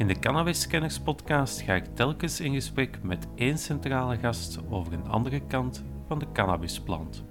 [0.00, 4.92] In de Cannabis Scanners podcast ga ik telkens in gesprek met één centrale gast over
[4.92, 7.24] een andere kant van de cannabisplant.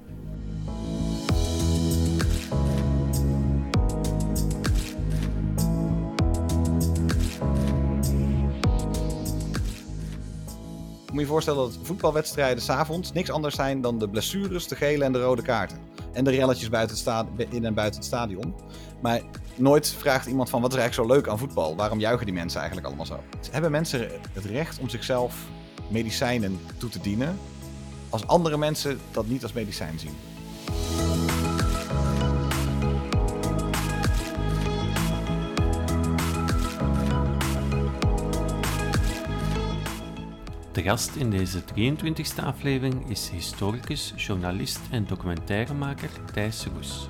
[11.12, 15.12] Moet je voorstellen dat voetbalwedstrijden s'avonds niks anders zijn dan de blessures, de gele en
[15.12, 15.78] de rode kaarten.
[16.14, 18.56] En de relletjes buiten in en buiten het stadion.
[19.02, 19.22] Maar
[19.60, 21.76] nooit vraagt iemand van wat is eigenlijk zo leuk aan voetbal?
[21.76, 23.24] Waarom juichen die mensen eigenlijk allemaal zo?
[23.52, 25.36] Hebben mensen het recht om zichzelf
[25.88, 27.40] medicijnen toe te dienen
[28.10, 30.16] als andere mensen dat niet als medicijn zien?
[40.72, 47.10] De gast in deze 23e aflevering is historicus, journalist en documentairemaker Thijs Roes.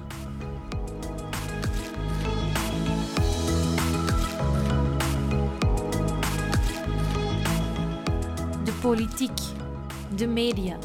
[8.90, 9.38] Politiek,
[10.16, 10.78] de media.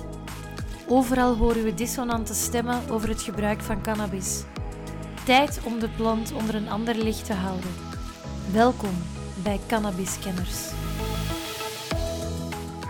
[0.89, 4.45] Overal horen we dissonante stemmen over het gebruik van cannabis.
[5.25, 7.71] Tijd om de plant onder een ander licht te houden.
[8.53, 8.95] Welkom
[9.43, 10.73] bij Cannabiskenners.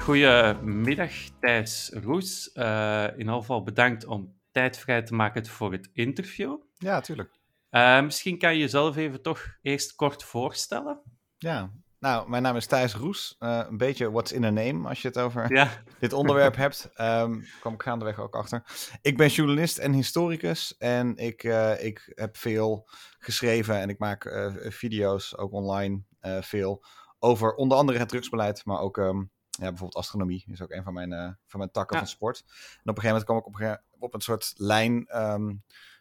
[0.00, 2.52] Goedemiddag Thijs Roes.
[2.52, 6.56] Eh, in ieder geval bedankt om tijd vrij te maken voor het interview.
[6.78, 7.30] Ja, tuurlijk.
[7.70, 11.02] Eh, misschien kan je jezelf even toch eerst kort voorstellen.
[11.36, 11.70] Ja.
[12.05, 13.36] Nou, mijn naam is Thijs Roes.
[13.38, 16.91] Eh, een beetje what's in a name als je het over Ja, dit onderwerp hebt.
[16.94, 18.62] Ehm kwam ik gaandeweg ook achter.
[19.02, 20.77] Ik ben journalist en historicus.
[20.77, 22.88] En ik, eh, ik heb veel
[23.19, 26.02] geschreven en ik maak eh, video's, ook online,
[26.41, 26.84] veel.
[27.19, 29.19] Over onder andere het drugsbeleid, maar ook ehm,
[29.50, 30.44] ja, bijvoorbeeld astronomie.
[30.50, 32.02] is ook een van mijn, van mijn takken Ja.
[32.02, 32.38] van sport.
[32.47, 35.55] En op een gegeven moment kwam ik op een, op een soort lijn ehm,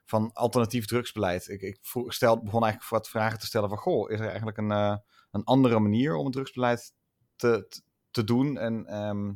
[0.06, 1.48] van alternatief drugsbeleid.
[1.48, 3.78] Ik, ik vroeg, stel, begon eigenlijk wat vragen te stellen van...
[3.78, 5.02] Goh, is er eigenlijk een,
[5.34, 6.94] een andere manier om het drugsbeleid
[7.36, 7.68] te,
[8.12, 8.58] te, doen?
[8.58, 9.34] En ehm,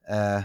[0.00, 0.44] eh,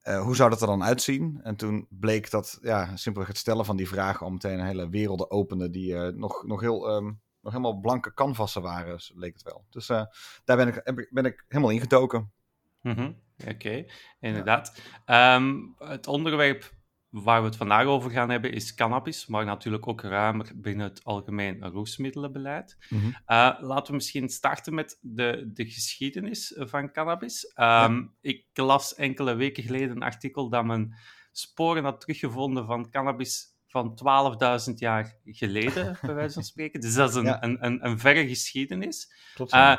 [0.00, 1.40] eh, hoe zou dat er dan uitzien?
[1.42, 4.88] En toen bleek dat ja, simpelweg het stellen van die vragen al meteen een hele
[4.88, 7.04] werelden opende die eh, nog, nog, heel, ehm,
[7.40, 9.64] nog helemaal blanke canvassen waren, leek het wel.
[9.70, 9.86] Dus
[10.44, 12.32] daar ben ik, ben ik helemaal ingedoken.
[12.80, 13.12] Mhm,
[13.48, 13.84] Oké,
[14.20, 14.80] inderdaad.
[15.04, 16.72] Ehm, het onderwerp
[17.12, 21.04] waar we het vandaag over gaan hebben is cannabis, maar natuurlijk ook ruimer binnen het
[21.04, 22.76] algemeen roesmiddelenbeleid.
[23.26, 27.46] Eh, laten we misschien starten met de, de geschiedenis van cannabis.
[27.54, 30.94] Ehm, Ik las enkele weken geleden een artikel dat men
[31.32, 33.94] sporen had teruggevonden van cannabis van
[34.68, 36.80] 12.000 jaar geleden, bij wijze van spreken.
[36.80, 37.42] Dus dat is een, Ja.
[37.42, 39.12] een, een, een verre geschiedenis.
[39.34, 39.52] Klopt.
[39.52, 39.76] Eh,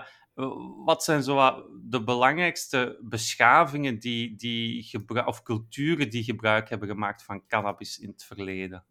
[0.86, 7.24] wat zijn zo de belangrijkste beschavingen die, die gebru- of culturen die gebruik hebben gemaakt
[7.24, 8.84] van cannabis in het verleden?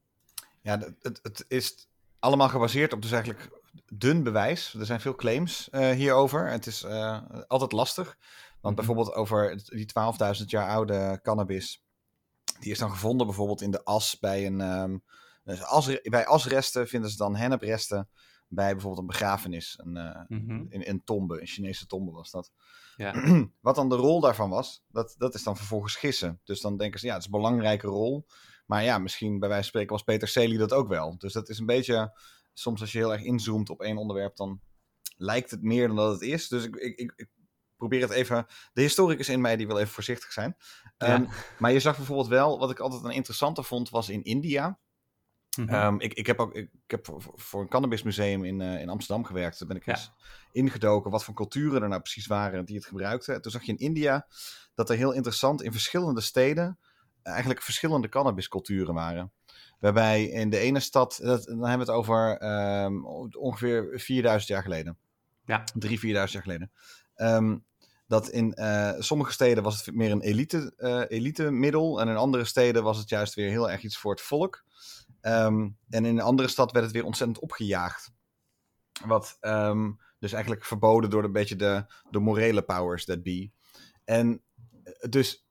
[0.61, 1.89] Ja, het, het, is
[2.19, 3.51] allemaal gebaseerd op dus eigenlijk
[3.93, 4.75] dun bewijs.
[4.75, 6.51] Er zijn veel claims eh, hierover.
[6.51, 8.17] Het is eh, altijd lastig.
[8.61, 8.87] Want Mhm.
[8.87, 9.87] bijvoorbeeld over die
[10.41, 11.85] 12.000 jaar oude cannabis...
[12.61, 14.61] die is dan gevonden bijvoorbeeld in de as bij een...
[14.61, 14.99] ehm,
[15.45, 18.09] dus as, bij asresten vinden ze dan hennepresten
[18.55, 19.79] bij bijvoorbeeld een begrafenis.
[19.83, 20.65] Een, eh, Mhm.
[20.69, 22.53] in een tombe, een Chinese tombe was dat.
[22.97, 23.13] Ja.
[23.61, 26.41] Wat dan de rol daarvan was, dat, dat is dan vervolgens gissen.
[26.45, 28.27] Dus dan denken ze, ja, het is een belangrijke rol.
[28.67, 31.19] Maar ja, misschien bij wijze van spreken was Peter Celi dat ook wel.
[31.19, 32.19] Dus dat is een beetje,
[32.53, 34.61] soms als je heel erg inzoomt op één onderwerp, dan
[35.17, 36.49] lijkt het meer dan dat het is.
[36.49, 37.29] Dus ik, ik, ik,
[37.77, 40.57] probeer het even, de historicus in mij die wil even voorzichtig zijn.
[40.99, 41.07] Ja.
[41.07, 41.25] Ehm,
[41.59, 44.79] maar je zag bijvoorbeeld wel, wat ik altijd een interessante vond, was in India.
[45.59, 45.69] Mhm.
[45.69, 49.25] Ehm, ik, ik heb ook ik, ik heb voor, een cannabismuseum in, eh, in Amsterdam
[49.25, 49.59] gewerkt.
[49.59, 49.93] Daar ben ik Ja.
[49.93, 50.13] eens
[50.53, 53.43] ingedoken wat voor culturen er nou precies waren die het gebruikten.
[53.43, 54.27] Toen zag je in India
[54.75, 56.79] dat er heel interessant in verschillende steden
[57.23, 59.33] eigenlijk verschillende cannabisculturen waren.
[59.81, 63.05] Waarbij in de ene stad, dat, dan hebben we het over ehm,
[63.37, 64.99] ongeveer 4000 jaar geleden.
[65.45, 65.65] Ja.
[65.75, 66.73] 3, 4000 jaar geleden.
[67.15, 67.59] Ehm,
[68.07, 72.01] dat in eh, sommige steden was het meer een elite, eh elite middel.
[72.01, 74.65] En in andere steden was het juist weer heel erg iets voor het volk.
[75.23, 78.13] Ehm, en in een andere stad werd het weer ontzettend opgejaagd.
[79.07, 83.51] Wat ehm, dus eigenlijk verboden door een beetje de, de morele powers that be.
[84.05, 84.43] En
[84.85, 85.47] eh, dus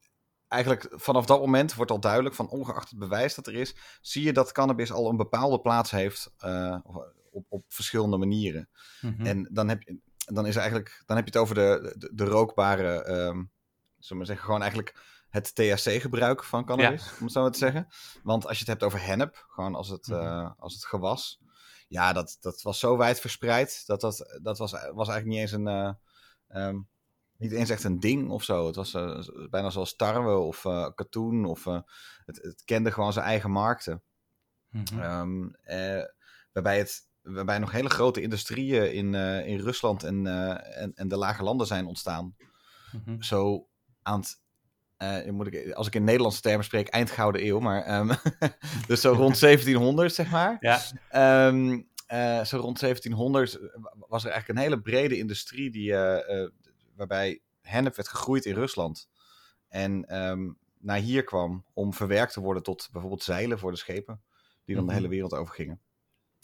[0.47, 4.23] eigenlijk vanaf dat moment wordt al duidelijk, van ongeacht het bewijs dat er is, zie
[4.23, 6.77] je dat cannabis al een bepaalde plaats heeft eh,
[7.31, 8.69] op, op verschillende manieren.
[9.01, 9.25] Mhm.
[9.25, 12.25] En dan heb je, dan is eigenlijk, dan heb je het over de, de, de
[12.25, 13.43] rookbare, ehm
[14.03, 14.95] zullen we maar zeggen, gewoon eigenlijk
[15.31, 17.87] het THC-gebruik van cannabis, om het zo maar te zeggen.
[18.23, 20.19] Want als je het hebt over hennep, gewoon als het, Mhm.
[20.19, 21.39] eh, als het gewas,
[21.87, 25.51] ja, dat, dat was zo wijd verspreid, dat dat, dat was, was eigenlijk niet eens
[25.51, 25.93] een, eh,
[26.47, 26.79] ehm,
[27.37, 28.65] niet eens echt een ding of zo.
[28.65, 29.19] Het was eh,
[29.49, 30.61] bijna zoals tarwe of
[30.95, 31.63] katoen, of
[32.25, 34.03] het, het kende gewoon zijn eigen markten.
[34.69, 34.99] Mhm.
[34.99, 36.03] Ehm, eh,
[36.51, 39.13] waarbij het waarbij nog hele grote industrieën in,
[39.45, 40.27] in Rusland en,
[40.75, 42.35] en, en de lage landen zijn ontstaan.
[42.91, 43.21] Mhm.
[43.21, 43.67] Zo
[44.01, 44.40] aan het
[45.31, 48.09] moet ik, als ik in Nederlandse termen spreek, eind Gouden Eeuw, maar um,
[48.87, 50.57] dus zo rond 1700, zeg maar.
[50.59, 51.47] Ja.
[51.47, 53.59] Um, uh, zo rond 1700
[54.07, 56.47] was er eigenlijk een hele brede industrie die, uh,
[56.95, 59.09] waarbij hennep werd gegroeid in Rusland.
[59.67, 64.21] En um, naar hier kwam om verwerkt te worden tot bijvoorbeeld zeilen voor de schepen,
[64.65, 64.99] die dan de mhm.
[65.01, 65.81] hele wereld overgingen.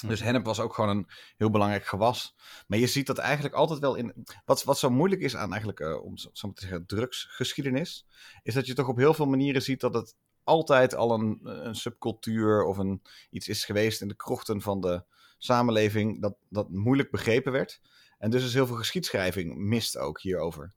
[0.05, 1.07] Dus hennep was ook gewoon een
[1.37, 2.35] heel belangrijk gewas.
[2.67, 4.25] Maar je ziet dat eigenlijk altijd wel in.
[4.45, 8.05] Wat, wat zo moeilijk is aan eigenlijk, uh, om zo te zeggen, drugsgeschiedenis.
[8.43, 11.75] Is dat je toch op heel veel manieren ziet dat het altijd al een, een
[11.75, 15.03] subcultuur of een, iets is geweest in de krochten van de
[15.37, 16.21] samenleving.
[16.21, 17.81] Dat, dat moeilijk begrepen werd.
[18.17, 20.73] En dus is heel veel geschiedschrijving mist ook hierover.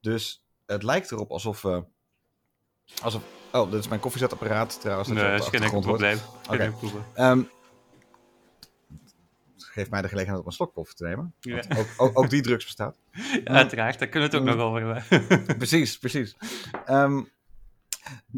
[0.00, 1.84] Dus het lijkt erop alsof we.
[3.02, 3.22] Alsof,
[3.52, 5.08] oh, dit is mijn koffiezetapparaat trouwens.
[5.08, 6.18] Dat nee, is geen probleem.
[6.48, 6.72] Oké.
[7.14, 7.46] Okay
[9.72, 11.34] geeft mij de gelegenheid om een slok koffie te nemen.
[11.40, 11.62] Ja.
[11.76, 12.98] Ook, ook, ook, die drugs bestaat.
[13.12, 15.56] Ja, uiteraard, daar kunnen we het ook nog over hebben.
[15.56, 16.36] precies, precies.
[16.88, 17.28] Um,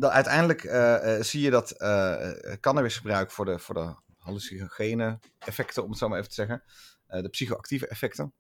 [0.00, 5.98] uiteindelijk uh, zie je dat uh, cannabisgebruik voor de, voor de hallucinogene effecten, om het
[5.98, 6.62] zo maar even te zeggen,
[7.06, 8.32] de psychoactieve effecten,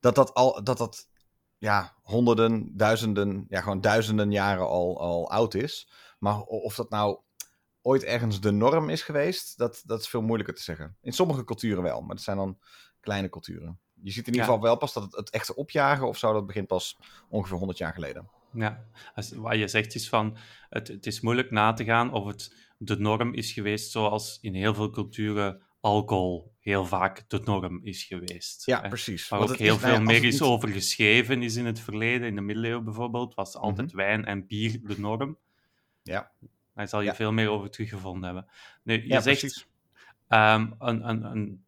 [0.00, 1.08] dat dat al, dat dat
[1.58, 5.88] ja, honderden, duizenden, ja, gewoon duizenden jaren al, al oud is.
[6.18, 7.18] Maar of dat nou
[7.82, 10.96] ooit ergens de norm is geweest, dat, dat is veel moeilijker te zeggen.
[11.00, 12.58] In sommige culturen wel, maar dat zijn dan
[13.00, 13.80] kleine culturen.
[14.02, 16.46] Je ziet in ieder geval wel pas dat het, het echte opjagen of zo, dat
[16.46, 16.98] begint pas
[17.28, 18.30] ongeveer 100 jaar geleden.
[18.52, 20.36] Ja, Als, wat je zegt is van,
[20.68, 24.54] het, het is moeilijk na te gaan of het de norm is geweest zoals in
[24.54, 28.66] heel veel culturen alcohol heel vaak de norm is geweest.
[28.66, 29.28] Ja, precies.
[29.28, 32.28] Waar ook heel veel meer is over geschreven is in het verleden.
[32.28, 33.96] In de middeleeuwen bijvoorbeeld was altijd mhm.
[33.96, 35.38] wijn en bier de norm.
[36.02, 36.32] Ja.
[36.74, 38.46] Daar zal je veel meer over teruggevonden hebben.
[38.82, 39.66] Nu, je zegt,
[40.28, 41.64] um, een, een, een,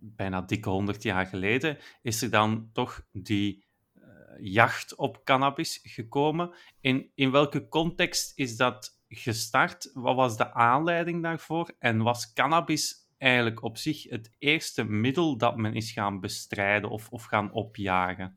[0.00, 3.64] bijna dikke honderd jaar geleden is er dan toch die
[3.98, 4.04] uh,
[4.38, 6.54] jacht op cannabis gekomen.
[6.80, 9.90] In, in welke context is dat gestart?
[9.94, 11.74] Wat was de aanleiding daarvoor?
[11.78, 17.10] En was cannabis eigenlijk op zich het eerste middel dat men is gaan bestrijden of,
[17.10, 18.36] of gaan opjagen?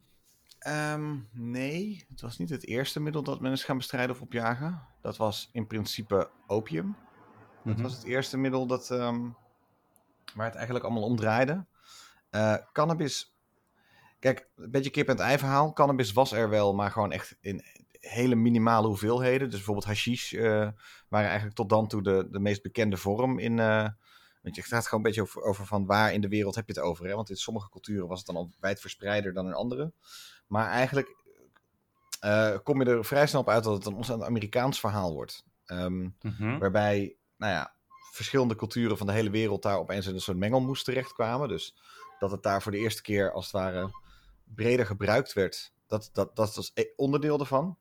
[0.67, 4.81] Um, nee, het was niet het eerste middel dat men is gaan bestrijden of opjagen.
[5.01, 6.95] Dat was in principe opium.
[7.63, 7.83] Dat mhm.
[7.83, 9.35] was het eerste middel dat, um,
[10.33, 11.65] waar het eigenlijk allemaal om draaide.
[12.31, 13.35] Uh, cannabis,
[14.19, 15.73] kijk, een beetje kip en ei verhaal.
[15.73, 17.63] Cannabis was er wel, maar gewoon echt in
[17.99, 19.47] hele minimale hoeveelheden.
[19.47, 20.69] Dus bijvoorbeeld hashish uh,
[21.07, 23.57] waren eigenlijk tot dan toe de, de meest bekende vorm in...
[23.57, 23.87] Uh,
[24.41, 26.73] want je gaat gewoon een beetje over, over, van waar in de wereld heb je
[26.73, 27.07] het over.
[27.07, 27.15] Hè?
[27.15, 29.93] Want in sommige culturen was het dan al wijd verspreider dan in andere.
[30.47, 31.15] Maar eigenlijk
[32.25, 35.43] uh, kom je er vrij snel op uit dat het een ontzettend Amerikaans verhaal wordt.
[35.65, 36.15] Um,
[36.59, 37.73] Waarbij, nou ja,
[38.11, 41.47] verschillende culturen van de hele wereld daar opeens in een soort mengelmoes terechtkwamen.
[41.47, 41.75] Dus
[42.19, 43.89] dat het daar voor de eerste keer als het ware
[44.43, 45.73] breder gebruikt werd.
[45.87, 47.77] Dat, dat, dat was e-, onderdeel ervan.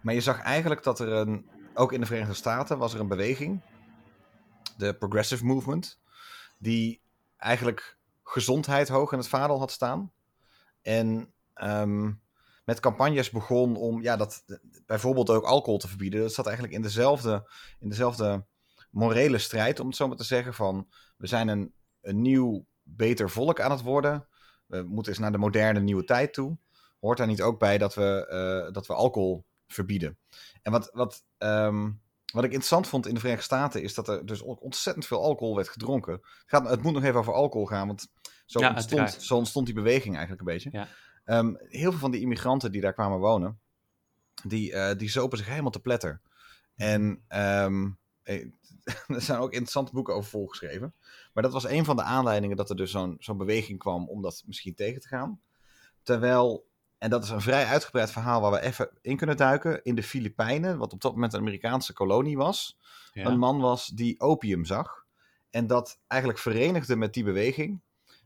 [0.00, 3.08] Maar je zag eigenlijk dat er een, ook in de Verenigde Staten was er een
[3.08, 3.60] beweging,
[4.76, 6.00] de Progressive Movement,
[6.58, 7.00] die
[7.36, 10.12] eigenlijk gezondheid hoog in het vaandel had staan.
[10.82, 12.22] En um,
[12.64, 14.44] met campagnes begon om ja, dat,
[14.86, 16.20] bijvoorbeeld ook alcohol te verbieden.
[16.20, 18.46] Dat zat eigenlijk in dezelfde, in dezelfde
[18.90, 20.54] morele strijd, om het zo maar te zeggen.
[20.54, 24.28] Van we zijn een, een nieuw, beter volk aan het worden.
[24.66, 26.58] We moeten eens naar de moderne nieuwe tijd toe.
[27.00, 28.26] Hoort daar niet ook bij dat we,
[28.66, 30.18] uh, dat we alcohol verbieden?
[30.62, 34.26] En wat, wat, um, wat ik interessant vond in de Verenigde Staten is dat er
[34.26, 36.12] dus ontzettend veel alcohol werd gedronken.
[36.12, 38.08] Het, gaat, het moet nog even over alcohol gaan, want
[38.46, 40.68] zo, ontstond, zo ontstond die beweging eigenlijk een beetje.
[40.72, 40.88] Ja.
[41.24, 43.60] Um, heel veel van die immigranten die daar kwamen wonen,
[44.42, 46.20] die, uh, die zopen zich helemaal te pletter.
[46.76, 47.98] En um,
[49.06, 50.94] er zijn ook interessante boeken over volgeschreven.
[51.32, 54.22] Maar dat was een van de aanleidingen dat er dus zo'n zo'n beweging kwam om
[54.22, 55.40] dat misschien tegen te gaan.
[56.02, 56.66] Terwijl,
[56.98, 60.02] en dat is een vrij uitgebreid verhaal waar we even in kunnen duiken, in de
[60.02, 62.78] Filipijnen, wat op dat moment een Amerikaanse kolonie was,
[63.12, 65.04] een man was die opium zag.
[65.50, 67.80] En dat eigenlijk verenigde met die beweging.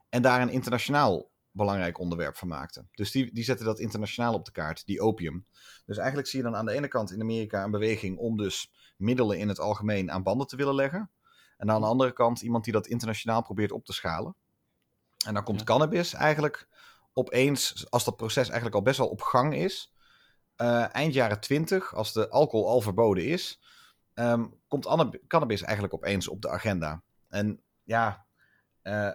[0.09, 2.85] En daar een internationaal belangrijk onderwerp van maakte.
[2.93, 5.47] Dus die, die zetten dat internationaal op de kaart, die opium.
[5.87, 8.73] Dus eigenlijk zie je dan aan de ene kant in Amerika een beweging om dus
[8.97, 11.11] middelen in het algemeen aan banden te willen leggen.
[11.57, 14.35] En aan de andere kant iemand die dat internationaal probeert op te schalen.
[15.27, 16.69] En dan komt cannabis eigenlijk
[17.13, 19.95] opeens, als dat proces eigenlijk al best wel op gang is,
[20.57, 23.61] uh, eind jaren 20, als de alcohol al verboden is,
[24.15, 24.87] um, komt
[25.27, 27.03] cannabis eigenlijk opeens op de agenda.
[27.29, 28.27] En ja,
[28.83, 29.11] uh,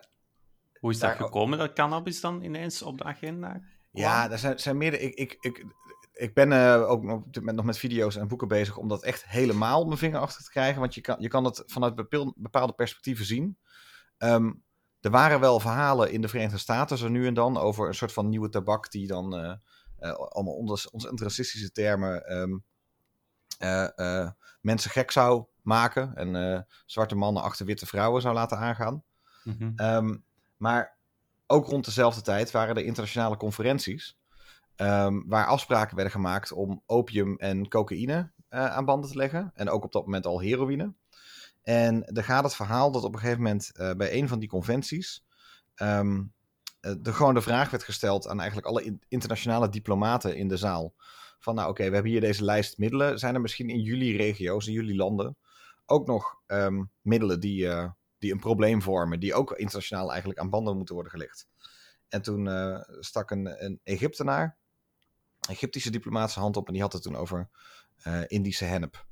[0.83, 3.61] hoe is dat gekomen dat cannabis dan ineens op de agenda
[3.91, 5.03] Ja, er zijn, zijn meerdere...
[5.03, 5.65] Ik, ik, ik,
[6.13, 9.25] ik ben uh, ook nog met, nog met video's en boeken bezig om dat echt
[9.25, 10.79] helemaal op mijn vinger achter te krijgen.
[10.79, 11.95] Want je kan, je kan het vanuit
[12.35, 13.57] bepaalde perspectieven zien.
[14.17, 14.51] Ehm,
[14.99, 18.13] er waren wel verhalen in de Verenigde Staten zo nu en dan over een soort
[18.13, 19.53] van nieuwe tabak die dan uh,
[20.13, 22.57] allemaal onder onze racistische termen ehm,
[24.61, 29.03] mensen gek zou maken en zwarte mannen achter witte vrouwen zou laten aangaan.
[29.75, 30.15] Ehm,
[30.63, 30.97] maar
[31.47, 34.17] ook rond dezelfde tijd waren er internationale conferenties
[34.75, 39.83] ehm, waar afspraken werden gemaakt om opium en cocaïne aan banden te leggen en ook
[39.83, 40.93] op dat moment al heroïne.
[41.61, 45.25] En er gaat het verhaal dat op een gegeven moment bij een van die conventies
[45.75, 46.33] um,
[46.81, 50.93] er gewoon de vraag werd gesteld aan eigenlijk alle internationale diplomaten in de zaal.
[51.39, 53.19] Van nou oké, we hebben hier deze lijst middelen.
[53.19, 55.37] Zijn er misschien in jullie regio's, in jullie landen,
[55.85, 57.69] ook nog um, middelen die,
[58.23, 61.47] die een probleem vormen, die ook internationaal eigenlijk aan banden moeten worden gelegd?
[62.07, 64.57] En toen uh, stak een, een Egyptenaar,
[65.49, 67.49] Egyptische diplomatische hand op en die had het toen over
[68.07, 69.05] uh, Indische hennep.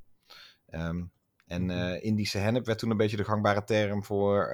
[0.70, 1.12] Um,
[1.46, 1.70] en
[2.02, 4.54] Indische hennep werd toen een beetje de gangbare term voor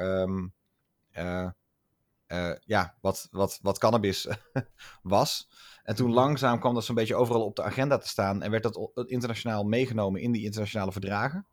[2.27, 4.27] uh, ja, wat, wat, wat cannabis
[5.01, 5.49] was.
[5.83, 6.15] En toen mhm.
[6.15, 9.63] langzaam kwam dat zo'n beetje overal op de agenda te staan en werd dat internationaal
[9.63, 11.47] meegenomen in die internationale verdragen.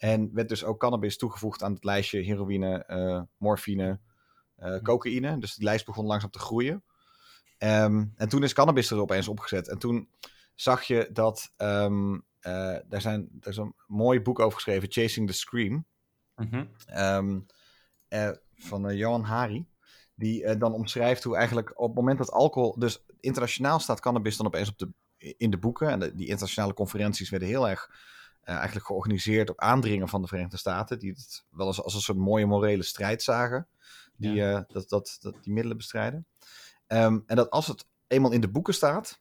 [0.00, 4.00] En werd dus ook cannabis toegevoegd aan het lijstje heroïne, uh, morfine,
[4.58, 5.38] uh, cocaïne.
[5.38, 6.84] Dus die lijst begon langzaam te groeien.
[7.58, 9.68] Um, en toen is cannabis er opeens opgezet.
[9.68, 10.08] En toen
[10.54, 11.52] zag je dat.
[11.56, 12.22] Um, uh,
[12.88, 15.86] daar, zijn, daar is een mooi boek over geschreven, Chasing the Scream.
[16.34, 16.70] -hmm.
[16.96, 17.46] um,
[18.54, 19.68] van Johan Hari.
[20.14, 22.78] Die dan omschrijft hoe eigenlijk op het moment dat alcohol.
[22.78, 24.92] Dus internationaal staat cannabis dan opeens op de,
[25.36, 25.88] in de boeken.
[25.88, 27.90] En die internationale conferenties werden heel erg
[28.44, 30.98] uh, eigenlijk georganiseerd op aandringen van de Verenigde Staten.
[30.98, 33.68] Die het wel eens als een soort mooie morele strijd zagen.
[34.16, 34.58] Die, ja.
[34.58, 36.26] uh, dat, dat, dat, die middelen bestrijden.
[36.86, 39.20] Um, en dat als het eenmaal in de boeken staat.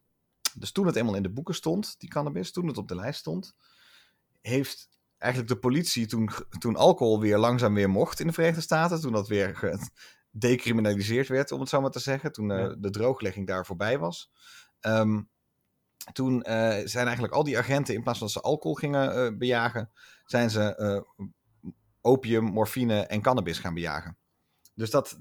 [0.56, 3.20] Dus toen het eenmaal in de boeken stond, die cannabis, toen het op de lijst
[3.20, 3.56] stond,
[4.42, 9.02] heeft eigenlijk de politie toen, toen alcohol weer langzaam weer mocht in de Verenigde Staten,
[9.02, 9.80] toen dat weer
[10.32, 12.32] decriminaliseerd werd, om het zo maar te zeggen.
[12.32, 14.32] Toen uh, de drooglegging daar voorbij was.
[14.82, 15.30] Um,
[16.12, 16.44] toen uh,
[16.84, 19.90] zijn eigenlijk al die agenten, in plaats van dat ze alcohol gingen uh, bejagen,
[20.26, 21.06] zijn ze
[22.02, 24.18] opium, morfine en cannabis gaan bejagen.
[24.76, 25.18] Dus dat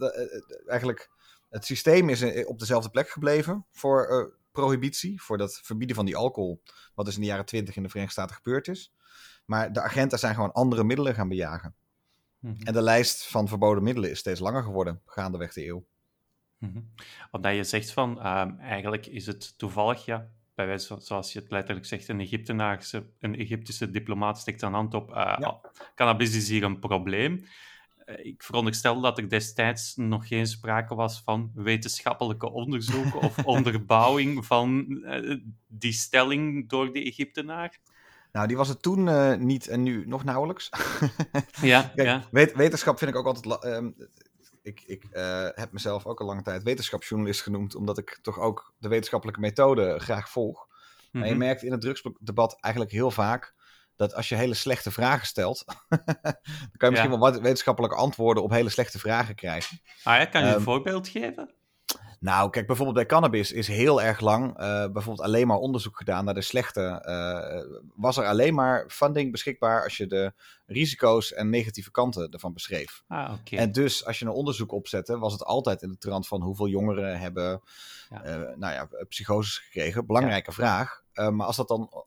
[0.67, 1.11] eigenlijk,
[1.49, 6.63] het systeem is op dezelfde plek gebleven voor prohibitie, voor dat verbieden van die alcohol,
[6.95, 8.93] wat dus in de jaren twintig in de Verenigde Staten gebeurd is.
[9.45, 11.75] Maar de agenten zijn gewoon andere middelen gaan bejagen.
[12.39, 12.63] Mhm.
[12.63, 15.87] En de lijst van verboden middelen is steeds langer geworden, gaandeweg de eeuw.
[16.59, 16.93] Mm
[17.31, 21.51] Omdat je zegt van, uh, eigenlijk is het toevallig, ja, bij wijze zoals je het
[21.51, 25.61] letterlijk zegt, een Egyptenaarse, een Egyptische diplomaat steekt zijn hand op, uh, ja.
[25.95, 27.45] cannabis is hier een probleem.
[28.07, 34.47] Uh, ik veronderstel dat er destijds nog geen sprake was van wetenschappelijke onderzoeken of onderbouwing
[34.47, 35.37] van eh,
[35.67, 37.79] die stelling door de Egyptenaar.
[38.33, 40.71] Nou, die was het toen uh, niet en nu nog nauwelijks.
[41.61, 42.25] ja, Kijk, ja.
[42.31, 43.65] Wet, wetenschap vind ik ook altijd.
[43.65, 43.95] Um,
[44.69, 48.75] ik ik uh, heb mezelf ook al lange tijd wetenschapsjournalist genoemd, omdat ik toch ook
[48.79, 50.67] de wetenschappelijke methode graag volg.
[50.67, 50.75] Mm
[51.11, 51.21] -hmm.
[51.21, 51.45] Maar je mhm.
[51.45, 53.55] merkt in het drugsdebat eigenlijk heel vaak
[53.97, 57.19] dat als je hele slechte vragen stelt, dan kan je misschien ja.
[57.19, 59.81] wel wat wetenschappelijke antwoorden op hele slechte vragen krijgen.
[60.03, 61.55] Ah ja, kan je um, een voorbeeld geven?
[62.21, 66.25] Nou, kijk, bijvoorbeeld bij cannabis is heel erg lang uh, bijvoorbeeld alleen maar onderzoek gedaan
[66.25, 67.05] naar de slechte.
[67.07, 70.33] Uh, was er alleen maar funding beschikbaar als je de
[70.67, 73.05] risico's en negatieve kanten ervan beschreef.
[73.09, 73.59] Ah, okay.
[73.59, 76.69] En dus als je een onderzoek opzette, was het altijd in de trant van hoeveel
[76.69, 77.63] jongeren hebben
[78.11, 78.27] ja.
[78.27, 80.07] Uh, nou ja, psychoses gekregen.
[80.07, 80.57] Belangrijke ja.
[80.57, 81.03] vraag.
[81.31, 82.05] maar als dat dan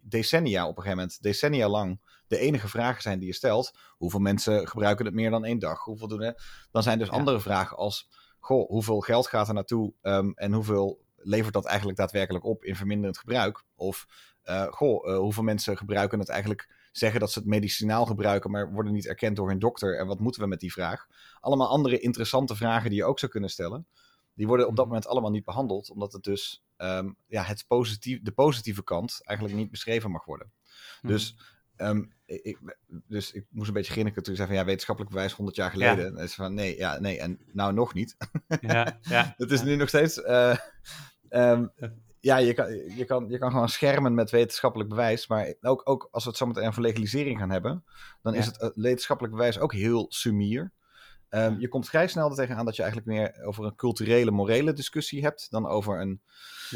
[0.00, 4.20] decennia op een gegeven moment, decennia lang, de enige vragen zijn die je stelt, hoeveel
[4.20, 5.84] mensen gebruiken het meer dan één dag?
[5.84, 6.42] Hoeveel doen het?
[6.70, 7.14] Dan zijn dus ja.
[7.14, 8.08] andere vragen als
[8.44, 12.76] goh, hoeveel geld gaat er naartoe um, en hoeveel levert dat eigenlijk daadwerkelijk op in
[12.76, 13.64] verminderend gebruik?
[13.74, 14.06] Of
[14.44, 18.72] uh, goh, uh, hoeveel mensen gebruiken het eigenlijk, zeggen dat ze het medicinaal gebruiken, maar
[18.72, 19.98] worden niet erkend door hun dokter?
[19.98, 21.06] En wat moeten we met die vraag?
[21.40, 23.86] Allemaal andere interessante vragen die je ook zou kunnen stellen.
[24.34, 28.22] Die worden op dat moment allemaal niet behandeld, omdat het dus um, ja, het positief,
[28.22, 30.52] de positieve kant eigenlijk niet beschreven mag worden.
[31.00, 31.10] Hmm.
[31.10, 31.36] Dus
[31.76, 32.58] Um, ik,
[33.08, 35.70] dus ik moest een beetje grinniken toen ik zei van ja, wetenschappelijk bewijs 100 jaar
[35.70, 36.04] geleden.
[36.04, 36.18] Ja.
[36.18, 38.16] En is van nee, ja, nee, en nou nog niet.
[38.60, 39.34] Ja, ja.
[39.36, 40.18] Het is nu nog steeds.
[40.18, 40.56] Uh,
[41.30, 41.72] um,
[42.20, 45.26] ja, je kan, je, kan, je kan gewoon schermen met wetenschappelijk bewijs.
[45.26, 47.84] Maar ook, ook als we het zo meteen over legalisering gaan hebben,
[48.22, 50.72] dan is het wetenschappelijk bewijs ook heel sumier.
[51.34, 54.72] Um, je komt vrij snel er tegenaan dat je eigenlijk meer over een culturele, morele
[54.72, 56.20] discussie hebt dan over een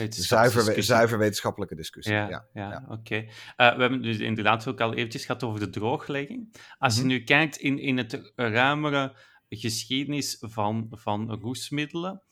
[0.09, 2.15] zuiver, zuiver wetenschappelijke discussie.
[2.15, 2.83] Ja, ja, ja.
[2.85, 2.93] oké.
[2.93, 3.23] Okay.
[3.25, 6.57] Uh, we hebben dus inderdaad ook al eventjes gehad over de drooglegging.
[6.79, 7.11] Als mm -hmm.
[7.11, 9.17] je nu kijkt in, in het ruimere
[9.49, 12.23] geschiedenis van, van roesmiddelen,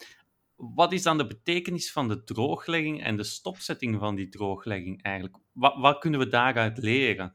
[0.57, 5.37] wat is dan de betekenis van de drooglegging en de stopzetting van die drooglegging eigenlijk?
[5.53, 7.35] Wat, wat kunnen we daaruit leren,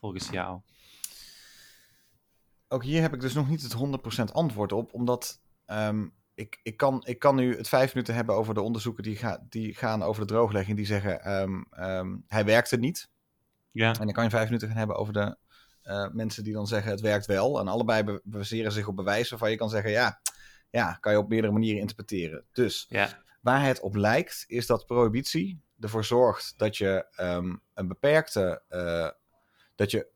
[0.00, 0.60] volgens jou?
[2.68, 3.76] Ook hier heb ik dus nog niet het
[4.30, 8.34] 100% antwoord op, omdat ehm, ik, ik, kan, ik kan nu het vijf minuten hebben
[8.34, 12.44] over de onderzoeken die, ga, die gaan over de drooglegging, die zeggen ehm, ehm, hij
[12.44, 13.10] werkte niet.
[13.70, 13.88] Ja.
[13.88, 15.36] En dan kan je vijf minuten gaan hebben over de
[15.84, 17.60] uh, mensen die dan zeggen het werkt wel.
[17.60, 20.20] En allebei baseren zich op bewijzen waarvan je kan zeggen ja,
[20.70, 22.44] ja, kan je op meerdere manieren interpreteren.
[22.52, 23.22] Dus ja.
[23.40, 29.08] waar het op lijkt, is dat prohibitie ervoor zorgt dat je um, een beperkte, uh,
[29.74, 30.06] dat je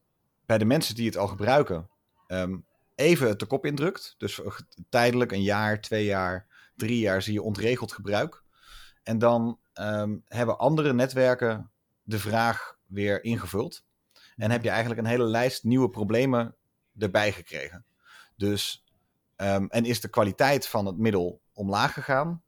[0.46, 1.90] bij de mensen die het al gebruiken,
[2.32, 4.14] um, even het de kop indrukt.
[4.18, 4.40] Dus
[4.88, 6.46] tijdelijk een jaar, twee jaar,
[6.76, 8.42] drie jaar zie je ontregeld gebruik.
[9.02, 11.70] En dan um, hebben andere netwerken
[12.02, 13.84] de vraag weer ingevuld.
[14.36, 16.54] En heb je eigenlijk een hele lijst nieuwe problemen
[16.98, 17.84] erbij gekregen.
[18.36, 18.84] Dus,
[19.36, 22.42] um, en is de kwaliteit van het middel omlaag gegaan,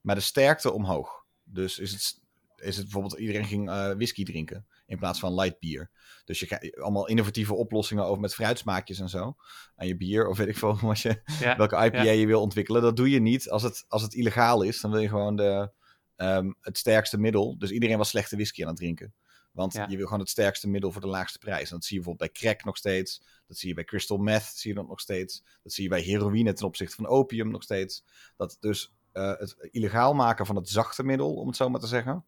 [0.00, 1.24] maar de sterkte omhoog.
[1.44, 2.20] Dus is het,
[2.56, 5.90] is het bijvoorbeeld, iedereen ging uh, whisky drinken in plaats van light bier.
[6.24, 9.36] Dus je krijgt allemaal innovatieve oplossingen over met fruitsmaakjes en zo.
[9.76, 12.12] Aan je bier, of weet ik veel, als je, ja, welke IPA ja.
[12.12, 12.82] je wil ontwikkelen.
[12.82, 14.80] Dat doe je niet als het, als het illegaal is.
[14.80, 15.72] Dan wil je gewoon de,
[16.16, 17.58] um, het sterkste middel.
[17.58, 19.14] Dus iedereen was slechte whisky aan het drinken.
[19.52, 19.86] Want Ja.
[19.88, 21.68] je wil gewoon het sterkste middel voor de laagste prijs.
[21.68, 23.22] En dat zie je bijvoorbeeld bij crack nog steeds.
[23.46, 25.44] Dat zie je bij crystal meth, zie je dat nog steeds.
[25.62, 28.04] Dat zie je bij heroïne ten opzichte van opium nog steeds.
[28.36, 31.86] Dat dus eh, het illegaal maken van het zachte middel, om het zo maar te
[31.86, 32.24] zeggen,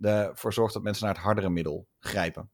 [0.00, 2.50] ervoor zorgt dat mensen naar het hardere middel grijpen.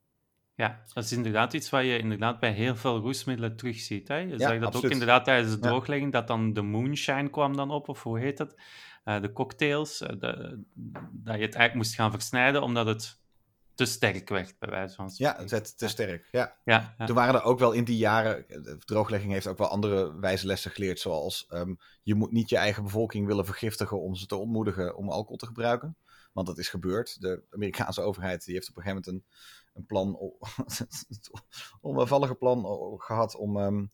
[0.57, 4.09] Ja, dat is inderdaad iets wat je inderdaad bij heel veel roesmiddelen terugziet.
[4.09, 4.17] Hè?
[4.17, 4.85] Je zag dat absoluut.
[4.85, 5.69] ook inderdaad tijdens de Ja.
[5.69, 8.61] drooglegging, dat dan de moonshine kwam dan op, of hoe heet het?
[9.05, 10.63] Eh, de cocktails, eh, de,
[11.13, 13.23] dat je het eigenlijk moest gaan versnijden, omdat het
[13.75, 15.41] te sterk werd, bij wijze van Ja, spreken.
[15.41, 16.29] het werd te sterk.
[16.31, 16.57] Ja.
[16.65, 17.07] Ja, ja.
[17.07, 20.47] Er waren er ook wel in die jaren, de drooglegging heeft ook wel andere wijze
[20.47, 24.37] lessen geleerd, zoals ehm, je moet niet je eigen bevolking willen vergiftigen om ze te
[24.37, 25.97] ontmoedigen om alcohol te gebruiken.
[26.35, 27.21] Want dat is gebeurd.
[27.21, 29.37] De Amerikaanse overheid die heeft op een gegeven moment een,
[29.75, 30.19] een plan,
[31.81, 32.67] onbevallige plan
[33.01, 33.85] gehad om ehm,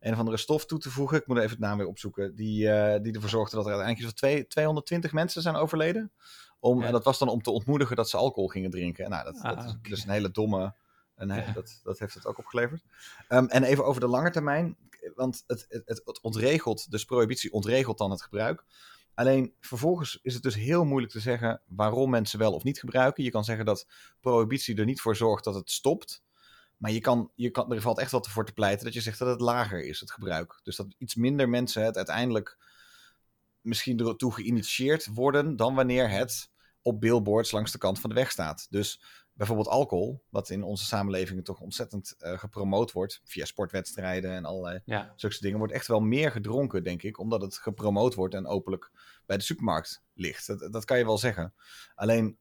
[0.00, 1.18] een of andere stof toe te voegen.
[1.18, 2.34] Ik moet even het naam weer opzoeken.
[2.34, 6.12] Die, eh, die ervoor zorgde dat er uiteindelijk twee- 220 mensen zijn overleden.
[6.58, 6.86] Om, Ja.
[6.86, 9.04] En dat was dan om te ontmoedigen dat ze alcohol gingen drinken.
[9.04, 9.88] En Nou, dat, Ah, dat is oké.
[9.88, 10.74] dus een hele domme.
[11.14, 11.52] En Ja.
[11.52, 12.82] dat, dat heeft het ook opgeleverd.
[13.28, 14.76] Ehm, en even over de lange termijn.
[15.14, 18.64] Want het, het, het, het ontregelt, dus prohibitie ontregelt dan het gebruik.
[19.14, 23.24] Alleen vervolgens is het dus heel moeilijk te zeggen waarom mensen wel of niet gebruiken.
[23.24, 23.86] Je kan zeggen dat
[24.20, 26.22] prohibitie er niet voor zorgt dat het stopt.
[26.76, 29.18] Maar je kan, je kan, er valt echt wat voor te pleiten dat je zegt
[29.18, 30.60] dat het lager is, het gebruik.
[30.62, 32.58] Dus dat iets minder mensen het uiteindelijk
[33.60, 36.50] misschien ertoe geïnitieerd worden dan wanneer het
[36.82, 38.66] op billboards langs de kant van de weg staat.
[38.70, 39.00] Dus
[39.34, 44.80] bijvoorbeeld alcohol, wat in onze samenleving toch ontzettend eh, gepromoot wordt via sportwedstrijden en allerlei
[44.84, 45.12] ja.
[45.16, 48.90] zulke dingen, wordt echt wel meer gedronken, denk ik, omdat het gepromoot wordt en openlijk
[49.26, 50.46] bij de supermarkt ligt.
[50.46, 51.54] Dat, dat kan je wel zeggen.
[51.94, 52.38] Alleen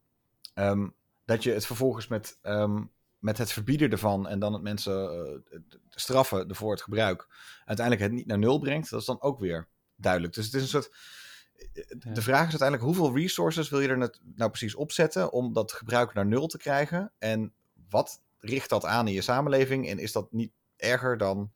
[0.54, 0.88] ehm,
[1.26, 2.84] dat je het vervolgens met, ehm,
[3.20, 5.12] met het verbieden ervan en dan het mensen
[5.50, 7.28] eh, straffen ervoor het gebruik,
[7.66, 10.34] uiteindelijk het niet naar nul brengt, dat is dan ook weer duidelijk.
[10.34, 11.22] Dus het is een soort.
[12.14, 16.14] De vraag is uiteindelijk hoeveel resources wil je er nou precies opzetten om dat gebruik
[16.14, 17.12] naar nul te krijgen?
[17.20, 17.54] En
[17.90, 19.90] wat richt dat aan in je samenleving?
[19.90, 21.52] En is dat niet erger dan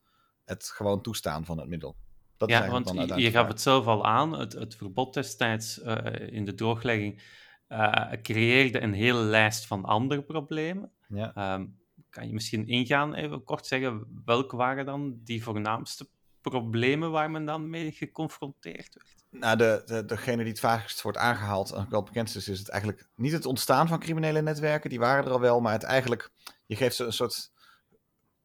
[0.46, 1.96] het gewoon toestaan van het middel?
[2.38, 6.46] Dat Ja, want je, gaf het zelf al aan, het, het verbod destijds eh, in
[6.46, 7.22] de drooglegging
[7.68, 10.92] eh, creëerde een hele lijst van andere problemen.
[11.08, 11.34] Ja.
[11.34, 11.66] Ehm,
[12.10, 16.10] kan je misschien ingaan, even kort zeggen, welke waren dan die voornaamste
[16.42, 19.17] problemen waar men dan mee geconfronteerd werd?
[19.30, 22.60] Nou, de, de, degene die het vaakst wordt aangehaald, en wel het bekendste is, is
[22.60, 24.90] het eigenlijk niet het ontstaan van criminele netwerken.
[24.90, 26.30] Die waren er al wel, maar het eigenlijk,
[26.66, 27.52] je geeft ze een soort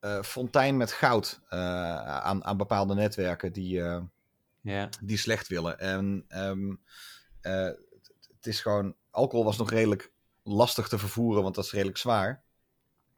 [0.01, 1.59] eh, fontein met goud eh,
[2.07, 4.03] aan, aan bepaalde netwerken die, eh,
[5.01, 5.79] die slecht willen.
[5.79, 6.75] En ehm,
[7.41, 7.71] eh,
[8.37, 12.43] het is gewoon, alcohol was nog redelijk lastig te vervoeren, want dat is redelijk zwaar.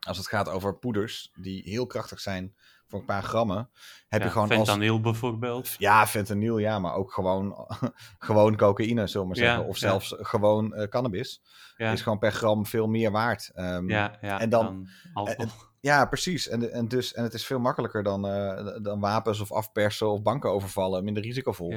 [0.01, 2.57] Als het gaat over poeders, die heel krachtig zijn
[2.95, 3.71] voor een paar grammen,
[4.09, 4.57] heb ja, je gewoon als...
[4.57, 5.75] fentanyl bijvoorbeeld.
[5.79, 7.67] Ja, fentanyl, ja, maar ook gewoon,
[8.19, 9.69] gewoon cocaïne, zullen we maar Ja, zeggen.
[9.69, 9.89] Of ja.
[9.89, 11.43] zelfs gewoon eh, cannabis.
[11.77, 13.51] Ja, Is gewoon per gram veel meer waard.
[13.55, 15.47] Ehm, ja, ja, en dan- alcohol.
[15.81, 16.49] ja, precies.
[16.49, 20.23] En, en, dus, en het is veel makkelijker dan, eh, dan wapens of afpersen of
[20.23, 21.05] banken overvallen.
[21.05, 21.75] Minder risicovol.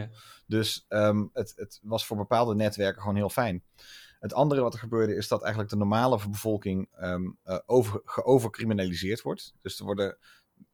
[0.47, 3.63] Dus ehm, het, het was voor bepaalde netwerken gewoon heel fijn.
[4.19, 9.21] Het andere wat er gebeurde is dat eigenlijk de normale bevolking ehm, eh, over, geovercriminaliseerd
[9.21, 9.53] wordt.
[9.61, 10.17] Dus er worden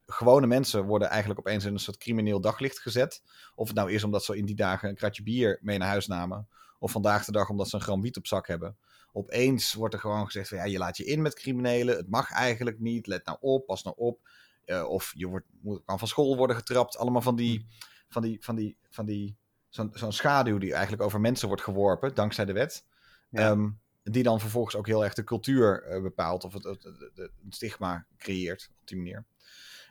[0.06, 3.22] gewone mensen worden eigenlijk opeens in een soort crimineel daglicht gezet.
[3.54, 6.06] Of het nou is omdat ze in die dagen een kratje bier mee naar huis
[6.06, 6.48] namen.
[6.78, 8.76] Of vandaag de dag omdat ze een gram wiet op zak hebben.
[9.12, 11.96] Opeens wordt er gewoon gezegd van ja, je laat je in met criminelen.
[11.96, 13.06] Het mag eigenlijk niet.
[13.06, 14.28] Let nou op, pas nou op.
[14.64, 16.96] Eh, of je wordt, moet, kan van school worden getrapt.
[16.96, 17.66] Allemaal van die,
[18.08, 19.36] van die, van die, van die
[19.70, 22.84] zo'n schaduw die eigenlijk over mensen wordt geworpen, dankzij de wet.
[23.30, 23.50] Ja.
[23.50, 23.70] Ehm,
[24.02, 27.16] die dan vervolgens ook heel erg de cultuur eh, bepaalt of het, het, het- het-
[27.16, 29.24] het stigma creëert op die manier.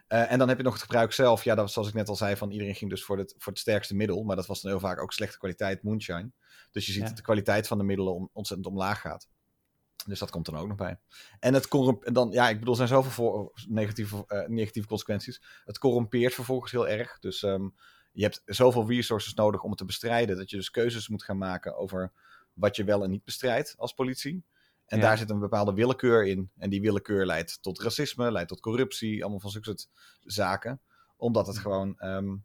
[0.08, 1.44] Uh, en dan heb je nog het gebruik zelf.
[1.44, 3.52] Ja, dat was zoals ik net al zei, van iedereen ging dus voor het, voor
[3.52, 4.24] het sterkste middel.
[4.24, 6.32] Maar dat was dan heel vaak ook slechte kwaliteit moonshine.
[6.72, 9.28] Dus je ziet dat de kwaliteit van de middelen om, ontzettend omlaag gaat.
[10.06, 11.00] Dus dat komt dan ook nog bij.
[11.40, 11.68] En het
[12.14, 15.42] dan, ja, ik bedoel, er zijn zoveel voor, negatieve, uh, negatieve consequenties.
[15.66, 17.20] Het corrumpeert vervolgens heel erg.
[17.20, 17.76] Dus um,
[18.12, 20.38] je hebt zoveel resources nodig om het te bestrijden.
[20.38, 22.12] Dat je dus keuzes moet gaan maken over
[22.54, 24.46] wat je wel en niet bestrijdt als politie.
[24.86, 26.52] En daar zit een bepaalde willekeur in.
[26.58, 30.82] En die willekeur leidt tot racisme, leidt tot corruptie, allemaal van zulke soort zaken.
[31.18, 32.44] Omdat het gewoon, um,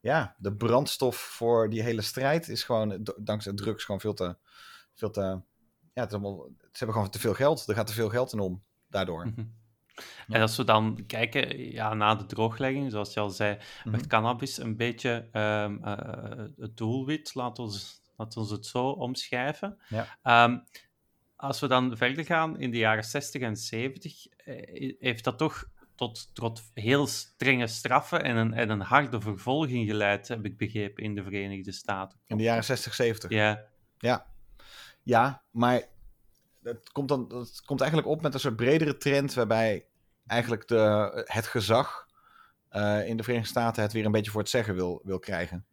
[0.00, 4.36] ja, de brandstof voor die hele strijd is gewoon, dankzij drugs, gewoon veel te,
[4.94, 5.20] veel te,
[5.92, 7.68] ja, het allemaal, ze hebben gewoon te veel geld.
[7.68, 9.26] Er gaat te veel geld in om, daardoor.
[9.26, 9.44] Mhm.
[10.28, 14.06] En als we dan kijken ja, na de drooglegging, zoals je al zei, mm werd
[14.06, 17.80] cannabis een beetje um, uh, het doelwit, laten we
[18.16, 19.78] laat het zo omschrijven.
[19.88, 20.44] Ja.
[20.44, 20.64] Um,
[21.40, 25.64] als we dan verder gaan in de jaren 60 en 70, eh, heeft dat toch
[25.94, 31.04] tot, tot heel strenge straffen en een, en een harde vervolging geleid, heb ik begrepen,
[31.04, 32.18] in de Verenigde Staten.
[32.26, 33.30] In de jaren 60, 70?
[33.30, 33.64] Ja.
[33.98, 34.26] Ja,
[35.02, 35.82] ja maar
[36.62, 39.86] het komt, dan, het komt eigenlijk op met een soort bredere trend waarbij
[40.26, 42.08] eigenlijk de, het gezag
[42.72, 45.66] uh, in de Verenigde Staten het weer een beetje voor het zeggen wil, wil krijgen.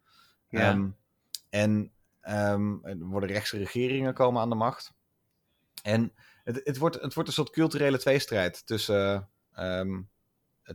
[0.48, 0.70] Ja.
[0.70, 0.96] Um,
[1.50, 4.96] en um, er worden rechtse regeringen komen aan de macht.
[5.82, 6.12] En
[6.44, 9.28] het, wordt, het wordt een soort culturele tweestrijd tussen.
[9.58, 10.10] Um,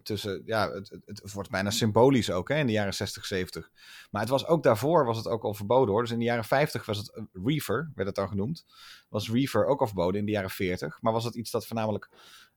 [0.04, 3.72] tussen ja, het, het, wordt bijna symbolisch ook hè, in de jaren 60, 70.
[4.12, 6.02] Maar het was ook daarvoor was het ook al verboden hoor.
[6.02, 8.66] Dus in de jaren 50 was het reefer, werd het dan genoemd.
[9.10, 11.02] Was reefer ook al verboden in de jaren 40.
[11.02, 12.10] Maar was het iets dat voornamelijk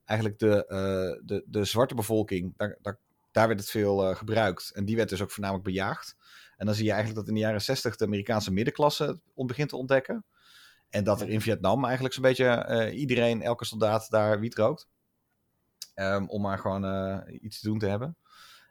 [0.07, 2.99] eigenlijk de, uh, de, de zwarte bevolking, daar, daar,
[3.31, 4.71] daar werd het veel uh, gebruikt.
[4.73, 6.15] En die werd dus ook voornamelijk bejaagd.
[6.57, 9.69] En dan zie je eigenlijk dat in de jaren 60 de Amerikaanse middenklasse het begint
[9.69, 10.25] te ontdekken.
[10.89, 14.87] En dat er in Vietnam eigenlijk zo'n beetje uh, iedereen, elke soldaat daar wiet rookt.
[15.95, 18.17] Um, om maar gewoon uh, iets te doen te hebben.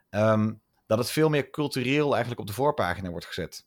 [0.09, 3.65] Um, dat het veel meer cultureel eigenlijk op de voorpagina wordt gezet.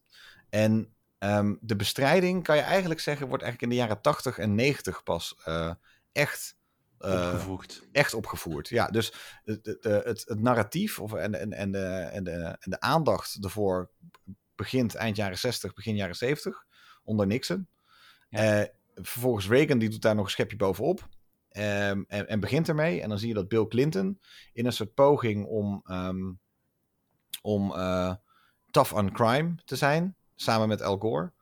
[0.49, 4.55] En um, de bestrijding, kan je eigenlijk zeggen, wordt eigenlijk in de jaren 80 en
[4.55, 5.73] 90 pas uh,
[6.13, 6.59] echt
[6.99, 7.89] opgevoerd.
[7.93, 8.87] Echt opgevoerd, ja.
[8.87, 9.13] Dus
[9.45, 13.45] het, het, het, het narratief of, en, en, en, de, en, de, en de aandacht
[13.45, 13.91] ervoor
[14.55, 16.65] begint eind jaren 60, begin jaren 70,
[17.03, 17.69] onder Nixon.
[18.31, 18.61] Ja.
[18.61, 21.09] Uh, vervolgens Reagan, die doet daar nog een schepje bovenop.
[21.57, 23.01] Um, en, en, begint ermee.
[23.01, 24.21] En dan zie je dat Bill Clinton
[24.53, 26.41] in een soort poging om, um,
[27.43, 28.15] om uh,
[28.71, 31.33] tough on crime te zijn, samen met Al Gore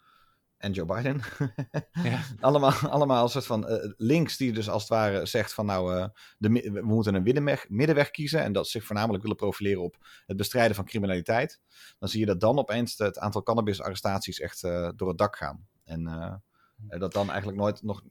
[0.57, 1.21] en Joe Biden.
[2.11, 2.21] ja.
[2.41, 5.97] allemaal, allemaal een soort van uh, links die dus als het ware zegt van nou,
[5.97, 6.07] uh,
[6.39, 9.97] de, we moeten een middenweg, middenweg kiezen en dat zich voornamelijk willen profileren op
[10.27, 11.61] het bestrijden van criminaliteit.
[11.99, 15.67] Dan zie je dat dan opeens het aantal cannabisarrestaties echt uh, door het dak gaan.
[15.85, 16.43] En
[16.89, 18.03] dat dan eigenlijk nooit, nog,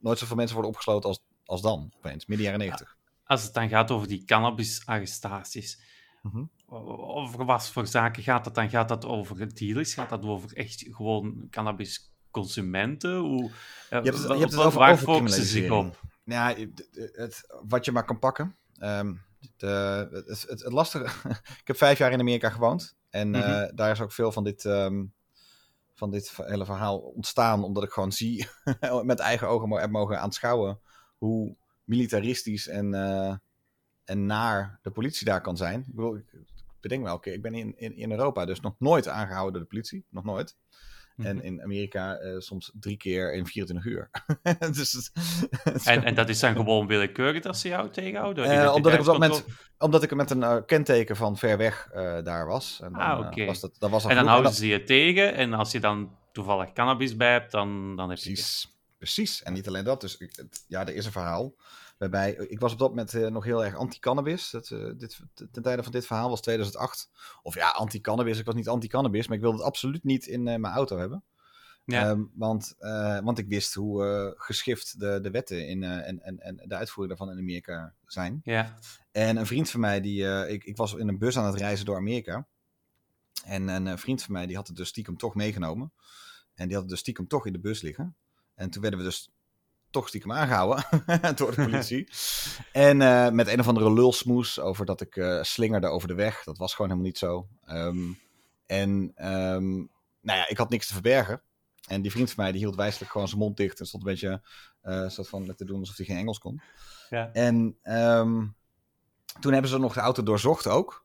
[0.00, 2.96] nooit zoveel mensen worden opgesloten als, als dan, opeens, midden jaren negentig.
[3.24, 5.80] Als het dan gaat over die cannabisarrestaties,
[6.22, 8.70] mm over wat voor zaken gaat dat dan?
[8.70, 9.94] Gaat dat over dealers?
[9.94, 13.16] Gaat dat over echt gewoon cannabisconsumenten?
[13.16, 13.50] Hoe, je
[13.88, 16.00] hebt het, je hebt het over, waar focussen zich op?
[16.24, 16.54] Ja,
[17.12, 18.56] het, wat je maar kan pakken.
[18.78, 19.22] Um,
[19.56, 21.04] de, het, het, het, lastige...
[21.62, 22.96] ik heb vijf jaar in Amerika gewoond.
[23.10, 23.62] En mm -hmm.
[23.62, 24.64] uh, daar is ook veel van dit...
[24.64, 25.12] Um,
[25.94, 28.46] van dit hele verhaal ontstaan, omdat ik gewoon zie,
[29.02, 30.80] met eigen ogen heb mogen aanschouwen,
[31.18, 33.36] hoe militaristisch en, uh,
[34.04, 35.80] en naar de politie daar kan zijn.
[35.80, 36.24] Ik bedoel, ik
[36.80, 39.62] bedenk me elke keer, ik ben in, in, in Europa dus nog nooit aangehouden door
[39.62, 40.56] de politie, nog nooit.
[41.16, 41.44] En mhm.
[41.44, 44.10] in Amerika uh, soms drie keer in 24 uur.
[44.76, 45.10] dus het,
[45.62, 48.44] het en, en dat is dan gewoon willekeurig dat ze jou tegenhouden?
[48.44, 49.44] Uh, omdat, ik op dat moment,
[49.78, 51.88] omdat ik met een uh, kenteken van ver weg
[52.24, 52.80] daar was.
[52.82, 53.26] En dan, ah, oké.
[53.26, 54.08] Okay.
[54.08, 55.34] en dan houden ze je tegen.
[55.34, 58.32] En als je dan toevallig cannabis bij hebt, dan, dan heb je...
[58.32, 58.72] Precies.
[58.98, 59.42] Precies.
[59.42, 60.00] En niet alleen dat.
[60.00, 60.18] Dus
[60.68, 61.54] ja, er is een verhaal.
[61.98, 64.52] Waarbij, ik was op dat moment uh, nog heel erg anti-cannabis.
[64.52, 67.10] Uh, dit, ten tijde van dit verhaal was 2008.
[67.42, 68.38] Of ja, anti-cannabis.
[68.38, 71.24] Ik was niet anti-cannabis, maar ik wilde het absoluut niet in mijn auto hebben.
[71.86, 72.10] Ja.
[72.10, 72.74] Um, want,
[73.22, 77.36] want ik wist hoe geschift de, de wetten in, en, en, en de uitvoering daarvan
[77.36, 78.40] in Amerika zijn.
[78.44, 78.78] Ja.
[79.12, 81.84] En een vriend van mij, die, ik, ik was in een bus aan het reizen
[81.84, 82.46] door Amerika.
[83.44, 85.92] En een vriend van mij, die had het dus stiekem toch meegenomen.
[86.54, 88.16] En die had het dus stiekem toch in de bus liggen.
[88.54, 89.30] En toen werden we dus
[89.94, 90.84] toch stiekem aangehouden
[91.36, 92.08] door de politie.
[92.72, 96.44] en uh, met een of andere lulsmoes over dat ik uh, slingerde over de weg.
[96.44, 97.48] Dat was gewoon helemaal niet zo.
[97.68, 98.18] Um,
[98.66, 101.42] en um, nou ja, ik had niks te verbergen.
[101.88, 104.10] En die vriend van mij die hield wijselijk gewoon zijn mond dicht en stond een
[104.10, 104.42] beetje
[104.82, 106.60] uh, soort van te doen alsof hij geen Engels kon.
[107.10, 107.32] Ja.
[107.32, 108.54] En um,
[109.40, 111.04] toen hebben ze nog de auto doorzocht ook.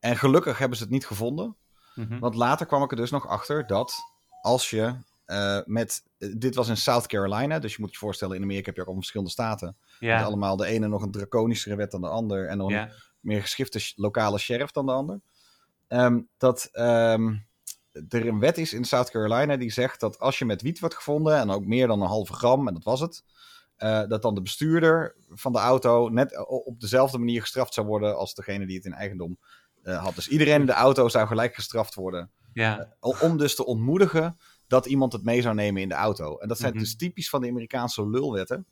[0.00, 1.56] En gelukkig hebben ze het niet gevonden.
[1.94, 2.18] Mm -hmm.
[2.18, 3.94] Want later kwam ik er dus nog achter dat
[4.42, 4.94] als je
[5.26, 8.74] uh, met, dit was in South Carolina, dus je moet je voorstellen, in Amerika heb
[8.74, 9.76] je ook al verschillende staten.
[9.98, 10.22] Ja.
[10.22, 12.48] allemaal de ene nog een draconischere wet dan de ander.
[12.48, 12.90] En dan ja.
[13.20, 15.20] meer geschifte lokale sheriff dan de ander.
[15.88, 17.34] Ehm, dat ehm,
[18.08, 20.94] er een wet is in South Carolina die zegt dat als je met wiet wordt
[20.94, 23.24] gevonden, en ook meer dan een halve gram, en dat was het,
[23.78, 28.16] uh, dat dan de bestuurder van de auto net op dezelfde manier gestraft zou worden
[28.16, 29.38] als degene die het in eigendom
[29.82, 30.14] uh, had.
[30.14, 32.30] Dus iedereen in de auto zou gelijk gestraft worden.
[32.52, 32.92] Ja.
[33.00, 36.38] Uh, om dus te ontmoedigen dat iemand het mee zou nemen in de auto.
[36.38, 36.86] En dat zijn mm -hmm.
[36.86, 38.66] dus typisch van de Amerikaanse lulwetten,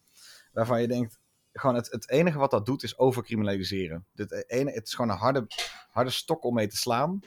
[0.53, 1.19] waarvan je denkt,
[1.53, 4.07] gewoon het, het enige wat dat doet is overcriminaliseren.
[4.15, 5.47] Het, ene, het is gewoon een harde,
[5.91, 7.21] harde stok om mee te slaan.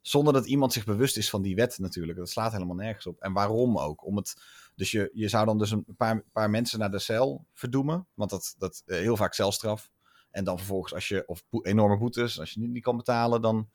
[0.00, 2.18] Zonder dat iemand zich bewust is van die wet natuurlijk.
[2.18, 3.20] Dat slaat helemaal nergens op.
[3.20, 4.06] En waarom ook?
[4.06, 4.36] Om het,
[4.74, 8.06] dus je, je zou dan dus een paar, paar mensen naar de cel verdoemen.
[8.14, 9.90] Want dat, dat uh, heel vaak celstraf.
[10.30, 13.68] En dan vervolgens als je, of enorme boetes, als je niet, niet kan betalen, dan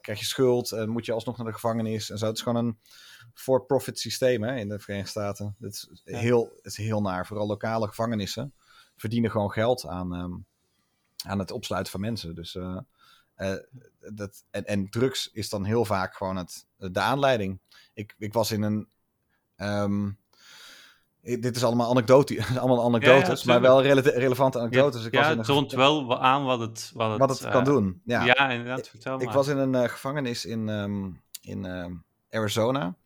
[0.00, 2.10] krijg je schuld en moet je alsnog naar de gevangenis.
[2.10, 2.26] En zo.
[2.26, 2.78] Het is gewoon een
[3.34, 5.56] for-profit systeem hè, in de Verenigde Staten.
[5.60, 6.18] Het is, ja.
[6.18, 7.26] heel, het is heel naar.
[7.26, 8.52] Vooral lokale gevangenissen
[8.96, 10.46] verdienen gewoon geld aan, um,
[11.24, 12.34] aan het opsluiten van mensen.
[12.34, 12.78] Dus, uh,
[13.36, 13.56] uh,
[14.12, 17.60] dat, en, en drugs is dan heel vaak gewoon het, de aanleiding.
[17.94, 18.88] Ik, ik was in een.
[19.56, 20.20] Um,
[21.22, 25.00] dit is allemaal, anekdote, allemaal anekdotes, ja, ja, maar wel rele relevante anekdotes.
[25.00, 27.50] Ja, ik was ja het toont wel aan wat het, wat het, wat het uh,
[27.50, 28.02] kan doen.
[28.04, 28.88] Ja, ja inderdaad.
[28.88, 29.28] Vertel ik, maar.
[29.28, 31.86] ik was in een uh, gevangenis in, um, in uh,
[32.30, 32.96] Arizona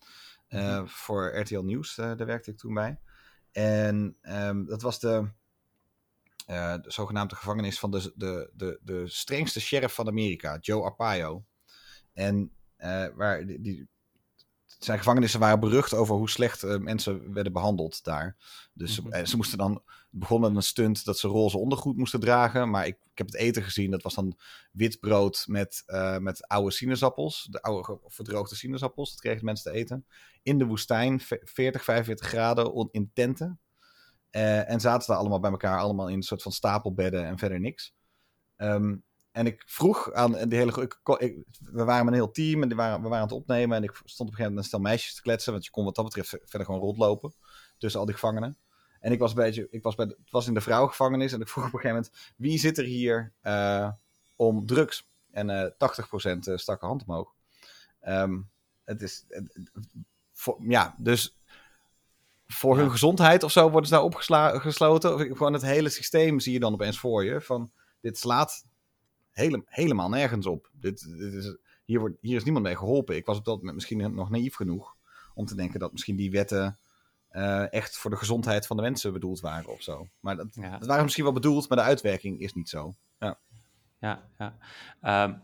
[0.48, 0.88] mm -hmm.
[0.88, 1.94] voor RTL Nieuws.
[1.94, 2.98] daar werkte ik toen bij.
[3.52, 5.28] En um, dat was de,
[6.46, 11.44] de zogenaamde gevangenis van de, de, de, de strengste sheriff van Amerika, Joe Arpaio.
[12.12, 12.52] En
[13.14, 13.88] waar die, die,
[14.78, 18.36] zijn gevangenissen waren berucht over hoe slecht uh, mensen werden behandeld daar.
[18.72, 19.26] Dus mm -hmm.
[19.26, 22.70] ze moesten dan, begon met een stunt dat ze roze ondergoed moesten dragen.
[22.70, 24.38] Maar ik, ik heb het eten gezien, dat was dan
[24.72, 25.82] wit brood met,
[26.20, 27.46] met oude sinaasappels.
[27.50, 30.06] De oude verdroogde sinaasappels, dat kregen mensen te eten.
[30.42, 33.60] In de woestijn, 40, 45 graden in tenten.
[34.30, 37.60] Uh, en zaten daar allemaal bij elkaar, allemaal in een soort van stapelbedden en verder
[37.60, 37.94] niks.
[38.56, 39.04] Um,
[39.36, 40.82] en ik vroeg aan de hele.
[40.82, 43.36] Ik, ik, we waren met een heel team en die waren, we waren aan het
[43.36, 43.76] opnemen.
[43.76, 45.52] En ik stond op een gegeven moment een stel meisjes te kletsen.
[45.52, 47.34] Want je kon wat dat betreft verder gewoon rondlopen.
[47.78, 48.58] Tussen al die gevangenen.
[49.00, 49.66] En ik was een beetje.
[49.70, 51.32] Ik was bij, het was in de vrouwengevangenis.
[51.32, 53.90] En ik vroeg op een gegeven moment: wie zit er hier uh,
[54.36, 55.08] om drugs?
[55.30, 57.34] En uh, 80% stak een hand omhoog.
[58.08, 58.50] Um,
[58.84, 59.26] het is.
[60.32, 61.38] voor, ja, dus
[62.46, 65.14] voor hun gezondheid of zo worden ze daar opgesloten.
[65.14, 67.40] Of gewoon het hele systeem zie je dan opeens voor je.
[67.40, 67.70] Van
[68.00, 68.64] dit slaat
[69.36, 70.70] hele, helemaal nergens op.
[70.72, 73.16] Dit, dit is, hier, wordt, hier is niemand mee geholpen.
[73.16, 74.96] Ik was op dat moment misschien nog naïef genoeg
[75.34, 76.78] om te denken dat misschien die wetten
[77.32, 80.08] uh, echt voor de gezondheid van de mensen bedoeld waren of zo.
[80.20, 80.78] Maar dat, ja.
[80.78, 82.94] dat waren misschien wel bedoeld, maar de uitwerking is niet zo.
[83.18, 83.38] Ja,
[83.98, 84.28] ja.
[84.38, 84.56] ja.
[85.24, 85.42] Um,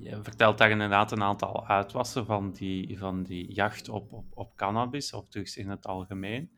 [0.00, 4.56] je vertelt daar inderdaad een aantal uitwassen van die, van die jacht op, op, op
[4.56, 6.50] cannabis, of drugs in het algemeen.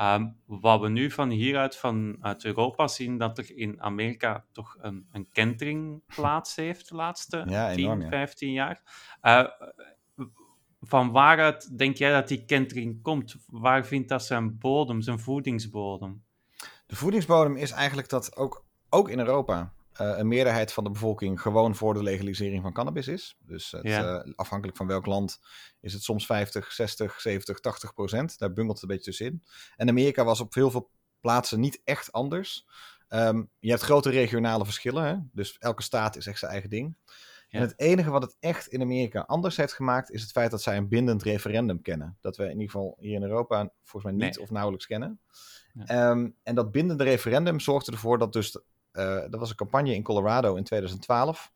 [0.00, 5.06] Um, wat we nu van hieruit vanuit Europa zien, dat er in Amerika toch een,
[5.12, 8.08] een kentering plaats heeft de laatste ja, 10, enorm, ja.
[8.08, 8.82] 15 jaar.
[9.22, 9.46] Uh,
[10.80, 13.36] van waaruit denk jij dat die kentering komt?
[13.46, 16.24] Waar vindt dat zijn bodem, zijn voedingsbodem?
[16.86, 21.74] De voedingsbodem is eigenlijk dat ook, ook in Europa een meerderheid van de bevolking gewoon
[21.74, 23.36] voor de legalisering van cannabis is.
[23.38, 24.24] Dus het, ja.
[24.24, 25.40] uh, afhankelijk van welk land
[25.80, 28.38] is het soms 50, 60, 70, 80 procent.
[28.38, 29.42] Daar bungelt het een beetje tussenin.
[29.76, 32.66] En Amerika was op heel veel plaatsen niet echt anders.
[33.08, 35.16] Um, je hebt grote regionale verschillen, hè?
[35.32, 36.96] dus elke staat is echt zijn eigen ding.
[37.48, 37.58] Ja.
[37.58, 40.62] En het enige wat het echt in Amerika anders heeft gemaakt, is het feit dat
[40.62, 42.16] zij een bindend referendum kennen.
[42.20, 44.44] Dat we in ieder geval hier in Europa volgens mij niet nee.
[44.44, 45.20] of nauwelijks kennen.
[45.72, 46.10] Ja.
[46.10, 48.58] Um, en dat bindende referendum zorgde ervoor dat dus
[48.96, 51.52] uh, dat was een campagne in Colorado in 2012.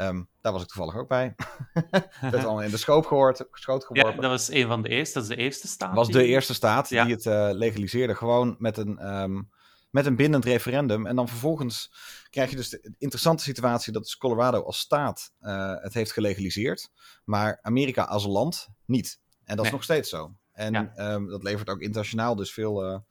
[0.00, 1.34] Um, daar was ik toevallig ook bij.
[2.20, 4.14] werd allemaal in de schoot gehoord, schoot geworpen.
[4.14, 5.18] Ja, dat was een van de eerste.
[5.18, 5.94] Dat is de eerste staat.
[5.94, 7.04] was de eerste staat ja.
[7.04, 8.14] die het uh, legaliseerde.
[8.14, 9.50] Gewoon met een, um,
[9.90, 11.06] met een bindend referendum.
[11.06, 11.92] En dan vervolgens
[12.30, 16.90] krijg je dus de interessante situatie dat dus Colorado als staat uh, het heeft gelegaliseerd.
[17.24, 19.20] Maar Amerika als land niet.
[19.44, 19.64] En dat nee.
[19.64, 20.34] is nog steeds zo.
[20.52, 21.12] En ja.
[21.12, 23.04] um, dat levert ook internationaal dus veel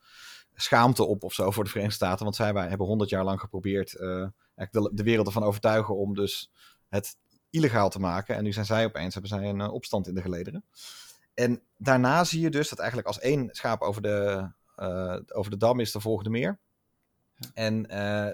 [0.60, 2.24] schaamte op of zo voor de Verenigde Staten.
[2.24, 6.52] Want zij hebben honderd jaar lang geprobeerd uh, de, de, wereld ervan overtuigen om dus
[6.88, 7.16] het
[7.50, 8.36] illegaal te maken.
[8.36, 10.64] En nu zijn zij opeens, hebben zij een uh, opstand in de gelederen.
[11.34, 15.56] En daarna zie je dus dat eigenlijk als één schaap over de, uh, over de
[15.56, 16.58] dam is, de volgende meer.
[17.54, 17.82] En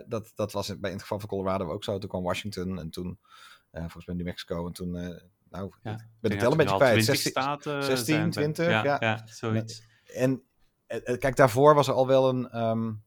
[0.08, 1.98] dat, dat was bij, in het geval van Colorado ook zo.
[1.98, 3.18] Toen kwam Washington en toen
[3.72, 4.90] volgens mij New Mexico en toen...
[5.50, 7.04] nou, ja, ik ben het wel een beetje kwijt.
[7.04, 8.96] 16, staten 16 20, ja, ja.
[9.00, 9.82] ja zoiets.
[10.04, 10.42] En
[11.02, 12.60] kijk, daarvoor was er al wel een.
[12.60, 13.02] Um,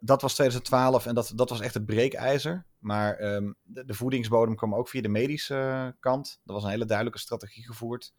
[0.00, 2.66] dat was 2012 en dat, dat was echt het breekijzer.
[2.78, 6.40] Maar um, de, de, voedingsbodem kwam ook via de medische kant.
[6.46, 8.14] Er was een hele duidelijke strategie gevoerd.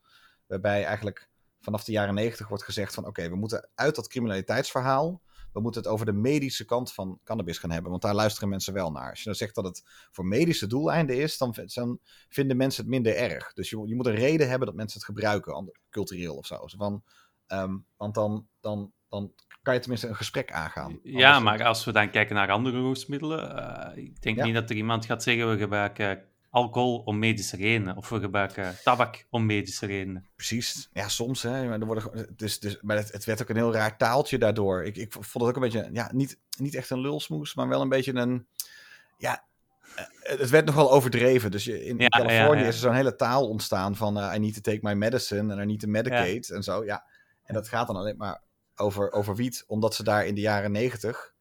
[0.47, 1.29] Waarbij eigenlijk
[1.59, 5.21] vanaf de jaren 90 wordt gezegd van oké, we moeten uit dat criminaliteitsverhaal
[5.53, 7.91] we moeten het over de medische kant van cannabis gaan hebben.
[7.91, 9.09] Want daar luisteren mensen wel naar.
[9.09, 12.91] Als je dan zegt dat het voor medische doeleinden is, dan, dan vinden mensen het
[12.91, 13.53] minder erg.
[13.53, 16.67] Dus je, je, moet een reden hebben dat mensen het gebruiken, cultureel of zo.
[16.67, 17.03] Van,
[17.53, 20.99] ehm, want dan, dan, dan kan je tenminste een gesprek aangaan.
[21.03, 23.55] Ja, maar als we dan kijken naar andere roestmiddelen,
[23.95, 27.97] uh, ik denk niet dat er iemand gaat zeggen we gebruiken alcohol om medische redenen.
[27.97, 30.25] Of we gebruiken tabak om medische redenen.
[30.35, 30.89] Precies.
[30.93, 31.41] Ja, soms.
[31.41, 31.67] Hè.
[31.67, 34.83] Maar, er worden, dus, dus, maar het, het, werd ook een heel raar taaltje daardoor.
[34.83, 37.81] Ik, ik vond het ook een beetje, ja, niet, niet echt een lulsmoes, maar wel
[37.81, 38.47] een beetje een,
[39.17, 39.43] ja,
[39.95, 40.05] eh,
[40.39, 41.51] het werd nogal overdreven.
[41.51, 44.61] Dus in, in Californië is er zo'n hele taal ontstaan van uh, I need to
[44.61, 46.85] take my medicine en I need to medicate en zo.
[46.85, 47.05] Ja.
[47.43, 48.41] En dat gaat dan alleen maar
[48.75, 51.33] over, over wiet, omdat ze daar in de jaren negentig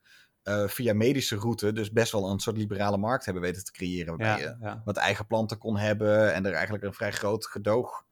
[0.45, 4.17] uh, via medische route dus best wel een soort liberale markt hebben weten te creëren.
[4.17, 8.05] Waarbij je wat eigen planten kon hebben en er eigenlijk een vrij groot gedoog,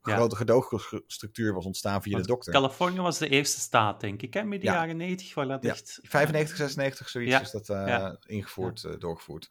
[0.00, 2.52] grote gedoogstructuur was ontstaan via de dokter.
[2.52, 4.42] Californië was de eerste staat, denk ik, hè?
[4.42, 5.98] midden jaren 90, waar dat echt...
[6.02, 9.50] 95, 96, zoiets is dat uh, ingevoerd, uh, doorgevoerd.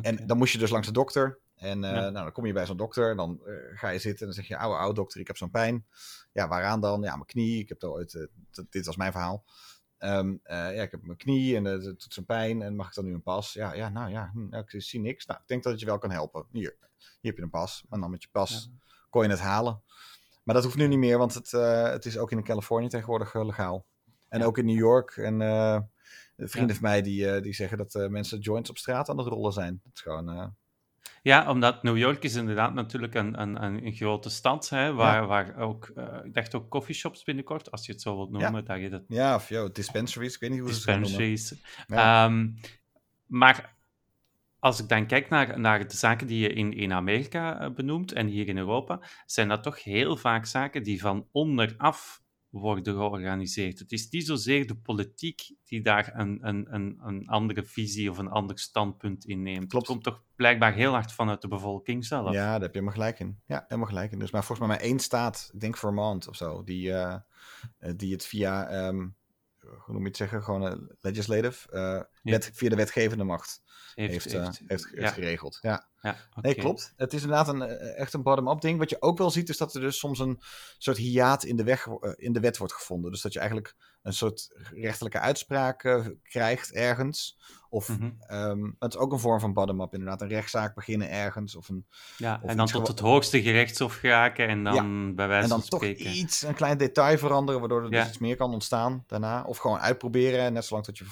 [0.00, 1.38] En dan moest je dus langs de dokter.
[1.58, 3.40] En nou, dan kom je bij zo'n dokter, dan
[3.74, 5.86] ga je zitten en dan zeg je, oude, oude dokter, ik heb zo'n pijn.
[6.32, 7.02] Ja, waaraan dan?
[7.02, 8.28] Ja, mijn knie, ik heb er ooit,
[8.70, 9.44] dit was mijn verhaal.
[9.98, 12.94] Ehm, eh, ja, ik heb mijn knie en het doet zo'n pijn en mag ik
[12.94, 13.52] dan nu een pas?
[13.52, 15.26] Ja, ja nou ja, hm, ik zie niks.
[15.26, 16.46] Nou, ik denk dat het je wel kan helpen.
[16.52, 17.84] Hier, hier heb je een pas.
[17.90, 18.70] En dan met je pas
[19.10, 19.82] kon je het halen.
[20.42, 21.50] Maar dat hoeft nu niet meer, want het,
[21.92, 23.86] het is ook in Californië tegenwoordig legaal.
[24.28, 25.16] En ook in New York.
[25.16, 25.38] En
[26.36, 29.80] vrienden van mij die, die zeggen dat mensen joints op straat aan het rollen zijn.
[29.84, 30.56] Het is gewoon
[31.22, 35.56] ja, omdat New York is inderdaad natuurlijk een, een, een grote stad, hè, waar, waar
[35.56, 38.52] ook, uh, ik dacht ook coffeeshops binnenkort, als je het zo wilt noemen.
[38.52, 39.02] Ja, dat je dat...
[39.08, 41.48] ja of yo, dispensaries, ik weet niet hoe dispensaries.
[41.48, 42.24] ze het noemen.
[42.24, 42.54] Um,
[43.26, 43.76] maar
[44.58, 48.12] als ik dan kijk naar, naar de zaken die je in, in Amerika eh, benoemt
[48.12, 52.22] en hier in Europa, zijn dat toch heel vaak zaken die van onderaf
[52.58, 53.78] worden georganiseerd.
[53.78, 58.18] Het is niet zozeer de politiek die daar een, een, een, een andere visie of
[58.18, 59.68] een ander standpunt in neemt.
[59.68, 59.86] Klopt.
[59.86, 62.32] Het komt toch blijkbaar heel hard vanuit de bevolking zelf.
[62.32, 63.40] Ja, daar heb je helemaal gelijk in.
[63.46, 64.18] Ja, helemaal gelijk in.
[64.18, 67.16] Dus maar volgens mij maar één staat, ik denk Vermont of zo, die, uh,
[67.96, 69.16] die het via, um,
[69.58, 73.62] hoe noem je het zeggen, gewoon uh, legislative, uh, wet, via de wetgevende macht
[74.06, 75.58] heeft, heeft, heeft, heeft, geregeld.
[75.60, 75.86] Ja.
[76.00, 76.92] Ja, Nee, klopt.
[76.96, 77.62] Het is inderdaad een,
[77.96, 78.78] echt een bottom-up ding.
[78.78, 80.40] Wat je ook wel ziet, is dat er dus soms een
[80.78, 81.86] soort hiaat in de, weg,
[82.16, 83.10] in de wet wordt gevonden.
[83.10, 87.38] Dus dat je eigenlijk een soort rechterlijke uitspraak krijgt ergens.
[87.68, 88.16] Of mm
[88.78, 90.20] het is ook een vorm van bottom-up, inderdaad.
[90.20, 91.56] Een rechtszaak beginnen ergens.
[91.56, 91.86] Of een,
[92.16, 95.88] ja, en dan tot het hoogste gerechtshof geraken en dan bij wijze van spreken.
[95.88, 99.04] En dan toch iets, een klein detail veranderen, waardoor er dus iets meer kan ontstaan
[99.06, 99.42] daarna.
[99.42, 101.04] Of gewoon uitproberen, net zolang dat je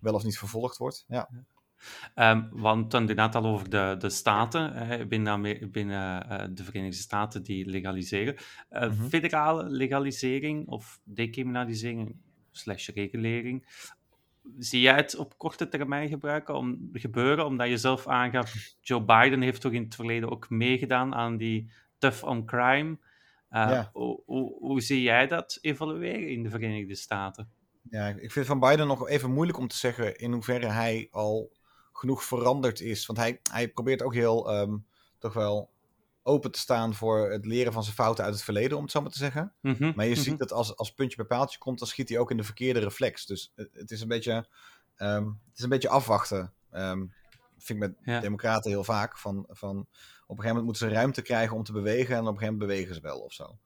[0.00, 1.04] wel of niet vervolgd wordt.
[1.08, 1.28] Ja.
[2.14, 7.70] Um, want inderdaad al over de, de staten binnen, binnen uh, de Verenigde Staten die
[7.70, 8.34] legaliseren.
[8.70, 9.08] Uh, mm -hmm.
[9.08, 12.16] Federale legalisering of decriminalisering
[12.50, 13.66] slash regulering
[14.58, 17.46] zie jij het op korte termijn gebruiken om, gebeuren?
[17.46, 21.70] Omdat je zelf aangaf, Joe Biden heeft toch in het verleden ook meegedaan aan die
[21.98, 22.98] tough on crime.
[23.50, 27.50] Uh, hoe, hoe, hoe, zie jij dat evolueren in de Verenigde Staten?
[27.82, 31.52] Ja, ik vind van Biden nog even moeilijk om te zeggen in hoeverre hij al
[31.92, 33.06] genoeg veranderd is.
[33.06, 34.86] Want hij, hij probeert ook heel um,
[35.18, 35.70] toch wel
[36.22, 39.00] open te staan voor het leren van zijn fouten uit het verleden, om het zo
[39.00, 39.52] maar te zeggen.
[39.60, 40.20] Mhm, maar je mhm.
[40.20, 42.80] ziet dat als, als puntje bij paaltje komt, dan schiet hij ook in de verkeerde
[42.80, 43.26] reflex.
[43.26, 44.48] Dus het, is, een beetje,
[44.96, 46.52] um, het is een beetje afwachten.
[46.72, 47.12] Um,
[47.58, 49.18] vind ik met democraten heel vaak.
[49.18, 52.26] Van, van, op een gegeven moment moeten ze ruimte krijgen om te bewegen en op
[52.26, 53.58] een gegeven moment bewegen ze wel of zo.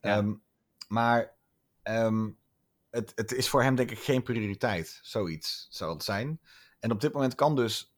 [0.00, 0.16] Ja.
[0.18, 0.42] Um,
[0.88, 1.34] maar
[2.92, 6.40] het, het is voor hem denk ik geen prioriteit, zoiets zal het zijn.
[6.78, 7.94] En op dit moment kan dus,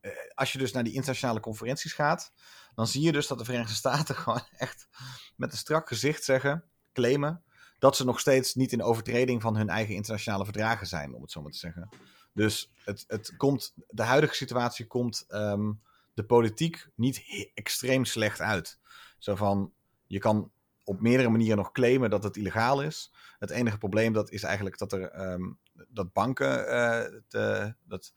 [0.00, 2.32] eh, als je dus naar die internationale conferenties gaat,
[2.74, 4.88] dan zie je dus dat de Verenigde Staten gewoon echt
[5.36, 7.42] met een strak gezicht zeggen, claimen,
[7.78, 11.30] dat ze nog steeds niet in overtreding van hun eigen internationale verdragen zijn, om het
[11.30, 11.88] zo maar te zeggen.
[12.32, 15.82] Dus het, het komt, de huidige situatie komt um,
[16.14, 18.78] de politiek niet extreem slecht uit.
[19.18, 19.72] Zo van,
[20.06, 20.50] je kan
[20.88, 23.12] op meerdere manieren nog claimen dat het illegaal is.
[23.38, 28.12] Het enige probleem dat is eigenlijk dat er um, dat banken, uh, de, dat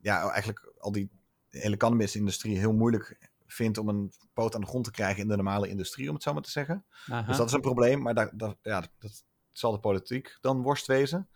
[0.00, 1.10] ja, eigenlijk al die
[1.50, 5.36] hele cannabisindustrie heel moeilijk vindt om een poot aan de grond te krijgen in de
[5.36, 6.84] normale industrie, om het zo maar te zeggen.
[7.26, 10.86] Dus dat is een probleem, maar daar, daar, ja, dat zal de politiek dan worst
[10.86, 11.28] wezen.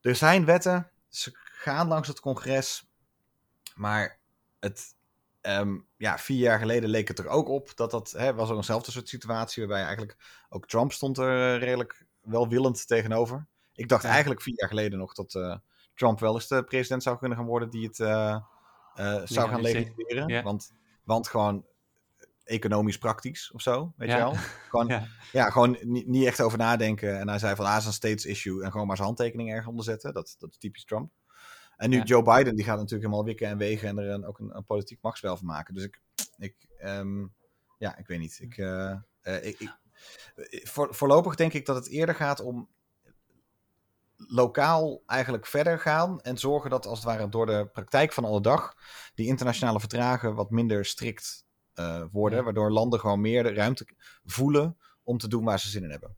[0.00, 2.86] Er zijn wetten, ze gaan langs het congres,
[3.74, 4.18] maar
[4.60, 4.94] het,
[5.46, 8.56] um, ja, vier jaar geleden leek het er ook op dat dat, hè, was ook
[8.56, 13.46] eenzelfde soort situatie, waarbij eigenlijk ook Trump stond er redelijk welwillend tegenover.
[13.74, 15.56] Ik dacht eigenlijk vier jaar geleden nog dat uh,
[15.94, 18.38] Trump wel eens de president zou kunnen gaan worden die het uh,
[18.96, 20.42] uh, zou gaan legitimeren.
[20.42, 20.72] Want
[21.04, 21.64] want gewoon,
[22.44, 24.34] economisch praktisch of zo, weet je wel?
[24.70, 25.50] Gewoon, ja.
[25.50, 27.18] gewoon niet, niet, echt over nadenken.
[27.18, 29.68] En hij zei van, ah, is een states issue en gewoon maar zijn handtekening ergens
[29.68, 30.14] onder zetten.
[30.14, 31.10] Dat, dat is typisch Trump.
[31.76, 34.38] En nu Joe Biden, die gaat natuurlijk helemaal wikken en wegen en er een, ook
[34.38, 35.74] een, een politiek machtsspel van maken.
[35.74, 36.00] Dus ik,
[36.36, 37.34] ik um,
[37.78, 38.38] ja, ik weet niet.
[38.40, 39.78] Ik, uh, ik, ik,
[40.68, 42.68] voor, voorlopig denk ik dat het eerder gaat om
[44.16, 48.40] lokaal eigenlijk verder gaan en zorgen dat als het ware door de praktijk van alle
[48.40, 48.74] dag
[49.14, 51.44] die internationale verdragen wat minder strikt
[51.74, 53.86] uh, worden, waardoor landen gewoon meer de ruimte
[54.24, 56.16] voelen om te doen waar ze zin in hebben.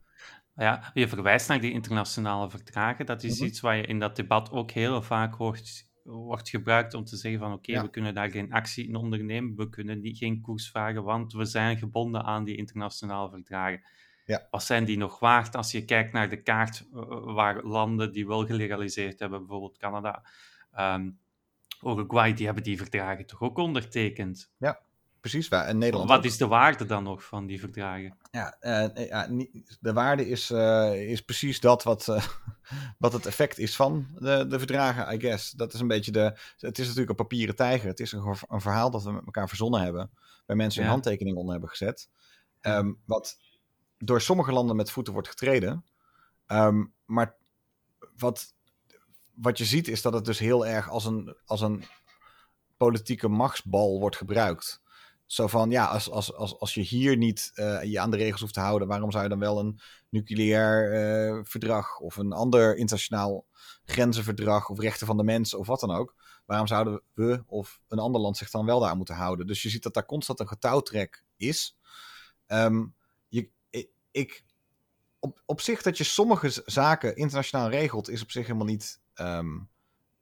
[0.57, 3.05] Ja, je verwijst naar die internationale verdragen.
[3.05, 3.47] Dat is mhm.
[3.47, 7.39] iets waar je in dat debat ook heel vaak hoort, wordt gebruikt om te zeggen
[7.39, 11.03] van oké, we kunnen daar geen actie in ondernemen, we kunnen niet, geen koers vragen,
[11.03, 13.81] want we zijn gebonden aan die internationale verdragen.
[14.25, 14.47] Ja.
[14.49, 17.01] Wat zijn die nog waard als je kijkt naar de kaart eh,
[17.33, 20.23] waar landen die wel gelegaliseerd hebben, bijvoorbeeld Canada,
[20.79, 21.19] um,
[21.85, 24.53] Uruguay, die hebben die verdragen toch ook ondertekend?
[24.57, 24.79] Ja,
[25.29, 25.49] precies.
[25.49, 28.17] En Nederland Wat is de waarde dan nog van die verdragen?
[28.31, 29.27] Ja, uh, ja
[29.79, 32.23] de waarde is, uh, is precies dat wat, uh,
[32.97, 35.51] wat het effect is van de, de verdragen, I guess.
[35.51, 36.37] Dat is een beetje de.
[36.57, 37.87] Het is natuurlijk een papieren tijger.
[37.87, 40.11] Het is een, een verhaal dat we met elkaar verzonnen hebben.
[40.45, 42.09] Waar mensen hun handtekening onder hebben gezet.
[42.61, 43.37] Um, wat
[43.97, 45.85] door sommige landen met voeten wordt getreden.
[46.47, 47.35] Um, maar
[48.17, 48.53] wat,
[49.33, 51.83] wat je ziet is dat het dus heel erg als een, als een
[52.77, 54.81] politieke machtsbal wordt gebruikt.
[55.27, 58.41] Zo van, ja, als, als, als, als je hier niet uh, je aan de regels
[58.41, 62.75] hoeft te houden, waarom zou je dan wel een nucleair uh, verdrag of een ander
[62.75, 63.45] internationaal
[63.85, 66.15] grenzenverdrag of rechten van de mens of wat dan ook,
[66.45, 69.47] waarom zouden we of een ander land zich dan wel daar moeten houden?
[69.47, 71.77] Dus je ziet dat daar constant een getouwtrek is.
[72.47, 72.95] Um,
[73.27, 73.49] je,
[74.11, 74.43] ik,
[75.19, 79.69] op, op zich dat je sommige zaken internationaal regelt, is op zich helemaal niet um,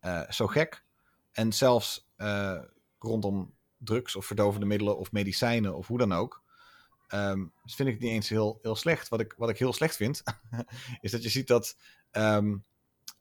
[0.01, 0.83] uh, zo gek.
[1.31, 2.07] En zelfs
[2.99, 6.43] rondom drugs of verdovende middelen of medicijnen of hoe dan ook.
[7.09, 9.09] Um, dus vind ik het niet eens heel, heel slecht.
[9.09, 10.23] Wat ik, wat ik heel slecht vind,
[11.01, 11.77] is dat je ziet dat
[12.11, 12.63] um,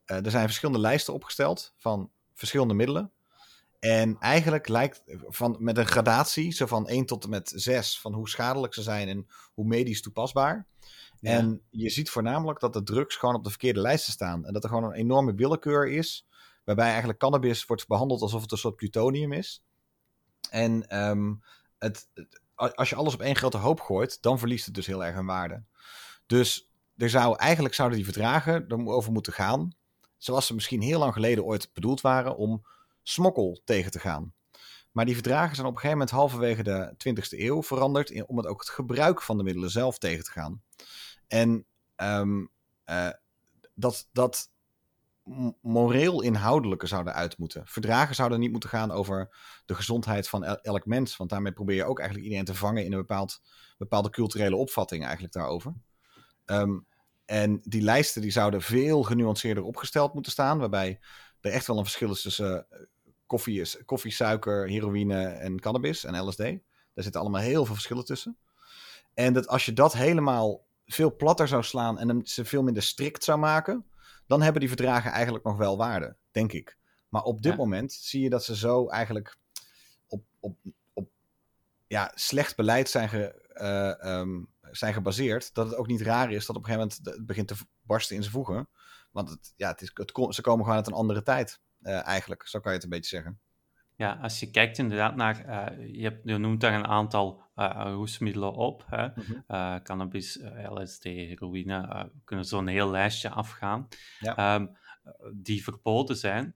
[0.05, 3.11] uh, er zijn verschillende lijsten opgesteld van verschillende middelen.
[3.79, 8.13] En eigenlijk lijkt van, met een gradatie, zo van 1 tot en met 6, van
[8.13, 10.67] hoe schadelijk ze zijn en hoe medisch toepasbaar.
[11.21, 14.45] En je ziet voornamelijk dat de drugs gewoon op de verkeerde lijsten staan.
[14.45, 16.27] En dat er gewoon een enorme willekeur is,
[16.63, 19.63] waarbij eigenlijk cannabis wordt behandeld alsof het een soort plutonium is.
[20.49, 21.43] En um,
[21.77, 22.07] het,
[22.55, 25.25] als je alles op één grote hoop gooit, dan verliest het dus heel erg in
[25.25, 25.63] waarde.
[26.25, 29.75] Dus er zou, eigenlijk zouden die verdragen erover moeten gaan,
[30.17, 32.65] zoals ze misschien heel lang geleden ooit bedoeld waren, om
[33.03, 34.33] smokkel tegen te gaan.
[34.91, 38.37] Maar die verdragen zijn op een gegeven moment halverwege de 20e eeuw veranderd in, om
[38.37, 40.61] het ook het gebruik van de middelen zelf tegen te gaan.
[41.27, 41.65] En
[41.95, 42.49] um,
[42.85, 43.09] uh,
[43.73, 44.49] dat, dat
[45.61, 47.61] moreel inhoudelijke zouden uit moeten.
[47.65, 51.17] Verdragen zouden niet moeten gaan over de gezondheid van elk mens.
[51.17, 53.41] Want daarmee probeer je ook eigenlijk iedereen te vangen in een bepaald,
[53.77, 55.73] bepaalde culturele opvatting eigenlijk daarover.
[56.45, 56.87] Um,
[57.25, 60.59] en die lijsten die zouden veel genuanceerder opgesteld moeten staan.
[60.59, 60.99] Waarbij
[61.41, 62.79] er echt wel een verschil is tussen uh,
[63.25, 66.37] koffie, koffie, suiker, heroïne en cannabis en LSD.
[66.37, 68.37] Daar zitten allemaal heel veel verschillen tussen.
[69.13, 73.23] En dat als je dat helemaal veel platter zou slaan en ze veel minder strikt
[73.23, 73.85] zou maken,
[74.27, 76.77] dan hebben die verdragen eigenlijk nog wel waarde, denk ik.
[77.09, 79.37] Maar op dit moment zie je dat ze zo eigenlijk
[80.07, 80.57] op, op,
[80.93, 81.09] op
[81.87, 83.47] ja, slecht beleid zijn, ge,
[84.01, 87.15] uh, um, zijn gebaseerd, dat het ook niet raar is dat op een gegeven moment
[87.17, 88.67] het begint te barsten in zijn voegen.
[89.11, 92.47] Want het, ja, het is, het, ze komen gewoon uit een andere tijd, uh, eigenlijk.
[92.47, 93.39] Zo kan je het een beetje zeggen.
[93.95, 97.81] Ja, als je kijkt inderdaad naar, uh, je, hebt, je noemt daar een aantal uh,
[97.83, 99.07] roesmiddelen op, hè?
[99.07, 99.43] Mm -hmm.
[99.47, 100.39] uh, cannabis,
[100.69, 103.87] LSD, heroïne, we kunnen zo'n heel lijstje afgaan,
[104.19, 104.55] ja.
[104.55, 104.77] um,
[105.33, 106.55] die verboden zijn.